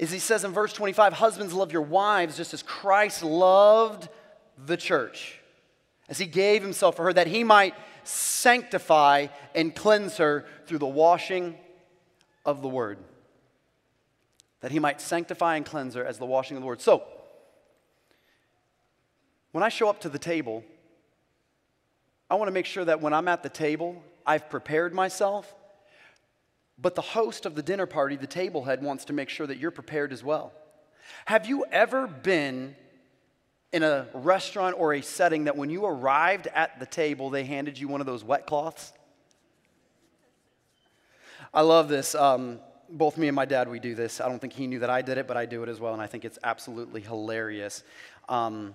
is 0.00 0.10
he 0.10 0.18
says 0.18 0.42
in 0.42 0.50
verse 0.50 0.72
25, 0.72 1.12
Husbands, 1.12 1.54
love 1.54 1.70
your 1.70 1.82
wives 1.82 2.36
just 2.36 2.52
as 2.52 2.64
Christ 2.64 3.22
loved 3.22 4.08
the 4.58 4.76
church, 4.76 5.38
as 6.08 6.18
he 6.18 6.26
gave 6.26 6.62
himself 6.62 6.96
for 6.96 7.04
her, 7.04 7.12
that 7.12 7.26
he 7.26 7.44
might 7.44 7.74
sanctify 8.04 9.26
and 9.54 9.74
cleanse 9.74 10.18
her 10.18 10.44
through 10.66 10.78
the 10.78 10.86
washing 10.86 11.56
of 12.44 12.62
the 12.62 12.68
word. 12.68 12.98
That 14.60 14.70
he 14.70 14.78
might 14.78 15.00
sanctify 15.00 15.56
and 15.56 15.66
cleanse 15.66 15.94
her 15.94 16.04
as 16.04 16.18
the 16.18 16.26
washing 16.26 16.56
of 16.56 16.62
the 16.62 16.66
word. 16.66 16.80
So, 16.80 17.02
when 19.52 19.64
I 19.64 19.68
show 19.68 19.88
up 19.88 20.00
to 20.00 20.08
the 20.08 20.18
table, 20.18 20.64
I 22.28 22.34
want 22.34 22.48
to 22.48 22.52
make 22.52 22.66
sure 22.66 22.84
that 22.84 23.00
when 23.00 23.12
I'm 23.12 23.28
at 23.28 23.42
the 23.42 23.48
table, 23.48 24.02
I've 24.26 24.50
prepared 24.50 24.92
myself 24.92 25.54
but 26.78 26.94
the 26.94 27.02
host 27.02 27.46
of 27.46 27.54
the 27.54 27.62
dinner 27.62 27.86
party, 27.86 28.16
the 28.16 28.26
table 28.26 28.64
head, 28.64 28.82
wants 28.82 29.06
to 29.06 29.12
make 29.12 29.28
sure 29.28 29.46
that 29.46 29.58
you're 29.58 29.70
prepared 29.70 30.12
as 30.12 30.22
well. 30.22 30.52
Have 31.24 31.46
you 31.46 31.64
ever 31.70 32.06
been 32.06 32.76
in 33.72 33.82
a 33.82 34.06
restaurant 34.14 34.76
or 34.78 34.94
a 34.94 35.02
setting 35.02 35.44
that 35.44 35.56
when 35.56 35.70
you 35.70 35.84
arrived 35.84 36.46
at 36.48 36.78
the 36.80 36.86
table, 36.86 37.30
they 37.30 37.44
handed 37.44 37.78
you 37.78 37.88
one 37.88 38.00
of 38.00 38.06
those 38.06 38.24
wet 38.24 38.46
cloths? 38.46 38.92
I 41.52 41.62
love 41.62 41.88
this. 41.88 42.14
Um, 42.14 42.60
both 42.88 43.16
me 43.18 43.28
and 43.28 43.34
my 43.34 43.44
dad, 43.44 43.68
we 43.68 43.80
do 43.80 43.94
this. 43.94 44.20
I 44.20 44.28
don't 44.28 44.38
think 44.38 44.52
he 44.52 44.66
knew 44.66 44.78
that 44.80 44.90
I 44.90 45.02
did 45.02 45.18
it, 45.18 45.26
but 45.26 45.36
I 45.36 45.46
do 45.46 45.62
it 45.62 45.68
as 45.68 45.80
well, 45.80 45.92
and 45.92 46.02
I 46.02 46.06
think 46.06 46.24
it's 46.24 46.38
absolutely 46.44 47.00
hilarious. 47.00 47.82
Um, 48.28 48.74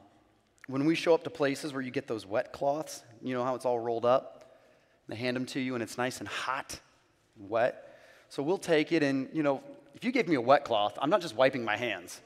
when 0.68 0.86
we 0.86 0.96
show 0.96 1.14
up 1.14 1.24
to 1.24 1.30
places 1.30 1.74
where 1.74 1.82
you 1.82 1.92
get 1.92 2.08
those 2.08 2.26
wet 2.26 2.54
cloths, 2.54 3.04
you 3.22 3.34
know 3.34 3.44
how 3.44 3.56
it's 3.56 3.66
all 3.66 3.80
rolled 3.80 4.06
up? 4.06 4.58
They 5.08 5.16
hand 5.16 5.36
them 5.36 5.46
to 5.48 5.60
you, 5.60 5.74
and 5.74 5.84
it's 5.84 5.98
nice 5.98 6.20
and 6.20 6.28
hot, 6.28 6.80
wet. 7.38 7.98
So 8.30 8.44
we'll 8.44 8.58
take 8.58 8.92
it, 8.92 9.04
and 9.04 9.30
you 9.34 9.44
know, 9.44 9.62
if 9.94 10.04
you 10.04 10.12
gave 10.12 10.28
me 10.28 10.36
a 10.36 10.42
wet 10.42 10.64
cloth, 10.64 10.98
I'm 11.02 11.10
not 11.10 11.22
just 11.22 11.36
wiping 11.36 11.64
my 11.64 11.78
hands. 11.78 12.22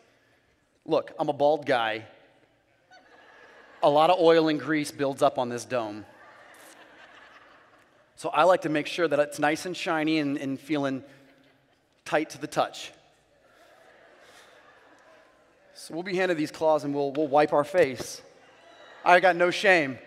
Look, 0.86 1.12
I'm 1.20 1.30
a 1.30 1.34
bald 1.34 1.66
guy. 1.66 2.06
A 3.84 3.90
lot 3.90 4.10
of 4.10 4.20
oil 4.20 4.48
and 4.48 4.60
grease 4.60 4.92
builds 4.92 5.22
up 5.22 5.38
on 5.38 5.50
this 5.50 5.66
dome. 5.66 6.06
So 8.16 8.30
I 8.30 8.44
like 8.44 8.62
to 8.62 8.70
make 8.70 8.88
sure 8.88 9.08
that 9.08 9.20
it's 9.20 9.40
nice 9.40 9.66
and 9.66 9.76
shiny 9.76 10.20
and, 10.20 10.38
and 10.38 10.60
feeling 10.60 11.04
tight 12.06 12.30
to 12.32 12.40
the 12.40 12.48
touch. 12.48 12.92
So 15.74 15.94
we'll 15.94 16.04
be 16.04 16.16
handed 16.16 16.38
these 16.38 16.52
claws 16.52 16.84
and 16.84 16.96
we'll, 16.96 17.12
we'll 17.12 17.28
wipe 17.28 17.52
our 17.52 17.66
face. 17.66 18.22
I 19.04 19.20
got 19.20 19.36
no 19.36 19.52
shame. 19.52 20.00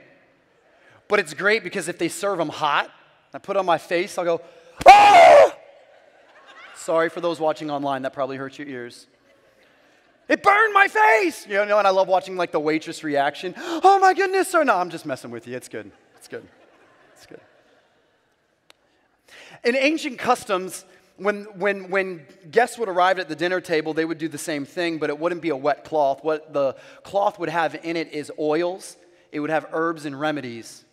But 1.07 1.21
it's 1.21 1.35
great 1.35 1.63
because 1.63 1.89
if 1.89 1.99
they 1.99 2.09
serve 2.09 2.39
them 2.39 2.49
hot, 2.49 2.91
I 3.33 3.39
put 3.39 3.57
on 3.57 3.67
my 3.67 3.79
face, 3.79 4.17
I'll 4.19 4.25
go, 4.25 4.41
ah! 4.87 5.55
Sorry 6.75 7.11
for 7.11 7.21
those 7.21 7.39
watching 7.39 7.71
online, 7.71 8.03
that 8.03 8.13
probably 8.13 8.37
hurt 8.37 8.59
your 8.59 8.67
ears. 8.67 9.07
It 10.29 10.43
burned 10.43 10.75
my 10.75 10.89
face! 10.89 11.47
You 11.47 11.65
know, 11.65 11.79
and 11.79 11.87
I 11.87 11.91
love 11.91 12.07
watching 12.07 12.37
like 12.37 12.53
the 12.53 12.61
waitress 12.61 13.03
reaction. 13.03 13.55
Oh 13.57 13.99
my 13.99 14.13
goodness, 14.13 14.51
sir. 14.51 14.63
No, 14.63 14.77
I'm 14.77 14.91
just 14.91 15.07
messing 15.07 15.31
with 15.31 15.49
you. 15.49 15.57
It's 15.57 15.69
good. 15.69 15.91
It's 16.17 16.29
good. 16.29 16.47
It's 17.15 17.27
good. 17.27 17.41
In 19.65 19.75
ancient 19.75 20.19
customs, 20.19 20.85
when, 21.17 21.45
when, 21.59 21.91
when 21.91 22.27
guests 22.51 22.79
would 22.79 22.89
arrive 22.89 23.19
at 23.19 23.29
the 23.29 23.35
dinner 23.35 23.61
table, 23.61 23.93
they 23.93 24.05
would 24.05 24.19
do 24.19 24.29
the 24.29 24.39
same 24.39 24.65
thing, 24.65 24.99
but 24.99 25.11
it 25.11 25.19
wouldn't 25.19 25.43
be 25.43 25.49
a 25.49 25.57
wet 25.57 25.85
cloth. 25.85 26.23
What 26.23 26.53
the 26.53 26.77
cloth 27.03 27.39
would 27.39 27.49
have 27.49 27.75
in 27.83 27.97
it 27.97 28.13
is 28.13 28.31
oils, 28.39 28.97
it 29.33 29.41
would 29.41 29.51
have 29.51 29.67
herbs 29.73 30.05
and 30.05 30.19
remedies. 30.19 30.85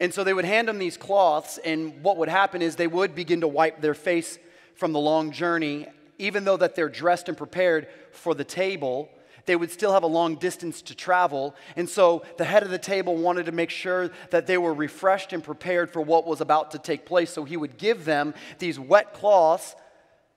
And 0.00 0.12
so 0.12 0.24
they 0.24 0.34
would 0.34 0.44
hand 0.44 0.66
them 0.66 0.78
these 0.78 0.96
cloths, 0.96 1.58
and 1.58 2.02
what 2.02 2.16
would 2.16 2.28
happen 2.28 2.62
is 2.62 2.74
they 2.74 2.88
would 2.88 3.14
begin 3.14 3.42
to 3.42 3.48
wipe 3.48 3.80
their 3.80 3.94
face 3.94 4.38
from 4.74 4.92
the 4.92 4.98
long 4.98 5.30
journey, 5.30 5.86
even 6.18 6.44
though 6.44 6.56
that 6.56 6.74
they're 6.74 6.88
dressed 6.88 7.28
and 7.28 7.36
prepared 7.36 7.88
for 8.12 8.34
the 8.34 8.44
table 8.44 9.08
they 9.46 9.56
would 9.56 9.70
still 9.70 9.92
have 9.92 10.02
a 10.02 10.08
long 10.08 10.36
distance 10.36 10.82
to 10.82 10.94
travel. 10.94 11.54
And 11.76 11.88
so 11.88 12.24
the 12.38 12.44
head 12.44 12.62
of 12.62 12.70
the 12.70 12.78
table 12.78 13.16
wanted 13.16 13.46
to 13.46 13.52
make 13.52 13.70
sure 13.70 14.10
that 14.30 14.46
they 14.46 14.58
were 14.58 14.74
refreshed 14.74 15.32
and 15.32 15.42
prepared 15.42 15.90
for 15.90 16.00
what 16.00 16.26
was 16.26 16.40
about 16.40 16.70
to 16.72 16.78
take 16.78 17.06
place. 17.06 17.32
So 17.32 17.44
he 17.44 17.56
would 17.56 17.76
give 17.76 18.04
them 18.04 18.34
these 18.58 18.78
wet 18.78 19.14
cloths 19.14 19.74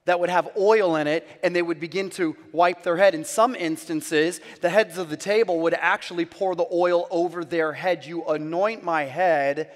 that 0.05 0.19
would 0.19 0.29
have 0.29 0.49
oil 0.55 0.97
in 0.97 1.07
it, 1.07 1.27
and 1.43 1.55
they 1.55 1.63
would 1.63 1.79
begin 1.79 2.11
to 2.11 2.35
wipe 2.51 2.83
their 2.83 2.97
head. 2.97 3.15
In 3.15 3.25
some 3.25 3.55
instances, 3.55 4.39
the 4.61 4.69
heads 4.69 4.99
of 4.99 5.09
the 5.09 5.17
table 5.17 5.61
would 5.61 5.73
actually 5.73 6.25
pour 6.25 6.55
the 6.55 6.67
oil 6.71 7.07
over 7.09 7.43
their 7.43 7.73
head. 7.73 8.05
You 8.05 8.23
anoint 8.25 8.83
my 8.83 9.05
head 9.05 9.71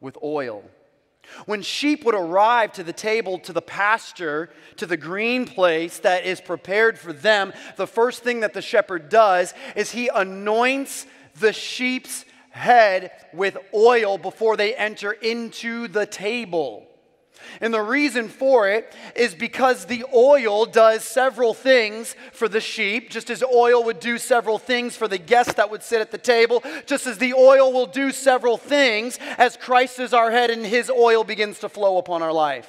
with 0.00 0.18
oil. 0.22 0.64
When 1.46 1.62
sheep 1.62 2.04
would 2.04 2.14
arrive 2.14 2.72
to 2.72 2.82
the 2.82 2.92
table, 2.92 3.38
to 3.40 3.52
the 3.52 3.62
pasture, 3.62 4.50
to 4.76 4.86
the 4.86 4.96
green 4.96 5.46
place 5.46 5.98
that 6.00 6.24
is 6.24 6.40
prepared 6.40 6.98
for 6.98 7.12
them, 7.12 7.52
the 7.76 7.86
first 7.86 8.22
thing 8.22 8.40
that 8.40 8.52
the 8.52 8.62
shepherd 8.62 9.08
does 9.08 9.54
is 9.74 9.90
he 9.90 10.08
anoints 10.14 11.06
the 11.38 11.52
sheep's 11.52 12.24
head 12.50 13.10
with 13.32 13.58
oil 13.74 14.18
before 14.18 14.56
they 14.56 14.74
enter 14.74 15.12
into 15.12 15.88
the 15.88 16.06
table. 16.06 16.86
And 17.60 17.72
the 17.72 17.82
reason 17.82 18.28
for 18.28 18.68
it 18.68 18.92
is 19.14 19.34
because 19.34 19.86
the 19.86 20.04
oil 20.14 20.66
does 20.66 21.04
several 21.04 21.54
things 21.54 22.14
for 22.32 22.48
the 22.48 22.60
sheep, 22.60 23.10
just 23.10 23.30
as 23.30 23.42
oil 23.42 23.84
would 23.84 24.00
do 24.00 24.18
several 24.18 24.58
things 24.58 24.96
for 24.96 25.08
the 25.08 25.18
guests 25.18 25.54
that 25.54 25.70
would 25.70 25.82
sit 25.82 26.00
at 26.00 26.10
the 26.10 26.18
table, 26.18 26.62
just 26.86 27.06
as 27.06 27.18
the 27.18 27.34
oil 27.34 27.72
will 27.72 27.86
do 27.86 28.12
several 28.12 28.56
things 28.56 29.18
as 29.38 29.56
Christ 29.56 29.98
is 29.98 30.12
our 30.12 30.30
head 30.30 30.50
and 30.50 30.64
his 30.64 30.90
oil 30.90 31.24
begins 31.24 31.58
to 31.60 31.68
flow 31.68 31.98
upon 31.98 32.22
our 32.22 32.32
life. 32.32 32.68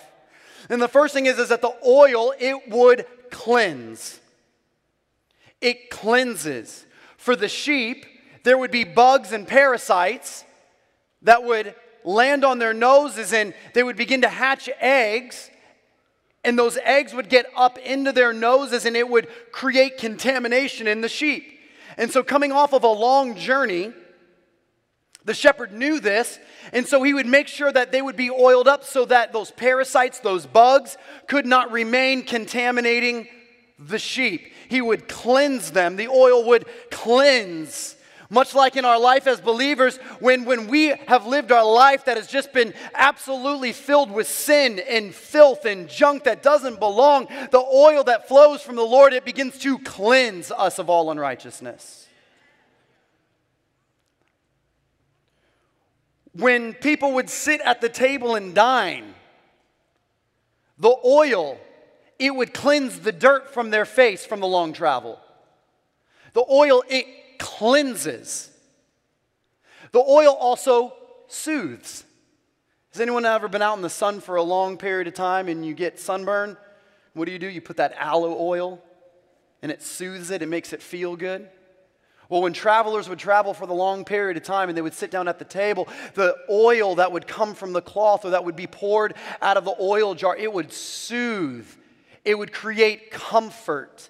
And 0.69 0.81
the 0.81 0.87
first 0.87 1.13
thing 1.13 1.25
is, 1.25 1.39
is 1.39 1.49
that 1.49 1.61
the 1.61 1.75
oil, 1.85 2.33
it 2.39 2.69
would 2.69 3.05
cleanse. 3.29 4.19
It 5.61 5.89
cleanses. 5.89 6.85
For 7.17 7.35
the 7.35 7.47
sheep, 7.47 8.05
there 8.43 8.57
would 8.57 8.71
be 8.71 8.83
bugs 8.83 9.31
and 9.31 9.47
parasites 9.47 10.45
that 11.23 11.43
would 11.43 11.75
land 12.07 12.45
on 12.45 12.57
their 12.57 12.73
noses 12.73 13.33
and 13.33 13.53
they 13.73 13.83
would 13.83 13.97
begin 13.97 14.21
to 14.21 14.29
hatch 14.29 14.69
eggs. 14.79 15.51
And 16.43 16.57
those 16.57 16.77
eggs 16.83 17.13
would 17.13 17.29
get 17.29 17.45
up 17.55 17.77
into 17.77 18.11
their 18.13 18.31
noses 18.31 18.85
and 18.85 18.95
it 18.95 19.07
would 19.07 19.27
create 19.51 19.97
contamination 19.97 20.87
in 20.87 21.01
the 21.01 21.09
sheep. 21.09 21.59
And 21.97 22.09
so, 22.09 22.23
coming 22.23 22.51
off 22.51 22.73
of 22.73 22.83
a 22.83 22.87
long 22.87 23.35
journey, 23.35 23.91
the 25.25 25.33
shepherd 25.33 25.73
knew 25.73 25.99
this, 25.99 26.39
and 26.71 26.87
so 26.87 27.03
he 27.03 27.13
would 27.13 27.25
make 27.25 27.49
sure 27.49 27.71
that 27.71 27.91
they 27.91 28.01
would 28.01 28.15
be 28.15 28.29
oiled 28.29 28.67
up 28.67 28.85
so 28.85 29.03
that 29.05 29.33
those 29.33 29.51
parasites, 29.51 30.19
those 30.19 30.45
bugs, 30.45 30.95
could 31.27 31.45
not 31.45 31.71
remain 31.71 32.23
contaminating 32.23 33.27
the 33.77 33.99
sheep. 33.99 34.53
He 34.69 34.79
would 34.79 35.09
cleanse 35.09 35.71
them, 35.71 35.97
the 35.97 36.07
oil 36.07 36.45
would 36.45 36.65
cleanse 36.91 37.96
much 38.29 38.53
like 38.53 38.75
in 38.75 38.85
our 38.85 38.99
life 38.99 39.25
as 39.27 39.39
believers, 39.39 39.97
when, 40.19 40.45
when 40.45 40.67
we 40.67 40.89
have 41.07 41.25
lived 41.25 41.51
our 41.51 41.65
life 41.65 42.05
that 42.05 42.17
has 42.17 42.27
just 42.27 42.51
been 42.51 42.73
absolutely 42.93 43.71
filled 43.71 44.11
with 44.11 44.27
sin 44.27 44.79
and 44.79 45.13
filth 45.13 45.65
and 45.65 45.87
junk 45.87 46.25
that 46.25 46.43
doesn't 46.43 46.79
belong, 46.79 47.27
the 47.51 47.59
oil 47.73 48.03
that 48.03 48.27
flows 48.27 48.61
from 48.61 48.75
the 48.75 48.85
Lord, 48.85 49.13
it 49.13 49.25
begins 49.25 49.57
to 49.59 49.79
cleanse 49.79 50.51
us 50.51 50.79
of 50.79 50.89
all 50.89 51.09
unrighteousness. 51.09 52.07
When 56.33 56.73
people 56.73 57.13
would 57.13 57.29
sit 57.29 57.61
at 57.61 57.81
the 57.81 57.89
table 57.89 58.35
and 58.35 58.53
dine, 58.53 59.15
the 60.77 60.95
oil, 61.03 61.57
it 62.19 62.35
would 62.35 62.53
cleanse 62.53 62.99
the 62.99 63.11
dirt 63.11 63.53
from 63.53 63.71
their 63.71 63.85
face 63.85 64.25
from 64.25 64.41
the 64.41 64.47
long 64.47 64.73
travel. 64.73 65.19
The 66.33 66.45
oil, 66.49 66.83
it 66.87 67.05
cleanses. 67.39 68.49
The 69.91 69.99
oil 69.99 70.33
also 70.33 70.93
soothes. 71.27 72.03
Has 72.91 73.01
anyone 73.01 73.25
ever 73.25 73.47
been 73.47 73.61
out 73.61 73.75
in 73.75 73.81
the 73.81 73.89
sun 73.89 74.19
for 74.19 74.35
a 74.35 74.43
long 74.43 74.77
period 74.77 75.07
of 75.07 75.13
time 75.13 75.47
and 75.47 75.65
you 75.65 75.73
get 75.73 75.99
sunburn? 75.99 76.57
What 77.13 77.25
do 77.25 77.31
you 77.31 77.39
do? 77.39 77.47
You 77.47 77.61
put 77.61 77.77
that 77.77 77.93
aloe 77.97 78.35
oil 78.39 78.81
and 79.61 79.71
it 79.71 79.81
soothes 79.81 80.31
it, 80.31 80.41
it 80.41 80.49
makes 80.49 80.73
it 80.73 80.81
feel 80.81 81.15
good. 81.15 81.49
Well, 82.29 82.41
when 82.41 82.53
travelers 82.53 83.07
would 83.07 83.19
travel 83.19 83.53
for 83.53 83.65
the 83.65 83.73
long 83.73 84.03
period 84.03 84.35
of 84.35 84.43
time 84.43 84.67
and 84.67 84.77
they 84.77 84.81
would 84.81 84.93
sit 84.93 85.11
down 85.11 85.27
at 85.27 85.39
the 85.39 85.45
table, 85.45 85.87
the 86.13 86.35
oil 86.49 86.95
that 86.95 87.11
would 87.11 87.25
come 87.25 87.53
from 87.53 87.71
the 87.71 87.81
cloth 87.81 88.25
or 88.25 88.31
that 88.31 88.43
would 88.43 88.55
be 88.55 88.67
poured 88.67 89.13
out 89.41 89.55
of 89.55 89.63
the 89.63 89.75
oil 89.79 90.13
jar, 90.13 90.35
it 90.35 90.51
would 90.51 90.73
soothe, 90.73 91.67
it 92.25 92.37
would 92.37 92.51
create 92.51 93.11
comfort. 93.11 94.09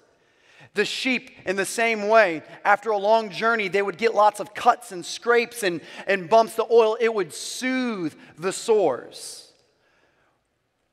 The 0.78 0.84
sheep, 0.84 1.32
in 1.44 1.56
the 1.56 1.64
same 1.64 2.06
way, 2.06 2.40
after 2.64 2.90
a 2.90 2.96
long 2.96 3.30
journey, 3.30 3.66
they 3.66 3.82
would 3.82 3.98
get 3.98 4.14
lots 4.14 4.38
of 4.38 4.54
cuts 4.54 4.92
and 4.92 5.04
scrapes 5.04 5.64
and, 5.64 5.80
and 6.06 6.30
bumps. 6.30 6.54
The 6.54 6.68
oil, 6.70 6.96
it 7.00 7.12
would 7.12 7.34
soothe 7.34 8.14
the 8.38 8.52
sores. 8.52 9.50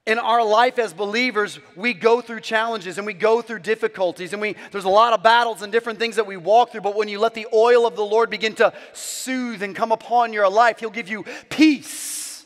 In 0.07 0.17
our 0.17 0.43
life 0.43 0.79
as 0.79 0.91
believers, 0.91 1.59
we 1.75 1.93
go 1.93 2.19
through 2.19 2.39
challenges 2.39 2.97
and 2.97 3.05
we 3.05 3.13
go 3.13 3.43
through 3.43 3.59
difficulties, 3.59 4.33
and 4.33 4.41
we, 4.41 4.55
there's 4.71 4.85
a 4.85 4.89
lot 4.89 5.13
of 5.13 5.21
battles 5.21 5.61
and 5.61 5.71
different 5.71 5.99
things 5.99 6.15
that 6.15 6.25
we 6.25 6.35
walk 6.35 6.71
through. 6.71 6.81
But 6.81 6.95
when 6.95 7.07
you 7.07 7.19
let 7.19 7.35
the 7.35 7.45
oil 7.53 7.85
of 7.85 7.95
the 7.95 8.03
Lord 8.03 8.31
begin 8.31 8.55
to 8.55 8.73
soothe 8.93 9.61
and 9.61 9.75
come 9.75 9.91
upon 9.91 10.33
your 10.33 10.49
life, 10.49 10.79
He'll 10.79 10.89
give 10.89 11.09
you 11.09 11.25
peace, 11.51 12.43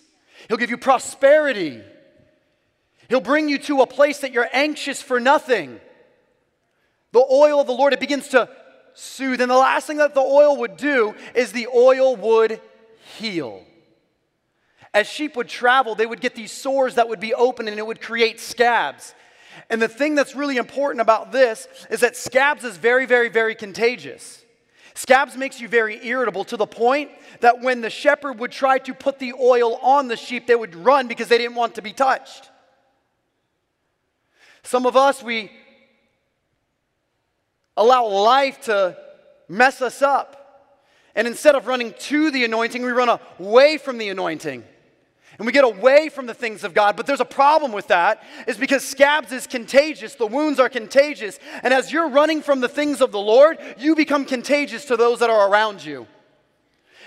He'll 0.49 0.57
give 0.57 0.71
you 0.71 0.77
prosperity, 0.77 1.81
He'll 3.07 3.21
bring 3.21 3.47
you 3.47 3.59
to 3.59 3.79
a 3.79 3.87
place 3.87 4.19
that 4.19 4.33
you're 4.33 4.49
anxious 4.51 5.01
for 5.01 5.21
nothing. 5.21 5.79
The 7.11 7.25
oil 7.31 7.59
of 7.59 7.67
the 7.67 7.73
Lord, 7.73 7.93
it 7.93 7.99
begins 7.99 8.27
to 8.29 8.49
soothe. 8.93 9.41
And 9.41 9.49
the 9.49 9.57
last 9.57 9.87
thing 9.87 9.97
that 9.97 10.13
the 10.13 10.21
oil 10.21 10.57
would 10.57 10.77
do 10.77 11.15
is 11.33 11.51
the 11.51 11.67
oil 11.67 12.15
would 12.15 12.61
heal. 13.17 13.63
As 14.93 15.07
sheep 15.07 15.35
would 15.35 15.47
travel, 15.47 15.95
they 15.95 16.05
would 16.05 16.21
get 16.21 16.35
these 16.35 16.51
sores 16.51 16.95
that 16.95 17.09
would 17.09 17.19
be 17.19 17.33
open 17.33 17.67
and 17.67 17.77
it 17.77 17.85
would 17.85 18.01
create 18.01 18.39
scabs. 18.39 19.13
And 19.69 19.81
the 19.81 19.87
thing 19.87 20.15
that's 20.15 20.35
really 20.35 20.57
important 20.57 21.01
about 21.01 21.31
this 21.31 21.67
is 21.89 21.99
that 21.99 22.15
scabs 22.15 22.63
is 22.63 22.77
very, 22.77 23.05
very, 23.05 23.29
very 23.29 23.55
contagious. 23.55 24.43
Scabs 24.95 25.37
makes 25.37 25.61
you 25.61 25.67
very 25.67 26.05
irritable 26.05 26.43
to 26.45 26.57
the 26.57 26.67
point 26.67 27.11
that 27.41 27.61
when 27.61 27.81
the 27.81 27.89
shepherd 27.89 28.39
would 28.39 28.51
try 28.51 28.79
to 28.79 28.93
put 28.93 29.19
the 29.19 29.33
oil 29.39 29.75
on 29.81 30.07
the 30.07 30.17
sheep, 30.17 30.47
they 30.47 30.55
would 30.55 30.75
run 30.75 31.07
because 31.07 31.27
they 31.27 31.37
didn't 31.37 31.55
want 31.55 31.75
to 31.75 31.81
be 31.81 31.93
touched. 31.93 32.49
Some 34.63 34.85
of 34.85 34.97
us, 34.97 35.23
we 35.23 35.51
allow 37.79 38.05
life 38.05 38.61
to 38.65 38.95
mess 39.47 39.81
us 39.81 40.03
up. 40.03 40.35
And 41.15 41.27
instead 41.27 41.55
of 41.55 41.65
running 41.65 41.95
to 41.99 42.29
the 42.29 42.45
anointing, 42.45 42.83
we 42.83 42.91
run 42.91 43.19
away 43.39 43.79
from 43.79 43.97
the 43.97 44.09
anointing. 44.09 44.63
and 45.39 45.45
we 45.45 45.53
get 45.53 45.63
away 45.63 46.09
from 46.09 46.25
the 46.25 46.33
things 46.33 46.65
of 46.65 46.73
God. 46.73 46.97
But 46.97 47.07
there's 47.07 47.21
a 47.21 47.25
problem 47.25 47.71
with 47.71 47.87
that, 47.87 48.21
is 48.45 48.57
because 48.57 48.85
scabs 48.85 49.31
is 49.31 49.47
contagious. 49.47 50.15
The 50.15 50.27
wounds 50.27 50.59
are 50.59 50.67
contagious. 50.67 51.39
And 51.63 51.73
as 51.73 51.93
you're 51.93 52.09
running 52.09 52.41
from 52.41 52.59
the 52.59 52.67
things 52.67 52.99
of 52.99 53.13
the 53.13 53.19
Lord, 53.19 53.57
you 53.77 53.95
become 53.95 54.25
contagious 54.25 54.83
to 54.85 54.97
those 54.97 55.19
that 55.19 55.29
are 55.29 55.49
around 55.49 55.83
you. 55.83 56.07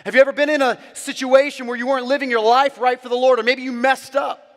Have 0.07 0.14
you 0.14 0.20
ever 0.23 0.33
been 0.33 0.49
in 0.49 0.62
a 0.62 0.79
situation 0.95 1.66
where 1.66 1.77
you 1.77 1.87
weren't 1.87 2.07
living 2.07 2.31
your 2.31 2.41
life 2.41 2.79
right 2.79 3.01
for 3.01 3.11
the 3.11 3.14
Lord, 3.14 3.39
or 3.39 3.43
maybe 3.43 3.62
you 3.62 3.70
messed 3.70 4.16
up 4.16 4.49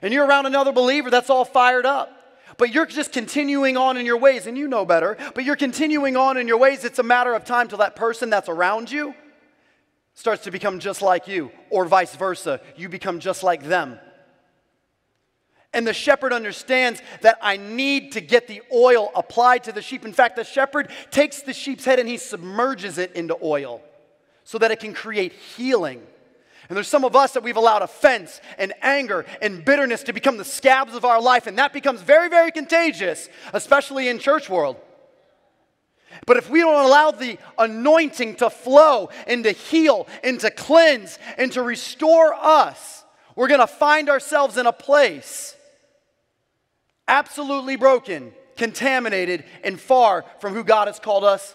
and 0.00 0.12
you're 0.12 0.26
around 0.26 0.46
another 0.46 0.72
believer 0.72 1.10
that's 1.10 1.28
all 1.28 1.44
fired 1.44 1.84
up? 1.84 2.10
But 2.56 2.72
you're 2.72 2.86
just 2.86 3.12
continuing 3.12 3.76
on 3.76 3.96
in 3.96 4.06
your 4.06 4.18
ways, 4.18 4.46
and 4.46 4.56
you 4.56 4.68
know 4.68 4.84
better, 4.84 5.16
but 5.34 5.44
you're 5.44 5.56
continuing 5.56 6.16
on 6.16 6.36
in 6.36 6.48
your 6.48 6.58
ways. 6.58 6.84
It's 6.84 6.98
a 6.98 7.04
matter 7.04 7.34
of 7.34 7.44
time 7.44 7.68
till 7.68 7.78
that 7.78 7.96
person 7.96 8.30
that's 8.30 8.48
around 8.48 8.90
you 8.90 9.14
starts 10.14 10.44
to 10.44 10.50
become 10.50 10.78
just 10.78 11.02
like 11.02 11.26
you, 11.26 11.50
or 11.70 11.84
vice 11.84 12.14
versa. 12.14 12.60
You 12.76 12.88
become 12.88 13.18
just 13.18 13.42
like 13.42 13.64
them. 13.64 13.98
And 15.72 15.84
the 15.84 15.92
shepherd 15.92 16.32
understands 16.32 17.02
that 17.22 17.36
I 17.42 17.56
need 17.56 18.12
to 18.12 18.20
get 18.20 18.46
the 18.46 18.62
oil 18.72 19.10
applied 19.16 19.64
to 19.64 19.72
the 19.72 19.82
sheep. 19.82 20.04
In 20.04 20.12
fact, 20.12 20.36
the 20.36 20.44
shepherd 20.44 20.88
takes 21.10 21.42
the 21.42 21.52
sheep's 21.52 21.84
head 21.84 21.98
and 21.98 22.08
he 22.08 22.16
submerges 22.16 22.96
it 22.96 23.12
into 23.16 23.36
oil 23.42 23.82
so 24.44 24.58
that 24.58 24.70
it 24.70 24.78
can 24.78 24.94
create 24.94 25.32
healing. 25.32 26.00
And 26.68 26.76
there's 26.76 26.88
some 26.88 27.04
of 27.04 27.14
us 27.14 27.32
that 27.32 27.42
we've 27.42 27.56
allowed 27.56 27.82
offense 27.82 28.40
and 28.58 28.72
anger 28.80 29.26
and 29.42 29.64
bitterness 29.64 30.02
to 30.04 30.12
become 30.12 30.38
the 30.38 30.44
scabs 30.44 30.94
of 30.94 31.04
our 31.04 31.20
life, 31.20 31.46
and 31.46 31.58
that 31.58 31.72
becomes 31.72 32.00
very, 32.00 32.28
very 32.28 32.50
contagious, 32.50 33.28
especially 33.52 34.08
in 34.08 34.18
church 34.18 34.48
world. 34.48 34.76
But 36.26 36.36
if 36.36 36.48
we 36.48 36.60
don't 36.60 36.84
allow 36.84 37.10
the 37.10 37.38
anointing 37.58 38.36
to 38.36 38.48
flow 38.48 39.10
and 39.26 39.44
to 39.44 39.52
heal 39.52 40.06
and 40.22 40.40
to 40.40 40.50
cleanse 40.50 41.18
and 41.36 41.52
to 41.52 41.62
restore 41.62 42.34
us, 42.34 43.04
we're 43.36 43.48
going 43.48 43.60
to 43.60 43.66
find 43.66 44.08
ourselves 44.08 44.56
in 44.56 44.66
a 44.66 44.72
place 44.72 45.56
absolutely 47.06 47.76
broken, 47.76 48.32
contaminated, 48.56 49.44
and 49.62 49.78
far 49.78 50.24
from 50.40 50.54
who 50.54 50.64
God 50.64 50.88
has 50.88 50.98
called 50.98 51.24
us 51.24 51.54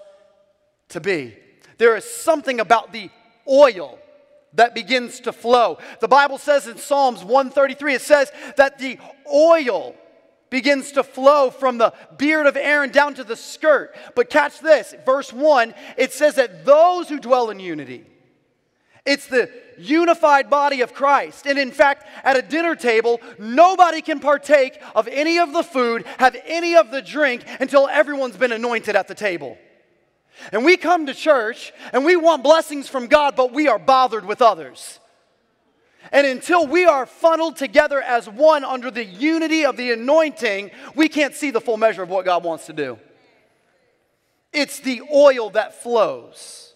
to 0.90 1.00
be. 1.00 1.36
There 1.78 1.96
is 1.96 2.04
something 2.04 2.60
about 2.60 2.92
the 2.92 3.10
oil 3.48 3.98
that 4.54 4.74
begins 4.74 5.20
to 5.22 5.32
flow. 5.32 5.78
The 6.00 6.08
Bible 6.08 6.38
says 6.38 6.68
in 6.68 6.78
Psalms 6.78 7.24
133, 7.24 7.96
it 7.96 8.02
says 8.02 8.32
that 8.58 8.80
the 8.80 9.00
oil 9.32 9.96
begins 10.50 10.92
to 10.94 11.04
flow 11.04 11.50
from 11.50 11.78
the 11.78 11.94
beard 12.18 12.48
of 12.48 12.58
Aaron 12.58 12.92
down 12.92 13.14
to 13.16 13.24
the 13.24 13.36
skirt. 13.36 13.96
But 14.16 14.30
catch 14.30 14.60
this, 14.60 14.96
verse 15.06 15.32
1, 15.32 15.74
it 15.98 16.12
says 16.14 16.36
that 16.36 16.66
those 16.66 17.10
who 17.10 17.20
dwell 17.20 17.50
in 17.50 17.60
unity, 17.60 18.06
it's 19.06 19.28
the 19.28 19.50
unified 19.78 20.50
body 20.50 20.82
of 20.82 20.94
Christ. 20.94 21.46
And 21.46 21.58
in 21.58 21.72
fact, 21.72 22.06
at 22.24 22.38
a 22.38 22.42
dinner 22.42 22.76
table, 22.76 23.22
nobody 23.38 24.02
can 24.02 24.20
partake 24.20 24.82
of 24.94 25.08
any 25.08 25.40
of 25.40 25.54
the 25.54 25.64
food, 25.64 26.06
have 26.18 26.36
any 26.46 26.76
of 26.76 26.92
the 26.92 27.02
drink 27.02 27.44
until 27.60 27.88
everyone's 27.88 28.38
been 28.38 28.52
anointed 28.52 28.96
at 28.96 29.08
the 29.08 29.16
table. 29.16 29.58
And 30.52 30.64
we 30.66 30.78
come 30.78 31.06
to 31.06 31.14
church 31.14 31.72
and 31.94 32.06
we 32.06 32.16
want 32.16 32.44
blessings 32.44 32.88
from 32.88 33.08
God, 33.08 33.36
but 33.36 33.54
we 33.54 33.68
are 33.68 33.80
bothered 33.80 34.26
with 34.26 34.42
others. 34.42 35.00
And 36.12 36.26
until 36.26 36.66
we 36.66 36.86
are 36.86 37.06
funneled 37.06 37.58
together 37.58 38.02
as 38.02 38.28
one 38.30 38.64
under 38.64 38.90
the 38.90 39.04
unity 39.04 39.66
of 39.66 39.78
the 39.78 39.92
anointing, 39.92 40.72
we 40.96 41.10
can't 41.10 41.36
see 41.36 41.52
the 41.52 41.62
full 41.62 41.78
measure 41.78 42.04
of 42.04 42.10
what 42.10 42.26
God 42.26 42.44
wants 42.44 42.66
to 42.68 42.74
do. 42.74 42.98
It's 44.52 44.80
the 44.80 45.02
oil 45.14 45.52
that 45.52 45.82
flows. 45.82 46.74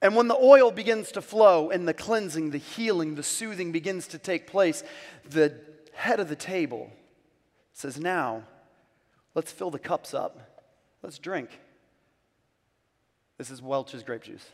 And 0.00 0.14
when 0.14 0.28
the 0.28 0.36
oil 0.36 0.70
begins 0.70 1.12
to 1.12 1.22
flow 1.22 1.70
and 1.70 1.86
the 1.88 1.94
cleansing, 1.94 2.50
the 2.50 2.58
healing, 2.58 3.14
the 3.14 3.22
soothing 3.22 3.72
begins 3.72 4.06
to 4.08 4.18
take 4.18 4.46
place, 4.46 4.82
the 5.28 5.54
head 5.94 6.20
of 6.20 6.28
the 6.28 6.36
table 6.36 6.90
says, 7.72 7.98
Now, 7.98 8.44
let's 9.34 9.50
fill 9.50 9.70
the 9.70 9.78
cups 9.78 10.14
up. 10.14 10.45
Let's 11.06 11.20
drink. 11.20 11.50
This 13.38 13.48
is 13.52 13.62
Welch's 13.62 14.02
grape 14.02 14.24
juice. 14.24 14.44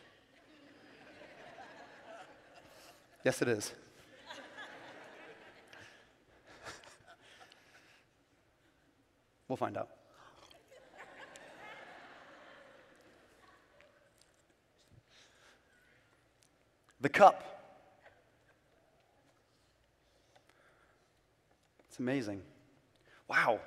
Yes, 3.25 3.41
it 3.41 3.47
is. 3.47 3.73
we'll 9.47 9.57
find 9.57 9.75
out. 9.77 9.89
The 17.01 17.09
cup. 17.09 17.43
It's 21.89 21.97
amazing. 21.97 22.43
Wow. 23.27 23.59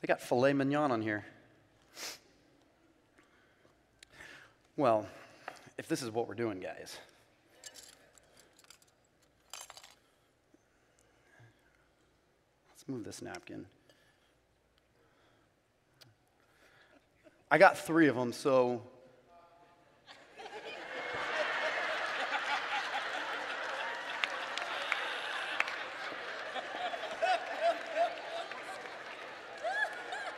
They 0.00 0.06
got 0.06 0.20
filet 0.20 0.52
mignon 0.52 0.92
on 0.92 1.02
here. 1.02 1.24
Well, 4.78 5.06
if 5.78 5.88
this 5.88 6.02
is 6.02 6.10
what 6.10 6.28
we're 6.28 6.34
doing, 6.34 6.60
guys. 6.60 6.98
Let's 12.70 12.86
move 12.86 13.02
this 13.02 13.22
napkin. 13.22 13.64
I 17.50 17.56
got 17.56 17.78
three 17.78 18.08
of 18.08 18.16
them, 18.16 18.34
so. 18.34 18.82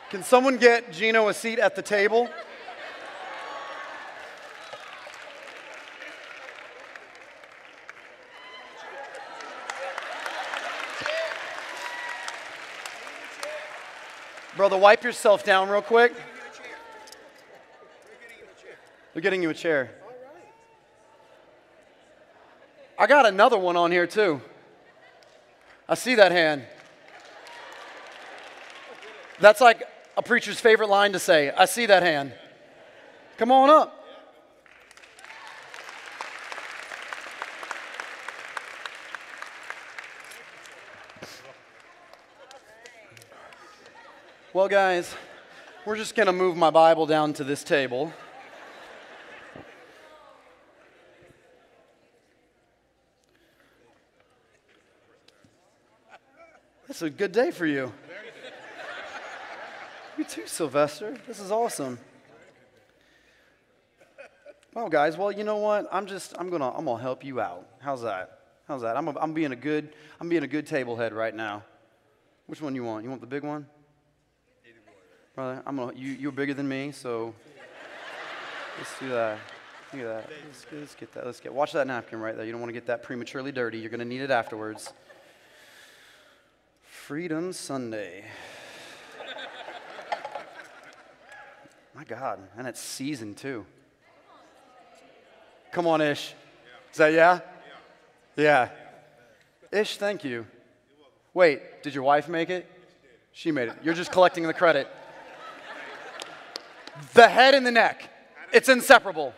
Can 0.09 0.23
someone 0.23 0.55
get 0.55 0.93
Gino 0.93 1.27
a 1.27 1.33
seat 1.33 1.59
at 1.59 1.75
the 1.75 1.81
table? 1.81 2.29
Brother, 14.59 14.77
wipe 14.77 15.05
yourself 15.05 15.45
down 15.45 15.69
real 15.69 15.81
quick. 15.81 16.11
They're 16.13 16.21
getting 18.19 18.41
you 18.41 18.43
a 18.43 18.61
chair. 18.61 18.75
They're 19.13 19.21
getting 19.21 19.41
you 19.41 19.49
a 19.51 19.53
chair. 19.53 19.91
All 20.03 20.09
right. 20.09 20.43
I 22.97 23.07
got 23.07 23.25
another 23.25 23.57
one 23.57 23.77
on 23.77 23.89
here 23.89 24.05
too. 24.05 24.41
I 25.87 25.95
see 25.95 26.15
that 26.15 26.33
hand. 26.33 26.63
That's 29.39 29.61
like 29.61 29.83
a 30.17 30.21
preacher's 30.21 30.59
favorite 30.59 30.89
line 30.89 31.13
to 31.13 31.19
say. 31.19 31.51
I 31.51 31.63
see 31.63 31.85
that 31.85 32.03
hand. 32.03 32.33
Come 33.37 33.53
on 33.53 33.69
up. 33.69 33.98
Well, 44.59 44.67
guys, 44.67 45.15
we're 45.85 45.95
just 45.95 46.15
going 46.15 46.25
to 46.25 46.33
move 46.33 46.57
my 46.57 46.69
Bible 46.69 47.05
down 47.05 47.31
to 47.35 47.45
this 47.45 47.63
table. 47.63 48.11
It's 56.89 57.01
a 57.01 57.09
good 57.09 57.31
day 57.31 57.51
for 57.51 57.65
you. 57.65 57.93
You 60.17 60.25
too, 60.25 60.45
Sylvester. 60.45 61.15
This 61.25 61.39
is 61.39 61.51
awesome. 61.51 61.97
Well, 64.73 64.89
guys, 64.89 65.15
well, 65.15 65.31
you 65.31 65.45
know 65.45 65.55
what? 65.55 65.87
I'm 65.89 66.05
just 66.05 66.35
I'm 66.37 66.49
gonna 66.49 66.69
I'm 66.75 66.83
gonna 66.83 67.01
help 67.01 67.23
you 67.23 67.39
out. 67.39 67.65
How's 67.79 68.01
that? 68.01 68.39
How's 68.67 68.81
that? 68.81 68.97
I'm, 68.97 69.07
a, 69.07 69.17
I'm 69.21 69.33
being 69.33 69.53
a 69.53 69.55
good 69.55 69.95
I'm 70.19 70.27
being 70.27 70.43
a 70.43 70.47
good 70.47 70.67
table 70.67 70.97
head 70.97 71.13
right 71.13 71.33
now. 71.33 71.63
Which 72.47 72.61
one 72.61 72.75
you 72.75 72.83
want? 72.83 73.05
You 73.05 73.09
want 73.09 73.21
the 73.21 73.27
big 73.27 73.43
one? 73.43 73.65
Brother, 75.39 75.63
I'm 75.65 75.77
gonna, 75.77 75.93
you, 75.95 76.11
you're 76.11 76.33
bigger 76.33 76.53
than 76.53 76.67
me, 76.67 76.91
so 76.91 77.33
let's 78.77 78.99
do 78.99 79.07
that. 79.07 79.37
Look 79.93 80.01
at 80.01 80.07
that. 80.07 80.29
Let's, 80.45 80.65
let's 80.73 80.95
get 80.95 81.13
that. 81.13 81.25
Let's 81.25 81.39
get. 81.39 81.53
Watch 81.53 81.71
that 81.71 81.87
napkin 81.87 82.19
right 82.19 82.35
there. 82.35 82.45
You 82.45 82.51
don't 82.51 82.59
want 82.59 82.67
to 82.67 82.73
get 82.73 82.87
that 82.87 83.03
prematurely 83.03 83.53
dirty. 83.53 83.79
You're 83.79 83.89
going 83.89 84.01
to 84.01 84.05
need 84.05 84.19
it 84.19 84.31
afterwards. 84.31 84.91
Freedom 86.83 87.53
Sunday. 87.53 88.25
My 91.95 92.03
God, 92.03 92.41
and 92.57 92.67
it's 92.67 92.81
season 92.81 93.33
too. 93.33 93.65
Come 95.71 95.87
on, 95.87 96.01
Ish. 96.01 96.33
Is 96.91 96.97
that 96.97 97.13
yeah? 97.13 97.39
Yeah. 98.35 98.67
Ish, 99.71 99.95
thank 99.95 100.25
you. 100.25 100.45
Wait, 101.33 101.81
did 101.81 101.95
your 101.95 102.03
wife 102.03 102.27
make 102.27 102.49
it? 102.49 102.69
She 103.31 103.53
made 103.53 103.69
it. 103.69 103.77
You're 103.81 103.93
just 103.93 104.11
collecting 104.11 104.45
the 104.45 104.53
credit. 104.53 104.89
The 107.13 107.27
head 107.27 107.53
and 107.53 107.65
the 107.65 107.71
neck. 107.71 108.09
It's 108.51 108.69
inseparable. 108.69 109.33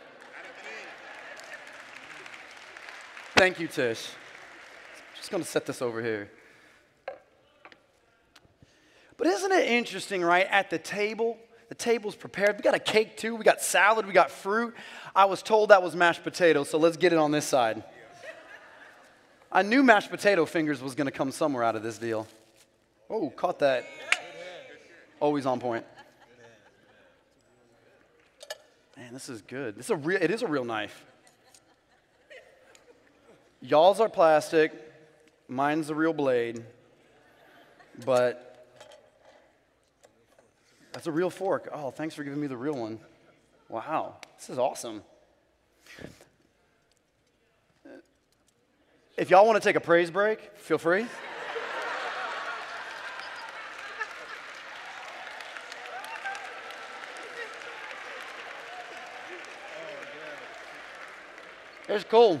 Thank 3.36 3.58
you, 3.58 3.68
Tish. 3.68 4.08
Just 5.16 5.30
to 5.42 5.48
set 5.48 5.66
this 5.66 5.82
over 5.82 6.02
here. 6.02 6.30
But 9.16 9.26
isn't 9.26 9.52
it 9.52 9.68
interesting, 9.68 10.22
right? 10.22 10.46
At 10.50 10.70
the 10.70 10.78
table, 10.78 11.38
the 11.68 11.74
table's 11.74 12.16
prepared. 12.16 12.56
We 12.56 12.62
got 12.62 12.74
a 12.74 12.80
cake 12.80 13.16
too. 13.16 13.34
We 13.34 13.44
got 13.44 13.60
salad. 13.60 14.06
We 14.06 14.12
got 14.12 14.30
fruit. 14.30 14.74
I 15.14 15.26
was 15.26 15.42
told 15.42 15.70
that 15.70 15.82
was 15.82 15.94
mashed 15.94 16.22
potatoes, 16.22 16.70
so 16.70 16.78
let's 16.78 16.96
get 16.96 17.12
it 17.12 17.18
on 17.18 17.30
this 17.30 17.44
side. 17.44 17.84
I 19.50 19.62
knew 19.62 19.82
mashed 19.82 20.10
potato 20.10 20.46
fingers 20.46 20.82
was 20.82 20.94
to 21.06 21.10
come 21.10 21.30
somewhere 21.30 21.62
out 21.62 21.76
of 21.76 21.82
this 21.82 21.98
deal. 21.98 22.26
Oh, 23.08 23.30
caught 23.30 23.58
that. 23.58 23.86
Always 25.20 25.46
on 25.46 25.60
point. 25.60 25.84
Man, 29.12 29.16
this 29.18 29.28
is 29.28 29.42
good. 29.42 29.76
This 29.76 29.84
is 29.86 29.90
a 29.90 29.96
real, 29.96 30.18
it 30.22 30.30
is 30.30 30.40
a 30.40 30.46
real 30.46 30.64
knife. 30.64 31.04
Y'all's 33.60 34.00
are 34.00 34.08
plastic, 34.08 34.72
mine's 35.48 35.90
a 35.90 35.94
real 35.94 36.14
blade, 36.14 36.64
but 38.06 38.66
that's 40.94 41.06
a 41.06 41.12
real 41.12 41.28
fork. 41.28 41.68
Oh, 41.74 41.90
thanks 41.90 42.14
for 42.14 42.24
giving 42.24 42.40
me 42.40 42.46
the 42.46 42.56
real 42.56 42.72
one. 42.72 43.00
Wow, 43.68 44.16
this 44.38 44.48
is 44.48 44.58
awesome. 44.58 45.02
If 49.18 49.28
y'all 49.28 49.44
want 49.44 49.62
to 49.62 49.68
take 49.68 49.76
a 49.76 49.80
praise 49.80 50.10
break, 50.10 50.56
feel 50.56 50.78
free. 50.78 51.04
It's 61.94 62.04
cool. 62.04 62.40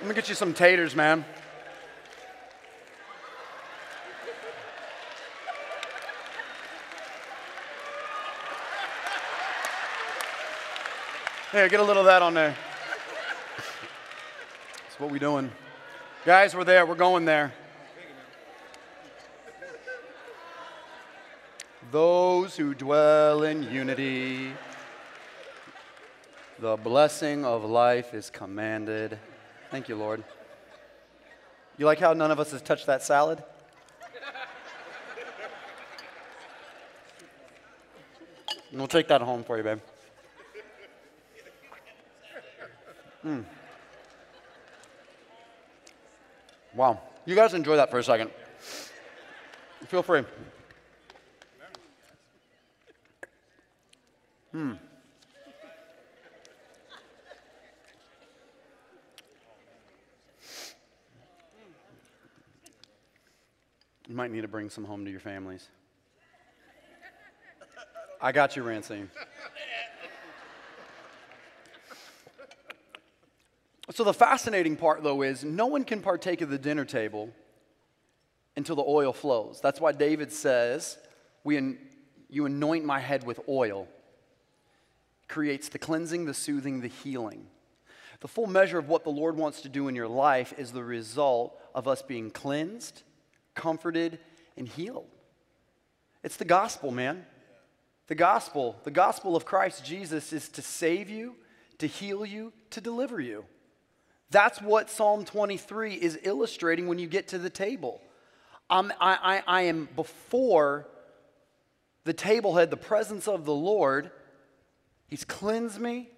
Let 0.00 0.08
me 0.08 0.12
get 0.12 0.28
you 0.28 0.34
some 0.34 0.52
taters, 0.52 0.96
man. 0.96 1.24
Here, 11.52 11.68
get 11.68 11.78
a 11.78 11.84
little 11.84 12.00
of 12.00 12.06
that 12.06 12.22
on 12.22 12.34
there. 12.34 12.56
That's 14.88 14.98
what 14.98 15.10
we 15.10 15.20
doing. 15.20 15.52
Guys, 16.24 16.56
we're 16.56 16.64
there. 16.64 16.84
We're 16.84 16.96
going 16.96 17.24
there. 17.24 17.52
Those 21.90 22.56
who 22.56 22.72
dwell 22.72 23.42
in 23.42 23.64
unity, 23.64 24.52
the 26.60 26.76
blessing 26.76 27.44
of 27.44 27.64
life 27.64 28.14
is 28.14 28.30
commanded. 28.30 29.18
Thank 29.72 29.88
you, 29.88 29.96
Lord. 29.96 30.22
You 31.78 31.86
like 31.86 31.98
how 31.98 32.12
none 32.12 32.30
of 32.30 32.38
us 32.38 32.52
has 32.52 32.62
touched 32.62 32.86
that 32.86 33.02
salad? 33.02 33.42
And 38.70 38.78
we'll 38.78 38.86
take 38.86 39.08
that 39.08 39.20
home 39.20 39.42
for 39.42 39.56
you, 39.56 39.64
babe. 39.64 39.80
Mm. 43.26 43.44
Wow. 46.72 47.00
You 47.26 47.34
guys 47.34 47.52
enjoy 47.52 47.74
that 47.76 47.90
for 47.90 47.98
a 47.98 48.04
second. 48.04 48.30
Feel 49.88 50.04
free. 50.04 50.22
Hmm. 54.60 54.72
You 64.06 64.14
might 64.14 64.30
need 64.30 64.42
to 64.42 64.48
bring 64.48 64.68
some 64.68 64.84
home 64.84 65.06
to 65.06 65.10
your 65.10 65.20
families. 65.20 65.66
I 68.20 68.32
got 68.32 68.54
you, 68.54 68.62
Rancine. 68.62 69.08
So, 73.92 74.04
the 74.04 74.12
fascinating 74.12 74.76
part, 74.76 75.02
though, 75.02 75.22
is 75.22 75.42
no 75.42 75.68
one 75.68 75.84
can 75.84 76.02
partake 76.02 76.42
of 76.42 76.50
the 76.50 76.58
dinner 76.58 76.84
table 76.84 77.30
until 78.56 78.76
the 78.76 78.84
oil 78.86 79.14
flows. 79.14 79.60
That's 79.62 79.80
why 79.80 79.92
David 79.92 80.30
says, 80.30 80.98
we 81.44 81.78
You 82.28 82.44
anoint 82.44 82.84
my 82.84 83.00
head 83.00 83.24
with 83.24 83.40
oil. 83.48 83.88
Creates 85.30 85.68
the 85.68 85.78
cleansing, 85.78 86.24
the 86.24 86.34
soothing, 86.34 86.80
the 86.80 86.88
healing. 86.88 87.46
The 88.18 88.26
full 88.26 88.48
measure 88.48 88.78
of 88.78 88.88
what 88.88 89.04
the 89.04 89.10
Lord 89.10 89.36
wants 89.36 89.60
to 89.60 89.68
do 89.68 89.86
in 89.86 89.94
your 89.94 90.08
life 90.08 90.52
is 90.58 90.72
the 90.72 90.82
result 90.82 91.56
of 91.72 91.86
us 91.86 92.02
being 92.02 92.32
cleansed, 92.32 93.04
comforted, 93.54 94.18
and 94.56 94.66
healed. 94.66 95.06
It's 96.24 96.36
the 96.36 96.44
gospel, 96.44 96.90
man. 96.90 97.24
The 98.08 98.16
gospel, 98.16 98.74
the 98.82 98.90
gospel 98.90 99.36
of 99.36 99.44
Christ 99.44 99.84
Jesus 99.84 100.32
is 100.32 100.48
to 100.48 100.62
save 100.62 101.08
you, 101.08 101.36
to 101.78 101.86
heal 101.86 102.26
you, 102.26 102.52
to 102.70 102.80
deliver 102.80 103.20
you. 103.20 103.44
That's 104.30 104.60
what 104.60 104.90
Psalm 104.90 105.24
23 105.24 105.94
is 105.94 106.18
illustrating 106.24 106.88
when 106.88 106.98
you 106.98 107.06
get 107.06 107.28
to 107.28 107.38
the 107.38 107.50
table. 107.50 108.00
I, 108.68 108.90
I, 109.00 109.42
I 109.46 109.62
am 109.62 109.88
before 109.94 110.88
the 112.02 112.12
table 112.12 112.56
had 112.56 112.70
the 112.70 112.76
presence 112.76 113.28
of 113.28 113.44
the 113.44 113.54
Lord. 113.54 114.10
He's 115.10 115.24
cleansed 115.24 115.80
me, 115.80 116.08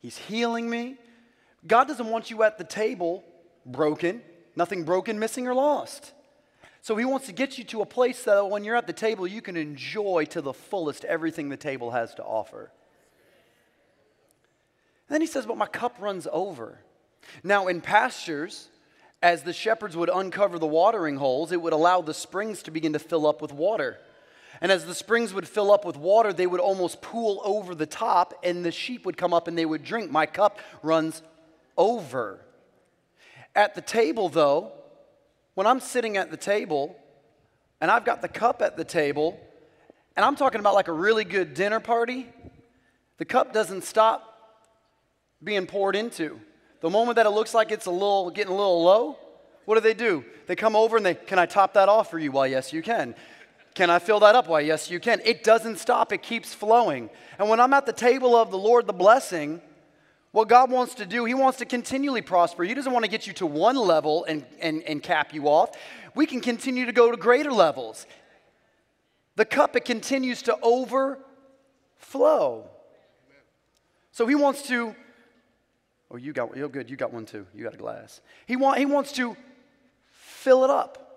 He's 0.00 0.18
healing 0.18 0.68
me. 0.68 0.96
God 1.64 1.86
doesn't 1.86 2.08
want 2.08 2.28
you 2.28 2.42
at 2.42 2.58
the 2.58 2.64
table 2.64 3.22
broken, 3.64 4.20
nothing 4.56 4.82
broken, 4.82 5.20
missing, 5.20 5.46
or 5.46 5.54
lost. 5.54 6.12
So 6.80 6.96
He 6.96 7.04
wants 7.04 7.26
to 7.26 7.32
get 7.32 7.56
you 7.56 7.62
to 7.64 7.82
a 7.82 7.86
place 7.86 8.24
that 8.24 8.50
when 8.50 8.64
you're 8.64 8.74
at 8.74 8.88
the 8.88 8.92
table, 8.92 9.28
you 9.28 9.40
can 9.40 9.56
enjoy 9.56 10.24
to 10.30 10.42
the 10.42 10.52
fullest 10.52 11.04
everything 11.04 11.48
the 11.48 11.56
table 11.56 11.92
has 11.92 12.14
to 12.16 12.24
offer. 12.24 12.72
And 15.08 15.14
then 15.14 15.20
He 15.20 15.28
says, 15.28 15.46
But 15.46 15.56
my 15.56 15.66
cup 15.66 15.96
runs 16.00 16.26
over. 16.32 16.80
Now, 17.44 17.68
in 17.68 17.80
pastures, 17.80 18.68
as 19.22 19.44
the 19.44 19.52
shepherds 19.52 19.96
would 19.96 20.10
uncover 20.12 20.58
the 20.58 20.66
watering 20.66 21.16
holes, 21.16 21.52
it 21.52 21.62
would 21.62 21.72
allow 21.72 22.00
the 22.00 22.12
springs 22.12 22.64
to 22.64 22.72
begin 22.72 22.92
to 22.94 22.98
fill 22.98 23.28
up 23.28 23.40
with 23.40 23.52
water. 23.52 23.98
And 24.60 24.70
as 24.70 24.84
the 24.84 24.94
springs 24.94 25.32
would 25.34 25.48
fill 25.48 25.72
up 25.72 25.84
with 25.84 25.96
water, 25.96 26.32
they 26.32 26.46
would 26.46 26.60
almost 26.60 27.02
pool 27.02 27.40
over 27.44 27.74
the 27.74 27.86
top, 27.86 28.34
and 28.44 28.64
the 28.64 28.70
sheep 28.70 29.06
would 29.06 29.16
come 29.16 29.32
up 29.32 29.48
and 29.48 29.56
they 29.56 29.66
would 29.66 29.84
drink. 29.84 30.10
My 30.10 30.26
cup 30.26 30.58
runs 30.82 31.22
over. 31.76 32.40
At 33.54 33.74
the 33.74 33.80
table, 33.80 34.28
though, 34.28 34.72
when 35.54 35.66
I'm 35.66 35.80
sitting 35.80 36.16
at 36.16 36.30
the 36.30 36.36
table 36.36 36.96
and 37.80 37.90
I've 37.90 38.04
got 38.04 38.22
the 38.22 38.28
cup 38.28 38.62
at 38.62 38.76
the 38.76 38.84
table, 38.84 39.38
and 40.16 40.24
I'm 40.24 40.36
talking 40.36 40.60
about 40.60 40.74
like 40.74 40.88
a 40.88 40.92
really 40.92 41.24
good 41.24 41.54
dinner 41.54 41.80
party, 41.80 42.28
the 43.18 43.24
cup 43.24 43.52
doesn't 43.52 43.82
stop 43.82 44.28
being 45.42 45.66
poured 45.66 45.96
into. 45.96 46.40
The 46.80 46.90
moment 46.90 47.16
that 47.16 47.26
it 47.26 47.30
looks 47.30 47.54
like 47.54 47.70
it's 47.70 47.86
a 47.86 47.90
little 47.90 48.30
getting 48.30 48.52
a 48.52 48.56
little 48.56 48.82
low, 48.82 49.18
what 49.64 49.76
do 49.76 49.80
they 49.80 49.94
do? 49.94 50.24
They 50.46 50.56
come 50.56 50.74
over 50.74 50.96
and 50.96 51.06
they, 51.06 51.14
can 51.14 51.38
I 51.38 51.46
top 51.46 51.74
that 51.74 51.88
off 51.88 52.10
for 52.10 52.18
you? 52.18 52.32
Well, 52.32 52.46
yes, 52.46 52.72
you 52.72 52.82
can. 52.82 53.14
Can 53.74 53.90
I 53.90 53.98
fill 53.98 54.20
that 54.20 54.34
up? 54.34 54.48
Why, 54.48 54.60
yes, 54.60 54.90
you 54.90 55.00
can. 55.00 55.20
It 55.24 55.44
doesn't 55.44 55.78
stop, 55.78 56.12
it 56.12 56.22
keeps 56.22 56.52
flowing. 56.52 57.10
And 57.38 57.48
when 57.48 57.60
I'm 57.60 57.72
at 57.72 57.86
the 57.86 57.92
table 57.92 58.36
of 58.36 58.50
the 58.50 58.58
Lord, 58.58 58.86
the 58.86 58.92
blessing, 58.92 59.60
what 60.32 60.48
God 60.48 60.70
wants 60.70 60.94
to 60.96 61.06
do, 61.06 61.24
He 61.24 61.34
wants 61.34 61.58
to 61.58 61.64
continually 61.64 62.22
prosper. 62.22 62.64
He 62.64 62.74
doesn't 62.74 62.92
want 62.92 63.04
to 63.04 63.10
get 63.10 63.26
you 63.26 63.32
to 63.34 63.46
one 63.46 63.76
level 63.76 64.24
and, 64.24 64.44
and, 64.60 64.82
and 64.82 65.02
cap 65.02 65.32
you 65.32 65.48
off. 65.48 65.70
We 66.14 66.26
can 66.26 66.40
continue 66.40 66.86
to 66.86 66.92
go 66.92 67.10
to 67.10 67.16
greater 67.16 67.52
levels. 67.52 68.06
The 69.36 69.46
cup, 69.46 69.76
it 69.76 69.84
continues 69.84 70.42
to 70.42 70.58
overflow. 70.62 71.18
So 74.12 74.26
He 74.26 74.34
wants 74.34 74.68
to 74.68 74.94
Oh, 76.12 76.16
you 76.16 76.34
got, 76.34 76.50
oh, 76.58 76.68
good, 76.68 76.90
you 76.90 76.96
got 76.96 77.10
one 77.10 77.24
too. 77.24 77.46
You 77.54 77.64
got 77.64 77.72
a 77.72 77.78
glass. 77.78 78.20
He, 78.44 78.54
want, 78.54 78.78
he 78.78 78.84
wants 78.84 79.12
to 79.12 79.34
fill 80.10 80.62
it 80.62 80.68
up. 80.68 81.11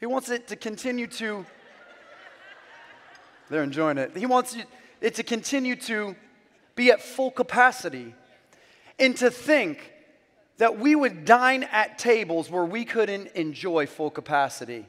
He 0.00 0.06
wants 0.06 0.30
it 0.30 0.46
to 0.48 0.56
continue 0.56 1.06
to, 1.08 1.44
they're 3.50 3.62
enjoying 3.62 3.98
it. 3.98 4.16
He 4.16 4.26
wants 4.26 4.56
it 5.00 5.14
to 5.16 5.22
continue 5.22 5.74
to 5.76 6.14
be 6.76 6.90
at 6.92 7.02
full 7.02 7.30
capacity 7.32 8.14
and 8.98 9.16
to 9.16 9.30
think 9.30 9.92
that 10.58 10.78
we 10.78 10.94
would 10.94 11.24
dine 11.24 11.64
at 11.64 11.98
tables 11.98 12.50
where 12.50 12.64
we 12.64 12.84
couldn't 12.84 13.28
enjoy 13.28 13.86
full 13.86 14.10
capacity. 14.10 14.86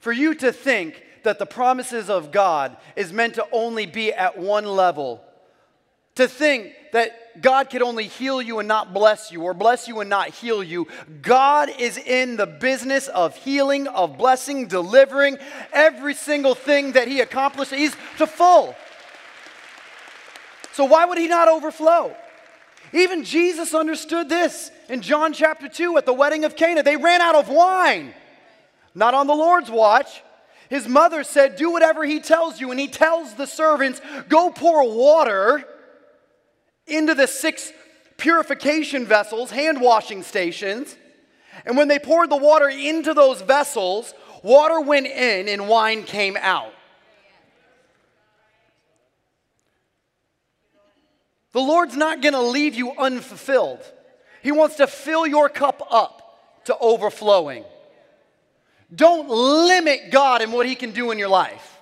For 0.00 0.12
you 0.12 0.34
to 0.36 0.52
think 0.52 1.04
that 1.24 1.38
the 1.38 1.46
promises 1.46 2.08
of 2.10 2.32
God 2.32 2.76
is 2.96 3.12
meant 3.12 3.34
to 3.34 3.46
only 3.52 3.86
be 3.86 4.12
at 4.12 4.38
one 4.38 4.64
level 4.64 5.22
to 6.18 6.26
think 6.26 6.74
that 6.92 7.40
God 7.40 7.70
could 7.70 7.80
only 7.80 8.08
heal 8.08 8.42
you 8.42 8.58
and 8.58 8.66
not 8.66 8.92
bless 8.92 9.30
you, 9.30 9.42
or 9.42 9.54
bless 9.54 9.86
you 9.86 10.00
and 10.00 10.10
not 10.10 10.30
heal 10.30 10.64
you. 10.64 10.88
God 11.22 11.70
is 11.78 11.96
in 11.96 12.36
the 12.36 12.46
business 12.46 13.06
of 13.06 13.36
healing, 13.36 13.86
of 13.86 14.18
blessing, 14.18 14.66
delivering 14.66 15.38
every 15.72 16.14
single 16.14 16.56
thing 16.56 16.92
that 16.92 17.06
He 17.06 17.20
accomplished. 17.20 17.72
He's 17.72 17.94
to 18.18 18.26
full. 18.26 18.74
So, 20.72 20.86
why 20.86 21.04
would 21.04 21.18
He 21.18 21.28
not 21.28 21.46
overflow? 21.46 22.16
Even 22.92 23.22
Jesus 23.22 23.72
understood 23.72 24.28
this 24.28 24.72
in 24.88 25.02
John 25.02 25.32
chapter 25.32 25.68
2 25.68 25.98
at 25.98 26.06
the 26.06 26.12
wedding 26.12 26.44
of 26.44 26.56
Cana. 26.56 26.82
They 26.82 26.96
ran 26.96 27.20
out 27.20 27.36
of 27.36 27.48
wine, 27.48 28.12
not 28.92 29.14
on 29.14 29.28
the 29.28 29.36
Lord's 29.36 29.70
watch. 29.70 30.24
His 30.68 30.88
mother 30.88 31.22
said, 31.22 31.54
Do 31.54 31.70
whatever 31.70 32.04
he 32.04 32.18
tells 32.18 32.60
you. 32.60 32.72
And 32.72 32.80
he 32.80 32.88
tells 32.88 33.34
the 33.34 33.46
servants, 33.46 34.00
Go 34.28 34.50
pour 34.50 34.92
water 34.92 35.64
into 36.90 37.14
the 37.14 37.26
six 37.26 37.72
purification 38.16 39.06
vessels, 39.06 39.50
hand 39.50 39.80
washing 39.80 40.22
stations. 40.22 40.96
And 41.64 41.76
when 41.76 41.88
they 41.88 41.98
poured 41.98 42.30
the 42.30 42.36
water 42.36 42.68
into 42.68 43.14
those 43.14 43.40
vessels, 43.40 44.14
water 44.42 44.80
went 44.80 45.06
in 45.06 45.48
and 45.48 45.68
wine 45.68 46.04
came 46.04 46.36
out. 46.36 46.72
The 51.52 51.60
Lord's 51.60 51.96
not 51.96 52.20
going 52.20 52.34
to 52.34 52.42
leave 52.42 52.74
you 52.74 52.92
unfulfilled. 52.92 53.80
He 54.42 54.52
wants 54.52 54.76
to 54.76 54.86
fill 54.86 55.26
your 55.26 55.48
cup 55.48 55.86
up 55.90 56.64
to 56.66 56.76
overflowing. 56.78 57.64
Don't 58.94 59.28
limit 59.28 60.10
God 60.10 60.42
in 60.42 60.52
what 60.52 60.66
He 60.66 60.74
can 60.74 60.92
do 60.92 61.10
in 61.10 61.18
your 61.18 61.28
life. 61.28 61.78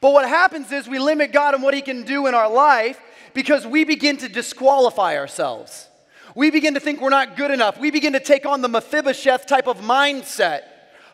But 0.00 0.12
what 0.12 0.28
happens 0.28 0.72
is 0.72 0.88
we 0.88 0.98
limit 0.98 1.32
God 1.32 1.54
in 1.54 1.62
what 1.62 1.74
He 1.74 1.82
can 1.82 2.02
do 2.02 2.26
in 2.26 2.34
our 2.34 2.50
life 2.50 3.00
because 3.34 3.66
we 3.66 3.84
begin 3.84 4.16
to 4.18 4.28
disqualify 4.28 5.16
ourselves. 5.16 5.88
We 6.34 6.50
begin 6.50 6.74
to 6.74 6.80
think 6.80 7.00
we're 7.00 7.10
not 7.10 7.36
good 7.36 7.50
enough. 7.50 7.78
We 7.78 7.90
begin 7.90 8.14
to 8.14 8.20
take 8.20 8.46
on 8.46 8.62
the 8.62 8.68
Mephibosheth 8.68 9.46
type 9.46 9.68
of 9.68 9.78
mindset. 9.78 10.62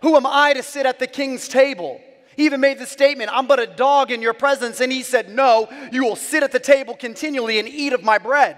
Who 0.03 0.16
am 0.16 0.27
I 0.27 0.55
to 0.55 0.62
sit 0.62 0.87
at 0.87 0.99
the 0.99 1.07
king's 1.07 1.49
table? 1.49 2.01
He 2.37 2.47
even 2.47 2.61
made 2.61 2.79
the 2.79 2.87
statement, 2.87 3.31
I'm 3.33 3.47
but 3.47 3.59
a 3.59 3.66
dog 3.66 4.11
in 4.11 4.23
your 4.23 4.33
presence. 4.33 4.81
And 4.81 4.91
he 4.91 5.03
said, 5.03 5.29
No, 5.29 5.68
you 5.93 6.05
will 6.05 6.16
sit 6.16 6.43
at 6.43 6.53
the 6.53 6.61
table 6.61 6.95
continually 6.95 7.59
and 7.59 7.68
eat 7.68 7.93
of 7.93 8.03
my 8.03 8.18
bread. 8.18 8.57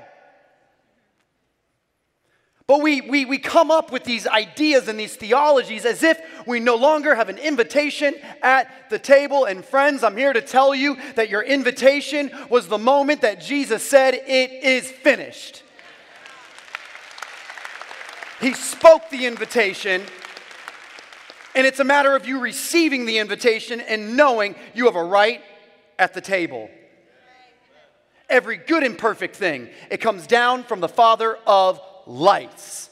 But 2.66 2.80
we, 2.80 3.00
we, 3.00 3.24
we 3.24 3.38
come 3.38 3.70
up 3.70 3.90
with 3.90 4.04
these 4.04 4.26
ideas 4.26 4.86
and 4.88 4.98
these 4.98 5.16
theologies 5.16 5.84
as 5.84 6.02
if 6.02 6.20
we 6.46 6.60
no 6.60 6.76
longer 6.76 7.14
have 7.14 7.28
an 7.28 7.38
invitation 7.38 8.14
at 8.40 8.88
the 8.88 8.98
table. 8.98 9.44
And 9.46 9.64
friends, 9.64 10.04
I'm 10.04 10.16
here 10.16 10.32
to 10.32 10.40
tell 10.40 10.74
you 10.74 10.96
that 11.16 11.28
your 11.28 11.42
invitation 11.42 12.30
was 12.48 12.68
the 12.68 12.78
moment 12.78 13.22
that 13.22 13.40
Jesus 13.40 13.88
said, 13.88 14.14
It 14.14 14.52
is 14.64 14.90
finished. 14.90 15.62
He 18.40 18.54
spoke 18.54 19.08
the 19.10 19.26
invitation, 19.26 20.02
and 21.54 21.66
it's 21.66 21.78
a 21.78 21.84
matter 21.84 22.16
of 22.16 22.26
you 22.26 22.40
receiving 22.40 23.06
the 23.06 23.18
invitation 23.18 23.80
and 23.80 24.16
knowing 24.16 24.56
you 24.74 24.86
have 24.86 24.96
a 24.96 25.04
right 25.04 25.42
at 25.98 26.12
the 26.12 26.20
table. 26.20 26.68
Every 28.28 28.56
good 28.56 28.82
and 28.82 28.98
perfect 28.98 29.36
thing, 29.36 29.68
it 29.90 29.98
comes 29.98 30.26
down 30.26 30.64
from 30.64 30.80
the 30.80 30.88
Father 30.88 31.36
of 31.46 31.80
lights 32.06 32.90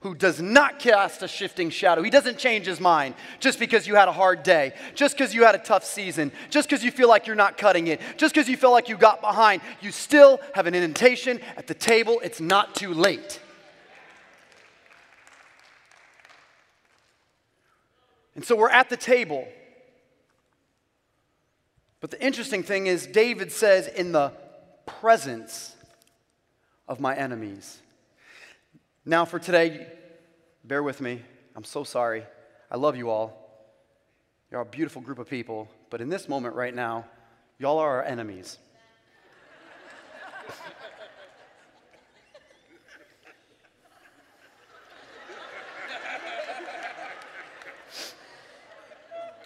who 0.00 0.14
does 0.14 0.40
not 0.40 0.78
cast 0.78 1.22
a 1.22 1.28
shifting 1.28 1.68
shadow. 1.68 2.02
He 2.02 2.10
doesn't 2.10 2.38
change 2.38 2.66
his 2.66 2.80
mind 2.80 3.14
just 3.40 3.58
because 3.58 3.86
you 3.88 3.96
had 3.96 4.08
a 4.08 4.12
hard 4.12 4.42
day, 4.42 4.72
just 4.94 5.16
because 5.16 5.34
you 5.34 5.44
had 5.44 5.54
a 5.54 5.58
tough 5.58 5.84
season, 5.84 6.30
just 6.48 6.68
because 6.68 6.84
you 6.84 6.90
feel 6.90 7.08
like 7.08 7.26
you're 7.26 7.34
not 7.34 7.58
cutting 7.58 7.88
it, 7.88 8.00
just 8.16 8.34
because 8.34 8.48
you 8.48 8.56
feel 8.56 8.70
like 8.70 8.88
you 8.88 8.96
got 8.96 9.20
behind. 9.20 9.62
You 9.80 9.90
still 9.90 10.38
have 10.54 10.66
an 10.66 10.74
invitation 10.74 11.40
at 11.56 11.66
the 11.66 11.74
table. 11.74 12.20
It's 12.22 12.40
not 12.40 12.74
too 12.74 12.94
late. 12.94 13.40
And 18.36 18.44
so 18.44 18.54
we're 18.54 18.70
at 18.70 18.90
the 18.90 18.98
table. 18.98 19.48
But 22.00 22.10
the 22.10 22.22
interesting 22.22 22.62
thing 22.62 22.86
is, 22.86 23.06
David 23.06 23.50
says, 23.50 23.88
in 23.88 24.12
the 24.12 24.32
presence 24.84 25.74
of 26.86 27.00
my 27.00 27.16
enemies. 27.16 27.78
Now, 29.08 29.24
for 29.24 29.38
today, 29.38 29.86
bear 30.64 30.82
with 30.82 31.00
me. 31.00 31.22
I'm 31.54 31.62
so 31.62 31.84
sorry. 31.84 32.24
I 32.68 32.76
love 32.76 32.96
you 32.96 33.08
all. 33.08 33.40
You're 34.50 34.62
a 34.62 34.64
beautiful 34.64 35.00
group 35.00 35.20
of 35.20 35.30
people. 35.30 35.68
But 35.90 36.00
in 36.00 36.08
this 36.08 36.28
moment 36.28 36.56
right 36.56 36.74
now, 36.74 37.06
y'all 37.56 37.78
are 37.78 37.98
our 37.98 38.02
enemies. 38.02 38.58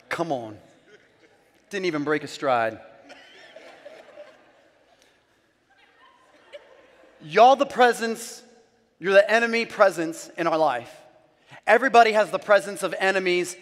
Come 0.09 0.33
on. 0.33 0.57
Didn't 1.69 1.85
even 1.85 2.03
break 2.03 2.25
a 2.25 2.29
stride. 2.29 2.81
Y'all, 7.21 7.57
the 7.57 7.67
presence 7.67 8.43
you're 9.01 9.15
the 9.15 9.29
enemy 9.29 9.65
presence 9.65 10.31
in 10.37 10.47
our 10.47 10.59
life. 10.59 10.95
Everybody 11.67 12.13
has 12.13 12.31
the 12.31 12.39
presence 12.39 12.83
of 12.83 12.95
enemies 12.99 13.57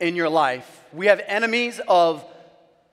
in 0.00 0.16
your 0.16 0.28
life. 0.28 0.82
We 0.92 1.06
have 1.06 1.22
enemies 1.26 1.80
of 1.86 2.24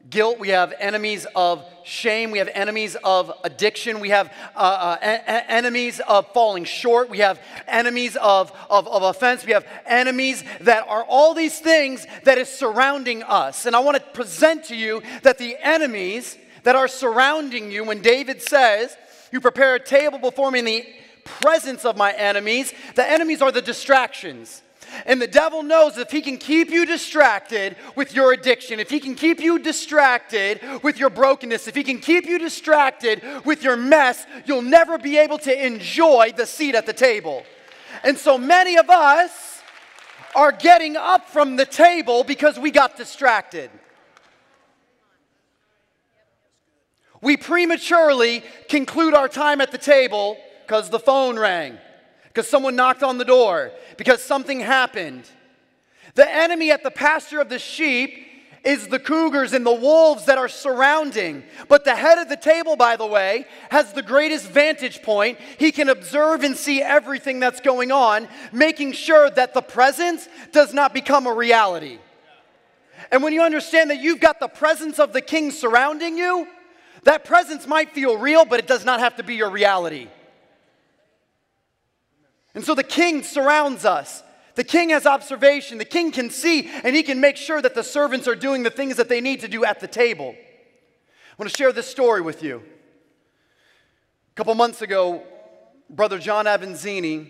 guilt, 0.08 0.40
we 0.40 0.50
have 0.50 0.74
enemies 0.80 1.26
of 1.36 1.66
shame, 1.84 2.30
we 2.32 2.38
have 2.38 2.50
enemies 2.54 2.96
of 3.04 3.32
addiction, 3.44 4.00
we 4.00 4.10
have 4.10 4.32
uh, 4.56 4.98
uh, 5.02 5.42
enemies 5.48 6.00
of 6.08 6.32
falling 6.34 6.66
short, 6.66 7.10
we 7.10 7.18
have 7.18 7.42
enemies 7.68 8.16
of, 8.16 8.52
of, 8.70 8.88
of 8.88 9.04
offense, 9.04 9.44
we 9.44 9.54
have 9.54 9.66
enemies 9.86 10.44
that 10.62 10.88
are 10.88 11.04
all 11.04 11.34
these 11.34 11.60
things 11.60 12.06
that 12.26 12.38
is 12.38 12.48
surrounding 12.48 13.24
us. 13.24 13.66
And 13.66 13.76
I 13.76 13.80
want 13.80 13.98
to 13.98 14.04
present 14.12 14.66
to 14.66 14.76
you 14.76 15.02
that 15.24 15.40
the 15.40 15.58
enemies 15.60 16.38
that 16.64 16.76
are 16.76 16.88
surrounding 16.88 17.72
you, 17.72 17.84
when 17.84 18.02
David 18.02 18.42
says, 18.42 18.96
You 19.32 19.42
prepare 19.42 19.76
a 19.76 19.80
table 19.80 20.20
before 20.20 20.52
me 20.52 20.60
in 20.60 20.66
the 20.66 20.86
presence 21.28 21.86
of 21.86 21.98
my 21.98 22.12
enemies. 22.14 22.74
The 22.96 23.10
enemies 23.10 23.42
are 23.42 23.52
the 23.52 23.62
distractions. 23.62 24.62
And 25.06 25.22
the 25.22 25.28
devil 25.28 25.64
knows 25.64 25.98
if 25.98 26.12
he 26.12 26.22
can 26.22 26.38
keep 26.38 26.70
you 26.70 26.86
distracted 26.86 27.76
with 27.96 28.16
your 28.16 28.34
addiction, 28.34 28.80
if 28.80 28.90
he 28.90 29.00
can 29.00 29.16
keep 29.16 29.40
you 29.40 29.60
distracted 29.60 30.62
with 30.82 30.98
your 30.98 31.10
brokenness, 31.10 31.68
if 31.68 31.76
he 31.76 31.84
can 31.84 32.00
keep 32.00 32.26
you 32.26 32.40
distracted 32.40 33.22
with 33.46 33.64
your 33.64 33.78
mess, 33.78 34.26
you'll 34.46 34.62
never 34.62 34.98
be 34.98 35.18
able 35.18 35.38
to 35.40 35.66
enjoy 35.66 36.32
the 36.36 36.46
seat 36.46 36.76
at 36.76 36.86
the 36.86 36.94
table. 36.94 37.44
And 38.04 38.18
so 38.18 38.38
many 38.38 38.78
of 38.78 38.90
us 38.90 39.62
are 40.36 40.52
getting 40.52 40.96
up 40.96 41.30
from 41.30 41.56
the 41.56 41.66
table 41.66 42.24
because 42.24 42.60
we 42.60 42.72
got 42.72 42.96
distracted. 42.96 43.70
We 47.22 47.36
prematurely 47.36 48.44
conclude 48.70 49.16
our 49.16 49.28
time 49.28 49.60
at 49.60 49.72
the 49.72 49.78
table 49.78 50.38
because 50.68 50.90
the 50.90 51.00
phone 51.00 51.40
rang, 51.40 51.78
because 52.26 52.46
someone 52.46 52.76
knocked 52.76 53.02
on 53.02 53.18
the 53.18 53.24
door, 53.24 53.72
because 53.96 54.22
something 54.22 54.60
happened. 54.60 55.24
The 56.16 56.30
enemy 56.30 56.72
at 56.72 56.84
the 56.84 56.92
pasture 56.92 57.40
of 57.40 57.48
the 57.48 57.58
sheep 57.58 58.26
is 58.66 58.90
the 58.90 59.00
cougars 59.00 59.54
and 59.54 59.66
the 59.66 59.72
wolves 59.72 60.26
that 60.26 60.38
are 60.38 60.50
surrounding. 60.50 61.44
But 61.70 61.86
the 61.86 61.96
head 61.96 62.18
of 62.18 62.28
the 62.28 62.36
table, 62.36 62.76
by 62.76 62.98
the 62.98 63.06
way, 63.06 63.46
has 63.72 63.94
the 63.94 64.02
greatest 64.02 64.50
vantage 64.50 65.02
point. 65.04 65.40
He 65.58 65.72
can 65.72 65.88
observe 65.88 66.44
and 66.44 66.58
see 66.58 66.82
everything 66.82 67.40
that's 67.40 67.62
going 67.62 67.94
on, 67.94 68.28
making 68.52 68.92
sure 68.92 69.30
that 69.30 69.54
the 69.54 69.62
presence 69.62 70.28
does 70.52 70.74
not 70.74 70.94
become 70.94 71.28
a 71.28 71.34
reality. 71.34 71.98
And 73.10 73.24
when 73.24 73.32
you 73.32 73.42
understand 73.42 73.90
that 73.90 74.02
you've 74.02 74.20
got 74.20 74.42
the 74.42 74.50
presence 74.50 75.00
of 75.00 75.14
the 75.14 75.22
king 75.22 75.52
surrounding 75.52 76.18
you, 76.18 76.46
that 77.04 77.24
presence 77.24 77.66
might 77.68 77.94
feel 77.94 78.18
real, 78.18 78.44
but 78.44 78.60
it 78.60 78.68
does 78.68 78.84
not 78.84 79.00
have 79.00 79.16
to 79.16 79.24
be 79.24 79.36
your 79.36 79.50
reality. 79.50 80.10
And 82.58 82.66
so 82.66 82.74
the 82.74 82.82
king 82.82 83.22
surrounds 83.22 83.86
us. 83.86 84.24
The 84.56 84.64
king 84.64 84.90
has 84.90 85.06
observation. 85.06 85.78
The 85.78 85.86
king 85.86 86.12
can 86.12 86.32
see 86.32 86.68
and 86.84 86.96
he 86.96 87.04
can 87.04 87.22
make 87.22 87.38
sure 87.38 87.62
that 87.62 87.76
the 87.76 87.84
servants 87.84 88.28
are 88.28 88.34
doing 88.34 88.64
the 88.64 88.72
things 88.72 88.96
that 88.96 89.10
they 89.10 89.22
need 89.22 89.42
to 89.42 89.48
do 89.48 89.64
at 89.64 89.80
the 89.80 89.88
table. 89.88 90.34
I 90.36 91.36
want 91.38 91.52
to 91.52 91.56
share 91.56 91.72
this 91.72 91.86
story 91.86 92.20
with 92.20 92.42
you. 92.42 92.64
A 94.32 94.34
couple 94.34 94.56
months 94.56 94.82
ago, 94.82 95.22
Brother 95.88 96.18
John 96.18 96.46
Avanzini 96.46 97.28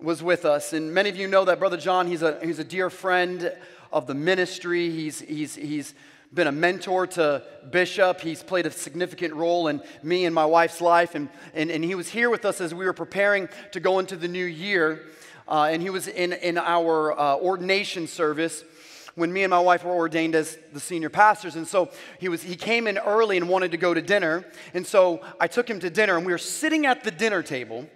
was 0.00 0.20
with 0.20 0.44
us, 0.44 0.72
and 0.72 0.92
many 0.92 1.10
of 1.10 1.16
you 1.16 1.28
know 1.28 1.44
that 1.44 1.60
Brother 1.60 1.76
John, 1.76 2.08
he's 2.08 2.22
a, 2.22 2.44
he's 2.44 2.58
a 2.58 2.64
dear 2.64 2.90
friend 2.90 3.52
of 3.92 4.08
the 4.08 4.14
ministry. 4.14 4.90
He's, 4.90 5.20
he's, 5.20 5.54
he's 5.54 5.94
been 6.32 6.46
a 6.46 6.52
mentor 6.52 7.06
to 7.06 7.42
Bishop. 7.70 8.20
He's 8.20 8.42
played 8.42 8.66
a 8.66 8.70
significant 8.70 9.34
role 9.34 9.68
in 9.68 9.82
me 10.02 10.24
and 10.24 10.34
my 10.34 10.46
wife's 10.46 10.80
life. 10.80 11.14
And, 11.14 11.28
and, 11.54 11.70
and 11.70 11.84
he 11.84 11.94
was 11.94 12.08
here 12.08 12.30
with 12.30 12.44
us 12.44 12.60
as 12.60 12.74
we 12.74 12.84
were 12.84 12.92
preparing 12.92 13.48
to 13.72 13.80
go 13.80 13.98
into 13.98 14.16
the 14.16 14.28
new 14.28 14.44
year. 14.44 15.06
Uh, 15.48 15.68
and 15.70 15.80
he 15.80 15.90
was 15.90 16.08
in, 16.08 16.32
in 16.32 16.58
our 16.58 17.18
uh, 17.18 17.36
ordination 17.36 18.06
service 18.06 18.64
when 19.14 19.32
me 19.32 19.42
and 19.42 19.50
my 19.50 19.58
wife 19.58 19.82
were 19.82 19.92
ordained 19.92 20.34
as 20.34 20.58
the 20.72 20.80
senior 20.80 21.08
pastors. 21.08 21.56
And 21.56 21.66
so 21.66 21.90
he, 22.20 22.28
was, 22.28 22.42
he 22.42 22.54
came 22.54 22.86
in 22.86 22.98
early 22.98 23.36
and 23.36 23.48
wanted 23.48 23.70
to 23.70 23.76
go 23.76 23.94
to 23.94 24.02
dinner. 24.02 24.44
And 24.74 24.86
so 24.86 25.24
I 25.40 25.46
took 25.46 25.68
him 25.68 25.80
to 25.80 25.90
dinner, 25.90 26.16
and 26.16 26.26
we 26.26 26.32
were 26.32 26.38
sitting 26.38 26.86
at 26.86 27.02
the 27.02 27.10
dinner 27.10 27.42
table, 27.42 27.88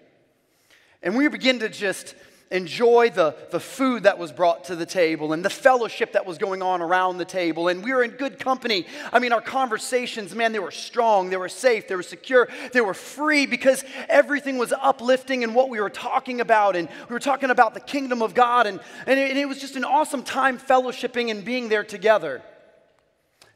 and 1.02 1.16
we 1.16 1.28
began 1.28 1.58
to 1.58 1.68
just 1.68 2.14
enjoy 2.50 3.10
the, 3.10 3.36
the 3.50 3.60
food 3.60 4.02
that 4.02 4.18
was 4.18 4.32
brought 4.32 4.64
to 4.64 4.74
the 4.74 4.86
table 4.86 5.32
and 5.32 5.44
the 5.44 5.50
fellowship 5.50 6.14
that 6.14 6.26
was 6.26 6.36
going 6.36 6.62
on 6.62 6.82
around 6.82 7.18
the 7.18 7.24
table. 7.24 7.68
And 7.68 7.84
we 7.84 7.92
were 7.92 8.02
in 8.02 8.10
good 8.10 8.40
company. 8.40 8.86
I 9.12 9.20
mean, 9.20 9.32
our 9.32 9.40
conversations, 9.40 10.34
man, 10.34 10.52
they 10.52 10.58
were 10.58 10.72
strong, 10.72 11.30
they 11.30 11.36
were 11.36 11.48
safe, 11.48 11.86
they 11.86 11.94
were 11.94 12.02
secure, 12.02 12.48
they 12.72 12.80
were 12.80 12.94
free 12.94 13.46
because 13.46 13.84
everything 14.08 14.58
was 14.58 14.72
uplifting 14.72 15.42
in 15.42 15.54
what 15.54 15.68
we 15.68 15.80
were 15.80 15.90
talking 15.90 16.40
about. 16.40 16.74
And 16.74 16.88
we 17.08 17.12
were 17.12 17.20
talking 17.20 17.50
about 17.50 17.74
the 17.74 17.80
kingdom 17.80 18.20
of 18.20 18.34
God. 18.34 18.66
And, 18.66 18.80
and, 19.06 19.20
it, 19.20 19.30
and 19.30 19.38
it 19.38 19.46
was 19.46 19.60
just 19.60 19.76
an 19.76 19.84
awesome 19.84 20.24
time 20.24 20.58
fellowshipping 20.58 21.30
and 21.30 21.44
being 21.44 21.68
there 21.68 21.84
together. 21.84 22.42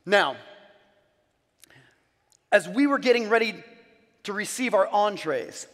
Now, 0.07 0.37
as 2.53 2.69
we 2.69 2.87
were 2.87 2.99
getting 2.99 3.29
ready 3.29 3.55
to 4.23 4.33
receive 4.33 4.73
our 4.75 4.87
entrees, 4.87 5.67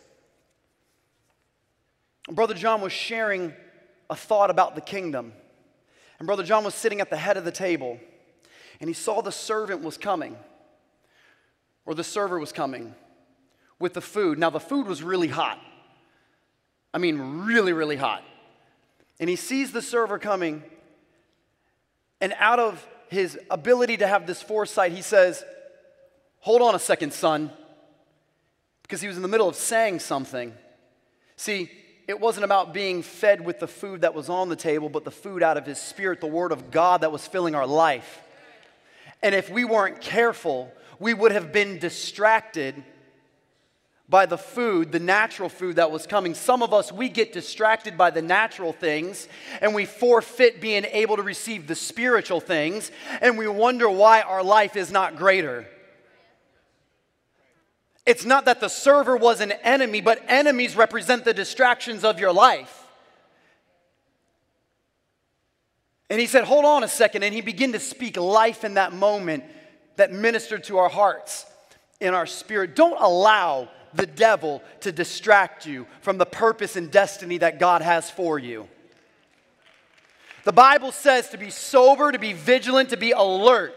Brother 2.30 2.54
John 2.54 2.80
was 2.80 2.92
sharing 2.92 3.52
a 4.08 4.16
thought 4.16 4.50
about 4.50 4.74
the 4.74 4.80
kingdom. 4.80 5.32
And 6.18 6.26
Brother 6.26 6.42
John 6.42 6.64
was 6.64 6.74
sitting 6.74 7.00
at 7.00 7.10
the 7.10 7.16
head 7.16 7.36
of 7.36 7.44
the 7.44 7.52
table, 7.52 7.98
and 8.80 8.88
he 8.88 8.94
saw 8.94 9.22
the 9.22 9.32
servant 9.32 9.82
was 9.82 9.96
coming, 9.96 10.36
or 11.86 11.94
the 11.94 12.04
server 12.04 12.38
was 12.38 12.52
coming 12.52 12.94
with 13.78 13.94
the 13.94 14.00
food. 14.02 14.38
Now, 14.38 14.50
the 14.50 14.60
food 14.60 14.86
was 14.86 15.02
really 15.02 15.28
hot. 15.28 15.58
I 16.92 16.98
mean, 16.98 17.44
really, 17.44 17.72
really 17.72 17.96
hot. 17.96 18.22
And 19.18 19.30
he 19.30 19.36
sees 19.36 19.72
the 19.72 19.82
server 19.82 20.18
coming, 20.18 20.62
and 22.20 22.34
out 22.38 22.58
of 22.58 22.86
his 23.08 23.38
ability 23.50 23.96
to 23.98 24.06
have 24.06 24.26
this 24.26 24.42
foresight, 24.42 24.92
he 24.92 25.02
says, 25.02 25.42
Hold 26.40 26.62
on 26.62 26.74
a 26.74 26.78
second, 26.78 27.12
son. 27.12 27.50
Because 28.82 29.00
he 29.00 29.08
was 29.08 29.16
in 29.16 29.22
the 29.22 29.28
middle 29.28 29.48
of 29.48 29.56
saying 29.56 30.00
something. 30.00 30.52
See, 31.36 31.70
it 32.10 32.18
wasn't 32.18 32.44
about 32.44 32.74
being 32.74 33.02
fed 33.02 33.44
with 33.44 33.60
the 33.60 33.68
food 33.68 34.00
that 34.00 34.14
was 34.14 34.28
on 34.28 34.48
the 34.48 34.56
table, 34.56 34.88
but 34.88 35.04
the 35.04 35.12
food 35.12 35.44
out 35.44 35.56
of 35.56 35.64
His 35.64 35.78
Spirit, 35.78 36.20
the 36.20 36.26
Word 36.26 36.50
of 36.50 36.72
God 36.72 37.02
that 37.02 37.12
was 37.12 37.24
filling 37.24 37.54
our 37.54 37.68
life. 37.68 38.20
And 39.22 39.32
if 39.32 39.48
we 39.48 39.64
weren't 39.64 40.00
careful, 40.00 40.72
we 40.98 41.14
would 41.14 41.30
have 41.30 41.52
been 41.52 41.78
distracted 41.78 42.74
by 44.08 44.26
the 44.26 44.36
food, 44.36 44.90
the 44.90 44.98
natural 44.98 45.48
food 45.48 45.76
that 45.76 45.92
was 45.92 46.04
coming. 46.04 46.34
Some 46.34 46.64
of 46.64 46.74
us, 46.74 46.90
we 46.90 47.08
get 47.08 47.32
distracted 47.32 47.96
by 47.96 48.10
the 48.10 48.22
natural 48.22 48.72
things 48.72 49.28
and 49.60 49.72
we 49.72 49.84
forfeit 49.84 50.60
being 50.60 50.84
able 50.86 51.14
to 51.14 51.22
receive 51.22 51.68
the 51.68 51.76
spiritual 51.76 52.40
things, 52.40 52.90
and 53.20 53.38
we 53.38 53.46
wonder 53.46 53.88
why 53.88 54.22
our 54.22 54.42
life 54.42 54.74
is 54.74 54.90
not 54.90 55.16
greater. 55.16 55.64
It's 58.10 58.24
not 58.24 58.46
that 58.46 58.58
the 58.58 58.66
server 58.66 59.16
was 59.16 59.40
an 59.40 59.52
enemy, 59.52 60.00
but 60.00 60.20
enemies 60.26 60.74
represent 60.74 61.24
the 61.24 61.32
distractions 61.32 62.02
of 62.02 62.18
your 62.18 62.32
life. 62.32 62.84
And 66.10 66.18
he 66.20 66.26
said, 66.26 66.42
Hold 66.42 66.64
on 66.64 66.82
a 66.82 66.88
second. 66.88 67.22
And 67.22 67.32
he 67.32 67.40
began 67.40 67.70
to 67.70 67.78
speak 67.78 68.16
life 68.16 68.64
in 68.64 68.74
that 68.74 68.92
moment 68.92 69.44
that 69.94 70.12
ministered 70.12 70.64
to 70.64 70.78
our 70.78 70.88
hearts 70.88 71.46
in 72.00 72.12
our 72.12 72.26
spirit. 72.26 72.74
Don't 72.74 73.00
allow 73.00 73.68
the 73.94 74.06
devil 74.06 74.60
to 74.80 74.90
distract 74.90 75.64
you 75.64 75.86
from 76.00 76.18
the 76.18 76.26
purpose 76.26 76.74
and 76.74 76.90
destiny 76.90 77.38
that 77.38 77.60
God 77.60 77.80
has 77.80 78.10
for 78.10 78.40
you. 78.40 78.66
The 80.42 80.52
Bible 80.52 80.90
says 80.90 81.28
to 81.28 81.38
be 81.38 81.50
sober, 81.50 82.10
to 82.10 82.18
be 82.18 82.32
vigilant, 82.32 82.88
to 82.88 82.96
be 82.96 83.12
alert. 83.12 83.76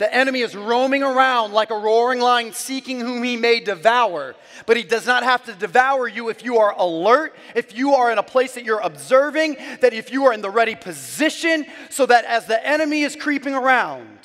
The 0.00 0.14
enemy 0.14 0.40
is 0.40 0.56
roaming 0.56 1.02
around 1.02 1.52
like 1.52 1.68
a 1.68 1.76
roaring 1.76 2.20
lion, 2.20 2.54
seeking 2.54 3.00
whom 3.00 3.22
he 3.22 3.36
may 3.36 3.60
devour. 3.60 4.34
But 4.64 4.78
he 4.78 4.82
does 4.82 5.06
not 5.06 5.24
have 5.24 5.44
to 5.44 5.52
devour 5.52 6.08
you 6.08 6.30
if 6.30 6.42
you 6.42 6.56
are 6.56 6.74
alert, 6.74 7.36
if 7.54 7.76
you 7.76 7.92
are 7.92 8.10
in 8.10 8.16
a 8.16 8.22
place 8.22 8.54
that 8.54 8.64
you're 8.64 8.80
observing, 8.80 9.58
that 9.82 9.92
if 9.92 10.10
you 10.10 10.24
are 10.24 10.32
in 10.32 10.40
the 10.40 10.48
ready 10.48 10.74
position, 10.74 11.66
so 11.90 12.06
that 12.06 12.24
as 12.24 12.46
the 12.46 12.66
enemy 12.66 13.02
is 13.02 13.14
creeping 13.14 13.52
around, 13.52 14.18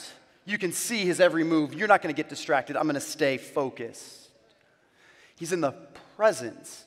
you 0.45 0.57
can 0.57 0.71
see 0.71 0.99
his 1.05 1.19
every 1.19 1.43
move. 1.43 1.73
You're 1.73 1.89
not 1.89 2.01
going 2.01 2.15
to 2.15 2.17
get 2.17 2.30
distracted. 2.30 2.78
I'm 2.78 2.84
going 2.84 2.93
to 2.93 3.01
stay 3.01 3.36
focused. 3.36 4.30
He's 5.36 5.51
in 5.51 5.59
the 5.59 5.73
presence 6.15 6.86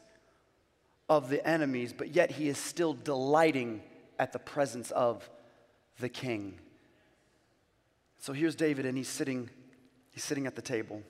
of 1.10 1.28
the 1.28 1.46
enemies, 1.46 1.92
but 1.92 2.14
yet 2.14 2.30
he 2.30 2.48
is 2.48 2.56
still 2.56 2.94
delighting 2.94 3.82
at 4.18 4.32
the 4.32 4.38
presence 4.38 4.90
of 4.92 5.28
the 6.00 6.08
king. 6.08 6.58
So 8.18 8.32
here's 8.32 8.56
David, 8.56 8.84
and 8.84 8.96
he's 8.96 9.08
sitting, 9.08 9.48
he's 10.10 10.24
sitting 10.24 10.46
at 10.46 10.56
the 10.56 10.62
table. 10.62 11.02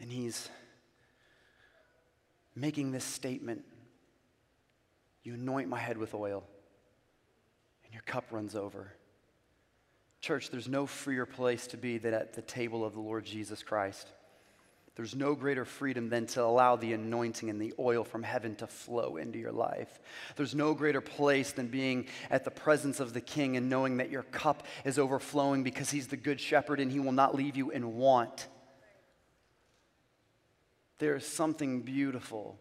And 0.00 0.12
he's 0.12 0.48
making 2.54 2.92
this 2.92 3.04
statement 3.04 3.64
You 5.24 5.34
anoint 5.34 5.68
my 5.68 5.78
head 5.78 5.98
with 5.98 6.14
oil, 6.14 6.44
and 7.84 7.92
your 7.92 8.02
cup 8.02 8.26
runs 8.30 8.54
over. 8.54 8.92
Church, 10.20 10.50
there's 10.50 10.68
no 10.68 10.86
freer 10.86 11.26
place 11.26 11.66
to 11.68 11.76
be 11.76 11.98
than 11.98 12.14
at 12.14 12.32
the 12.34 12.42
table 12.42 12.84
of 12.84 12.94
the 12.94 13.00
Lord 13.00 13.24
Jesus 13.24 13.62
Christ. 13.62 14.08
There's 14.98 15.14
no 15.14 15.36
greater 15.36 15.64
freedom 15.64 16.08
than 16.08 16.26
to 16.26 16.42
allow 16.42 16.74
the 16.74 16.92
anointing 16.92 17.48
and 17.48 17.60
the 17.60 17.72
oil 17.78 18.02
from 18.02 18.24
heaven 18.24 18.56
to 18.56 18.66
flow 18.66 19.16
into 19.16 19.38
your 19.38 19.52
life. 19.52 20.00
There's 20.34 20.56
no 20.56 20.74
greater 20.74 21.00
place 21.00 21.52
than 21.52 21.68
being 21.68 22.08
at 22.32 22.42
the 22.42 22.50
presence 22.50 22.98
of 22.98 23.12
the 23.12 23.20
King 23.20 23.56
and 23.56 23.70
knowing 23.70 23.98
that 23.98 24.10
your 24.10 24.24
cup 24.24 24.66
is 24.84 24.98
overflowing 24.98 25.62
because 25.62 25.88
He's 25.88 26.08
the 26.08 26.16
good 26.16 26.40
shepherd 26.40 26.80
and 26.80 26.90
He 26.90 26.98
will 26.98 27.12
not 27.12 27.36
leave 27.36 27.56
you 27.56 27.70
in 27.70 27.94
want. 27.94 28.48
There 30.98 31.14
is 31.14 31.24
something 31.24 31.82
beautiful 31.82 32.58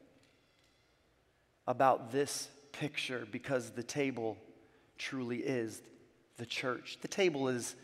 about 1.66 2.12
this 2.12 2.50
picture 2.72 3.28
because 3.32 3.72
the 3.72 3.82
table 3.82 4.38
truly 5.00 5.38
is 5.38 5.82
the 6.38 6.46
church. 6.46 7.00
The 7.02 7.08
table 7.08 7.48
is 7.48 7.76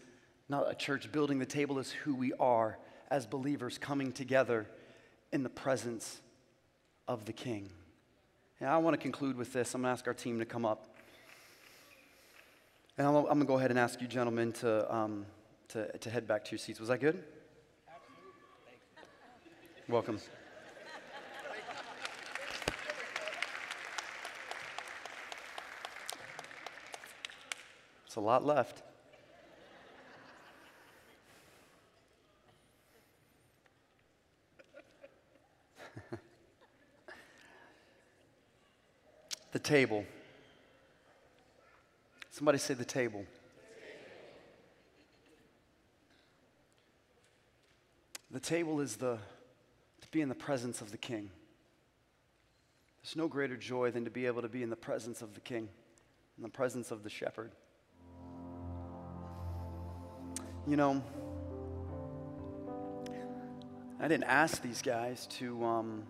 not 0.47 0.69
a 0.69 0.75
church 0.75 1.11
building, 1.11 1.39
the 1.39 1.47
table 1.47 1.79
is 1.79 1.89
who 1.89 2.13
we 2.13 2.33
are 2.33 2.77
as 3.09 3.25
believers 3.25 3.77
coming 3.77 4.11
together 4.11 4.67
in 5.31 5.43
the 5.43 5.49
presence 5.49 6.21
of 7.07 7.25
the 7.25 7.33
King. 7.33 7.69
And 8.59 8.69
I 8.69 8.77
want 8.77 8.93
to 8.93 9.01
conclude 9.01 9.35
with 9.35 9.51
this. 9.51 9.73
I'm 9.73 9.81
going 9.81 9.89
to 9.89 9.93
ask 9.93 10.07
our 10.07 10.13
team 10.13 10.39
to 10.39 10.45
come 10.45 10.65
up. 10.65 10.95
And 12.97 13.07
I'm, 13.07 13.15
I'm 13.15 13.23
going 13.23 13.39
to 13.39 13.45
go 13.45 13.57
ahead 13.57 13.71
and 13.71 13.79
ask 13.79 13.99
you, 14.01 14.07
gentlemen, 14.07 14.51
to, 14.53 14.93
um, 14.93 15.25
to, 15.69 15.97
to 15.97 16.09
head 16.09 16.27
back 16.27 16.45
to 16.45 16.51
your 16.51 16.59
seats. 16.59 16.79
Was 16.79 16.89
that 16.89 16.99
good? 16.99 17.23
Welcome. 19.89 20.19
It's 28.05 28.15
a 28.15 28.21
lot 28.21 28.45
left. 28.45 28.83
Table. 39.63 40.05
Somebody 42.31 42.57
say 42.57 42.73
the 42.73 42.85
table. 42.85 43.25
The 48.31 48.39
table 48.39 48.81
is 48.81 48.95
the 48.95 49.19
to 50.01 50.07
be 50.09 50.21
in 50.21 50.29
the 50.29 50.35
presence 50.35 50.81
of 50.81 50.91
the 50.91 50.97
king. 50.97 51.29
There's 53.03 53.15
no 53.15 53.27
greater 53.27 53.55
joy 53.55 53.91
than 53.91 54.05
to 54.05 54.11
be 54.11 54.25
able 54.25 54.41
to 54.41 54.49
be 54.49 54.63
in 54.63 54.69
the 54.69 54.75
presence 54.75 55.21
of 55.21 55.33
the 55.33 55.41
king, 55.41 55.69
in 56.37 56.43
the 56.43 56.49
presence 56.49 56.89
of 56.89 57.03
the 57.03 57.09
shepherd. 57.09 57.51
You 60.65 60.77
know, 60.77 61.03
I 63.99 64.07
didn't 64.07 64.23
ask 64.23 64.61
these 64.61 64.81
guys 64.81 65.27
to 65.37 65.63
um, 65.63 66.03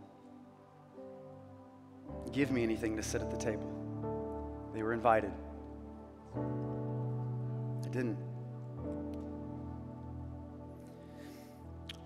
give 2.32 2.52
me 2.52 2.64
anything 2.64 2.96
to 2.98 3.04
sit 3.04 3.22
at 3.22 3.30
the 3.30 3.38
table. 3.38 3.70
They 4.74 4.82
were 4.82 4.94
invited. 4.94 5.32
I 6.36 7.90
didn't. 7.90 8.18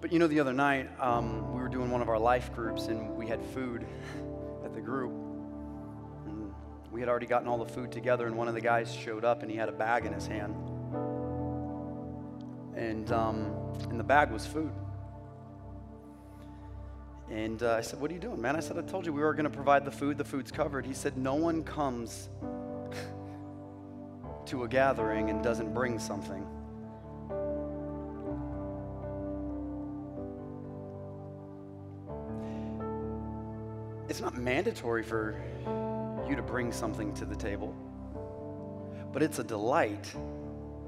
But 0.02 0.12
you 0.12 0.20
know, 0.20 0.28
the 0.28 0.40
other 0.40 0.54
night, 0.54 0.90
um, 1.00 1.54
we 1.54 1.62
were 1.62 1.70
doing 1.70 1.90
one 1.90 2.02
of 2.02 2.10
our 2.10 2.20
life 2.20 2.54
groups 2.54 2.88
and 2.88 3.16
we 3.16 3.28
had 3.28 3.44
food 3.44 3.86
at 4.66 4.74
the 4.74 4.82
group. 4.82 5.12
And 6.26 6.54
we 6.92 7.00
had 7.00 7.10
already 7.10 7.26
gotten 7.26 7.48
all 7.48 7.58
the 7.58 7.72
food 7.72 7.92
together, 7.92 8.28
and 8.28 8.36
one 8.36 8.48
of 8.48 8.54
the 8.54 8.62
guys 8.62 8.94
showed 8.94 9.26
up 9.26 9.42
and 9.42 9.52
he 9.52 9.58
had 9.58 9.70
a 9.70 9.74
bag 9.74 10.06
in 10.06 10.14
his 10.14 10.28
hand. 10.28 10.56
And 12.76 13.12
um, 13.12 13.54
in 13.90 13.98
the 13.98 14.04
bag 14.04 14.30
was 14.32 14.46
food. 14.46 14.72
And 17.30 17.62
uh, 17.62 17.76
I 17.76 17.82
said, 17.82 18.00
What 18.00 18.10
are 18.10 18.14
you 18.14 18.20
doing, 18.20 18.42
man? 18.42 18.56
I 18.56 18.60
said, 18.62 18.78
I 18.78 18.82
told 18.82 19.06
you 19.06 19.14
we 19.14 19.22
were 19.22 19.34
going 19.34 19.44
to 19.46 19.50
provide 19.50 19.84
the 19.86 19.92
food. 19.92 20.18
The 20.18 20.24
food's 20.24 20.52
covered. 20.52 20.86
He 20.86 20.94
said, 20.94 21.18
No 21.18 21.36
one 21.36 21.64
comes 21.64 22.30
to 24.46 24.64
a 24.64 24.68
gathering 24.68 25.30
and 25.30 25.44
doesn't 25.44 25.74
bring 25.74 26.00
something. 26.00 26.46
It's 34.10 34.22
not 34.22 34.38
mandatory 34.38 35.04
for 35.04 35.36
you 36.30 36.36
to 36.36 36.42
bring 36.42 36.72
something 36.72 37.14
to 37.16 37.26
the 37.26 37.36
table, 37.36 37.76
but 39.12 39.22
it's 39.22 39.40
a 39.40 39.44
delight 39.44 40.14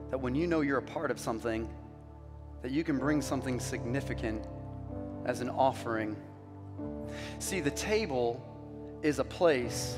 that 0.10 0.18
when 0.18 0.36
you 0.36 0.48
know 0.48 0.62
you're 0.62 0.78
a 0.78 0.82
part 0.82 1.12
of 1.12 1.20
something, 1.20 1.70
that 2.62 2.72
you 2.72 2.84
can 2.84 2.98
bring 2.98 3.22
something 3.22 3.60
significant 3.60 4.46
as 5.26 5.42
an 5.42 5.50
offering. 5.50 6.16
See, 7.40 7.60
the 7.60 7.72
table 7.72 8.46
is 9.02 9.20
a 9.20 9.24
place 9.24 9.98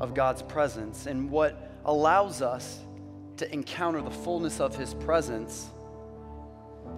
of 0.00 0.14
God's 0.14 0.42
presence, 0.42 1.06
and 1.06 1.30
what 1.30 1.72
allows 1.84 2.42
us 2.42 2.80
to 3.38 3.52
encounter 3.52 4.00
the 4.02 4.10
fullness 4.10 4.60
of 4.60 4.76
His 4.76 4.94
presence 4.94 5.68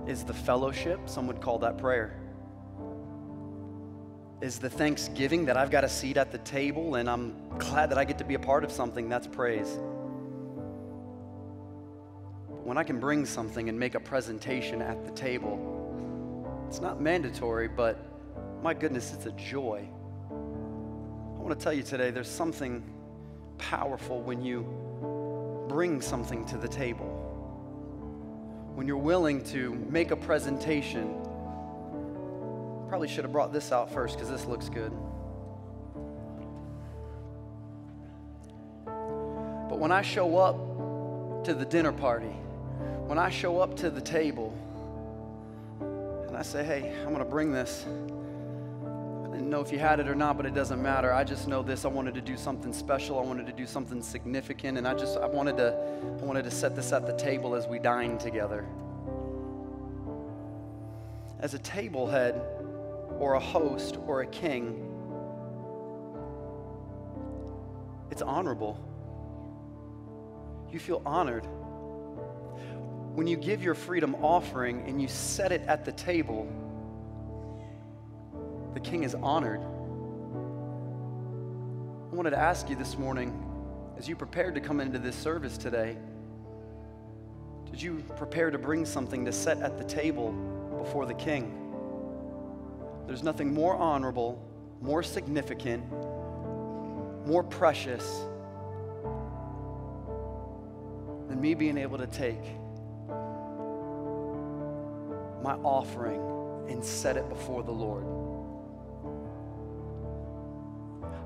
is 0.07 0.25
the 0.25 0.35
fellowship. 0.35 1.01
Some 1.07 1.27
would 1.27 1.41
call 1.41 1.59
that 1.61 1.79
prayer. 1.79 2.19
Is 4.41 4.59
the 4.59 4.71
thanksgiving 4.71 5.47
that 5.47 5.57
I've 5.57 5.71
got 5.71 5.85
a 5.85 5.89
seat 5.89 6.17
at 6.17 6.31
the 6.31 6.39
table 6.39 6.95
and 6.95 7.11
I'm 7.11 7.35
glad 7.59 7.91
that 7.91 7.99
I 7.99 8.05
get 8.05 8.19
to 8.19 8.25
be 8.25 8.35
a 8.35 8.39
part 8.39 8.63
of 8.63 8.71
something. 8.71 9.09
That's 9.09 9.27
praise. 9.27 9.79
When 12.63 12.79
I 12.79 12.85
can 12.85 13.01
bring 13.01 13.27
something 13.27 13.69
and 13.69 13.79
make 13.79 13.95
a 13.95 14.01
presentation 14.01 14.81
at 14.81 15.05
the 15.05 15.11
table, 15.13 16.65
it's 16.69 16.81
not 16.81 17.01
mandatory, 17.01 17.67
but 17.67 18.08
my 18.63 18.75
goodness, 18.75 19.15
it's 19.15 19.27
a 19.27 19.33
joy. 19.33 19.89
I 20.31 21.41
want 21.41 21.59
to 21.59 21.63
tell 21.63 21.73
you 21.73 21.83
today 21.83 22.11
there's 22.11 22.31
something 22.31 22.83
powerful 23.57 24.21
when 24.21 24.43
you 24.43 24.67
bring 25.69 26.01
something 26.01 26.45
to 26.47 26.57
the 26.57 26.69
table. 26.69 27.07
When 28.75 28.87
you're 28.87 28.97
willing 28.97 29.45
to 29.47 29.75
make 29.91 30.11
a 30.11 30.17
presentation, 30.17 31.15
probably 32.89 33.09
should 33.09 33.25
have 33.25 33.33
brought 33.33 33.53
this 33.53 33.71
out 33.71 33.93
first 33.93 34.17
because 34.17 34.31
this 34.31 34.45
looks 34.45 34.69
good. 34.69 34.93
But 39.69 39.79
when 39.79 39.93
I 39.93 40.03
show 40.03 40.39
up 40.39 41.45
to 41.45 41.55
the 41.55 41.65
dinner 41.65 41.93
party, 41.93 42.35
when 43.07 43.19
I 43.19 43.31
show 43.31 43.61
up 43.61 43.77
to 43.77 43.91
the 43.91 44.01
table, 44.01 44.57
and 46.27 46.37
I 46.37 46.43
say, 46.43 46.65
hey, 46.65 46.95
I'm 47.01 47.13
going 47.13 47.19
to 47.19 47.25
bring 47.25 47.53
this 47.53 47.85
didn't 49.39 49.51
know 49.51 49.61
if 49.61 49.70
you 49.70 49.78
had 49.78 50.01
it 50.01 50.09
or 50.09 50.16
not, 50.16 50.36
but 50.36 50.47
it 50.47 50.55
doesn't 50.55 50.82
matter. 50.82 51.12
I 51.12 51.22
just 51.22 51.47
know 51.47 51.62
this. 51.62 51.84
I 51.84 51.89
wanted 51.89 52.12
to 52.14 52.20
do 52.20 52.36
something 52.36 52.72
special. 52.72 53.20
I 53.20 53.22
wanted 53.22 53.47
to 53.47 53.53
do 53.53 53.66
something 53.66 54.03
significant, 54.03 54.78
and 54.78 54.89
I 54.89 54.95
just 54.95 55.16
I 55.16 55.26
wanted 55.26 55.57
to 55.59 55.78
I 56.20 56.24
wanted 56.24 56.43
to 56.43 56.51
set 56.51 56.74
this 56.74 56.93
at 56.93 57.07
the 57.07 57.12
table 57.12 57.55
as 57.55 57.68
we 57.68 57.78
dine 57.78 58.18
together. 58.18 58.66
As 61.39 61.55
a 61.55 61.59
table 61.61 62.09
head 62.09 62.43
or 63.20 63.34
a 63.34 63.41
host 63.41 63.97
or 64.09 64.22
a 64.22 64.26
king, 64.26 64.84
it's 68.11 68.22
honorable. 68.22 68.76
You 70.68 70.80
feel 70.80 71.01
honored. 71.07 71.45
When 73.14 73.28
you 73.28 73.36
give 73.36 73.62
your 73.62 73.76
freedom 73.76 74.16
offering 74.16 74.82
and 74.89 75.01
you 75.01 75.07
set 75.07 75.53
it 75.53 75.62
at 75.68 75.84
the 75.84 75.93
table, 75.93 76.49
the 78.75 78.81
king 78.81 79.05
is 79.05 79.14
honored. 79.14 79.61
I 82.11 82.14
wanted 82.14 82.31
to 82.31 82.39
ask 82.39 82.69
you 82.69 82.77
this 82.77 82.97
morning, 82.99 83.45
as 83.97 84.09
you 84.09 84.16
prepared 84.16 84.55
to 84.55 84.61
come 84.61 84.81
into 84.81 84.99
this 84.99 85.16
service 85.16 85.59
today, 85.59 85.97
did 87.71 87.83
you 87.83 88.03
prepare 88.16 88.51
to 88.51 88.59
bring 88.59 88.85
something 88.85 89.25
to 89.25 89.33
set 89.33 89.59
at 89.59 89.79
the 89.79 89.85
table 89.85 90.33
before 90.79 91.07
the 91.07 91.14
king? 91.14 91.55
There's 93.07 93.23
nothing 93.23 93.55
more 93.55 93.77
honorable, 93.77 94.43
more 94.81 95.03
significant, 95.03 95.85
more 97.27 97.43
precious 97.43 98.23
than 101.29 101.41
me 101.41 101.55
being 101.55 101.79
able 101.79 101.99
to 101.99 102.07
take 102.07 102.43
my 105.43 105.55
offering 105.62 106.21
and 106.69 106.85
set 106.85 107.16
it 107.16 107.29
before 107.29 107.62
the 107.62 107.73
Lord. 107.73 108.18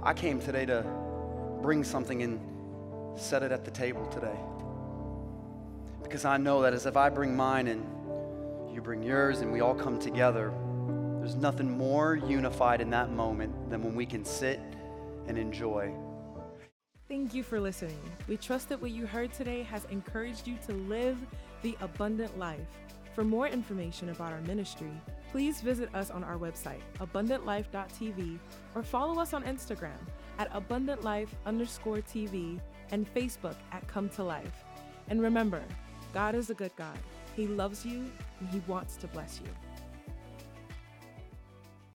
I 0.05 0.13
came 0.13 0.41
today 0.41 0.67
to 0.67 0.85
bring 1.63 1.85
something 1.85 2.23
and 2.23 2.41
set 3.17 3.45
it 3.45 3.53
at 3.53 3.65
the 3.65 3.71
table 3.71 4.05
today. 4.07 4.37
Because 6.03 6.25
I 6.25 6.39
know 6.39 6.63
that 6.63 6.73
as 6.73 6.87
if 6.87 6.97
I 6.97 7.09
bring 7.09 7.37
mine 7.37 7.69
and 7.69 7.85
you 8.75 8.83
bring 8.83 9.05
yours 9.05 9.43
and 9.43 9.53
we 9.53 9.61
all 9.61 9.77
come 9.77 10.01
together, 10.01 10.53
there's 11.21 11.37
nothing 11.37 11.71
more 11.71 12.17
unified 12.17 12.81
in 12.81 12.91
that 12.91 13.11
moment 13.13 13.71
than 13.71 13.81
when 13.81 13.95
we 13.95 14.05
can 14.05 14.25
sit 14.25 14.59
and 15.29 15.39
enjoy. 15.39 15.95
Thank 17.07 17.33
you 17.33 17.45
for 17.45 17.61
listening. 17.61 18.01
We 18.27 18.37
trust 18.37 18.71
that 18.71 18.83
what 18.83 18.91
you 18.91 19.07
heard 19.07 19.33
today 19.33 19.63
has 19.63 19.85
encouraged 19.85 20.49
you 20.49 20.57
to 20.67 20.73
live 20.73 21.17
the 21.63 21.77
abundant 21.81 22.37
life. 22.41 22.59
For 23.15 23.23
more 23.23 23.47
information 23.47 24.09
about 24.09 24.33
our 24.33 24.41
ministry, 24.41 24.91
please 25.33 25.63
visit 25.63 25.93
us 25.95 26.11
on 26.11 26.23
our 26.23 26.37
website, 26.37 26.83
abundantlife.tv, 27.01 28.39
or 28.75 28.83
follow 28.83 29.19
us 29.19 29.33
on 29.33 29.43
Instagram 29.45 29.99
at 30.39 30.53
abundantlife 30.53 31.29
underscore 31.47 31.97
TV 31.99 32.61
and 32.91 33.13
Facebook 33.15 33.57
at 33.73 33.89
Come 33.89 34.11
to 34.11 34.23
Life. 34.23 34.65
And 35.09 35.23
remember, 35.23 35.63
God 36.13 36.35
is 36.35 36.51
a 36.51 36.55
good 36.55 36.77
God. 36.77 36.99
He 37.35 37.47
loves 37.47 37.87
you 37.87 38.11
and 38.41 38.49
He 38.51 38.61
wants 38.67 38.97
to 38.97 39.07
bless 39.07 39.41
you. 39.43 39.72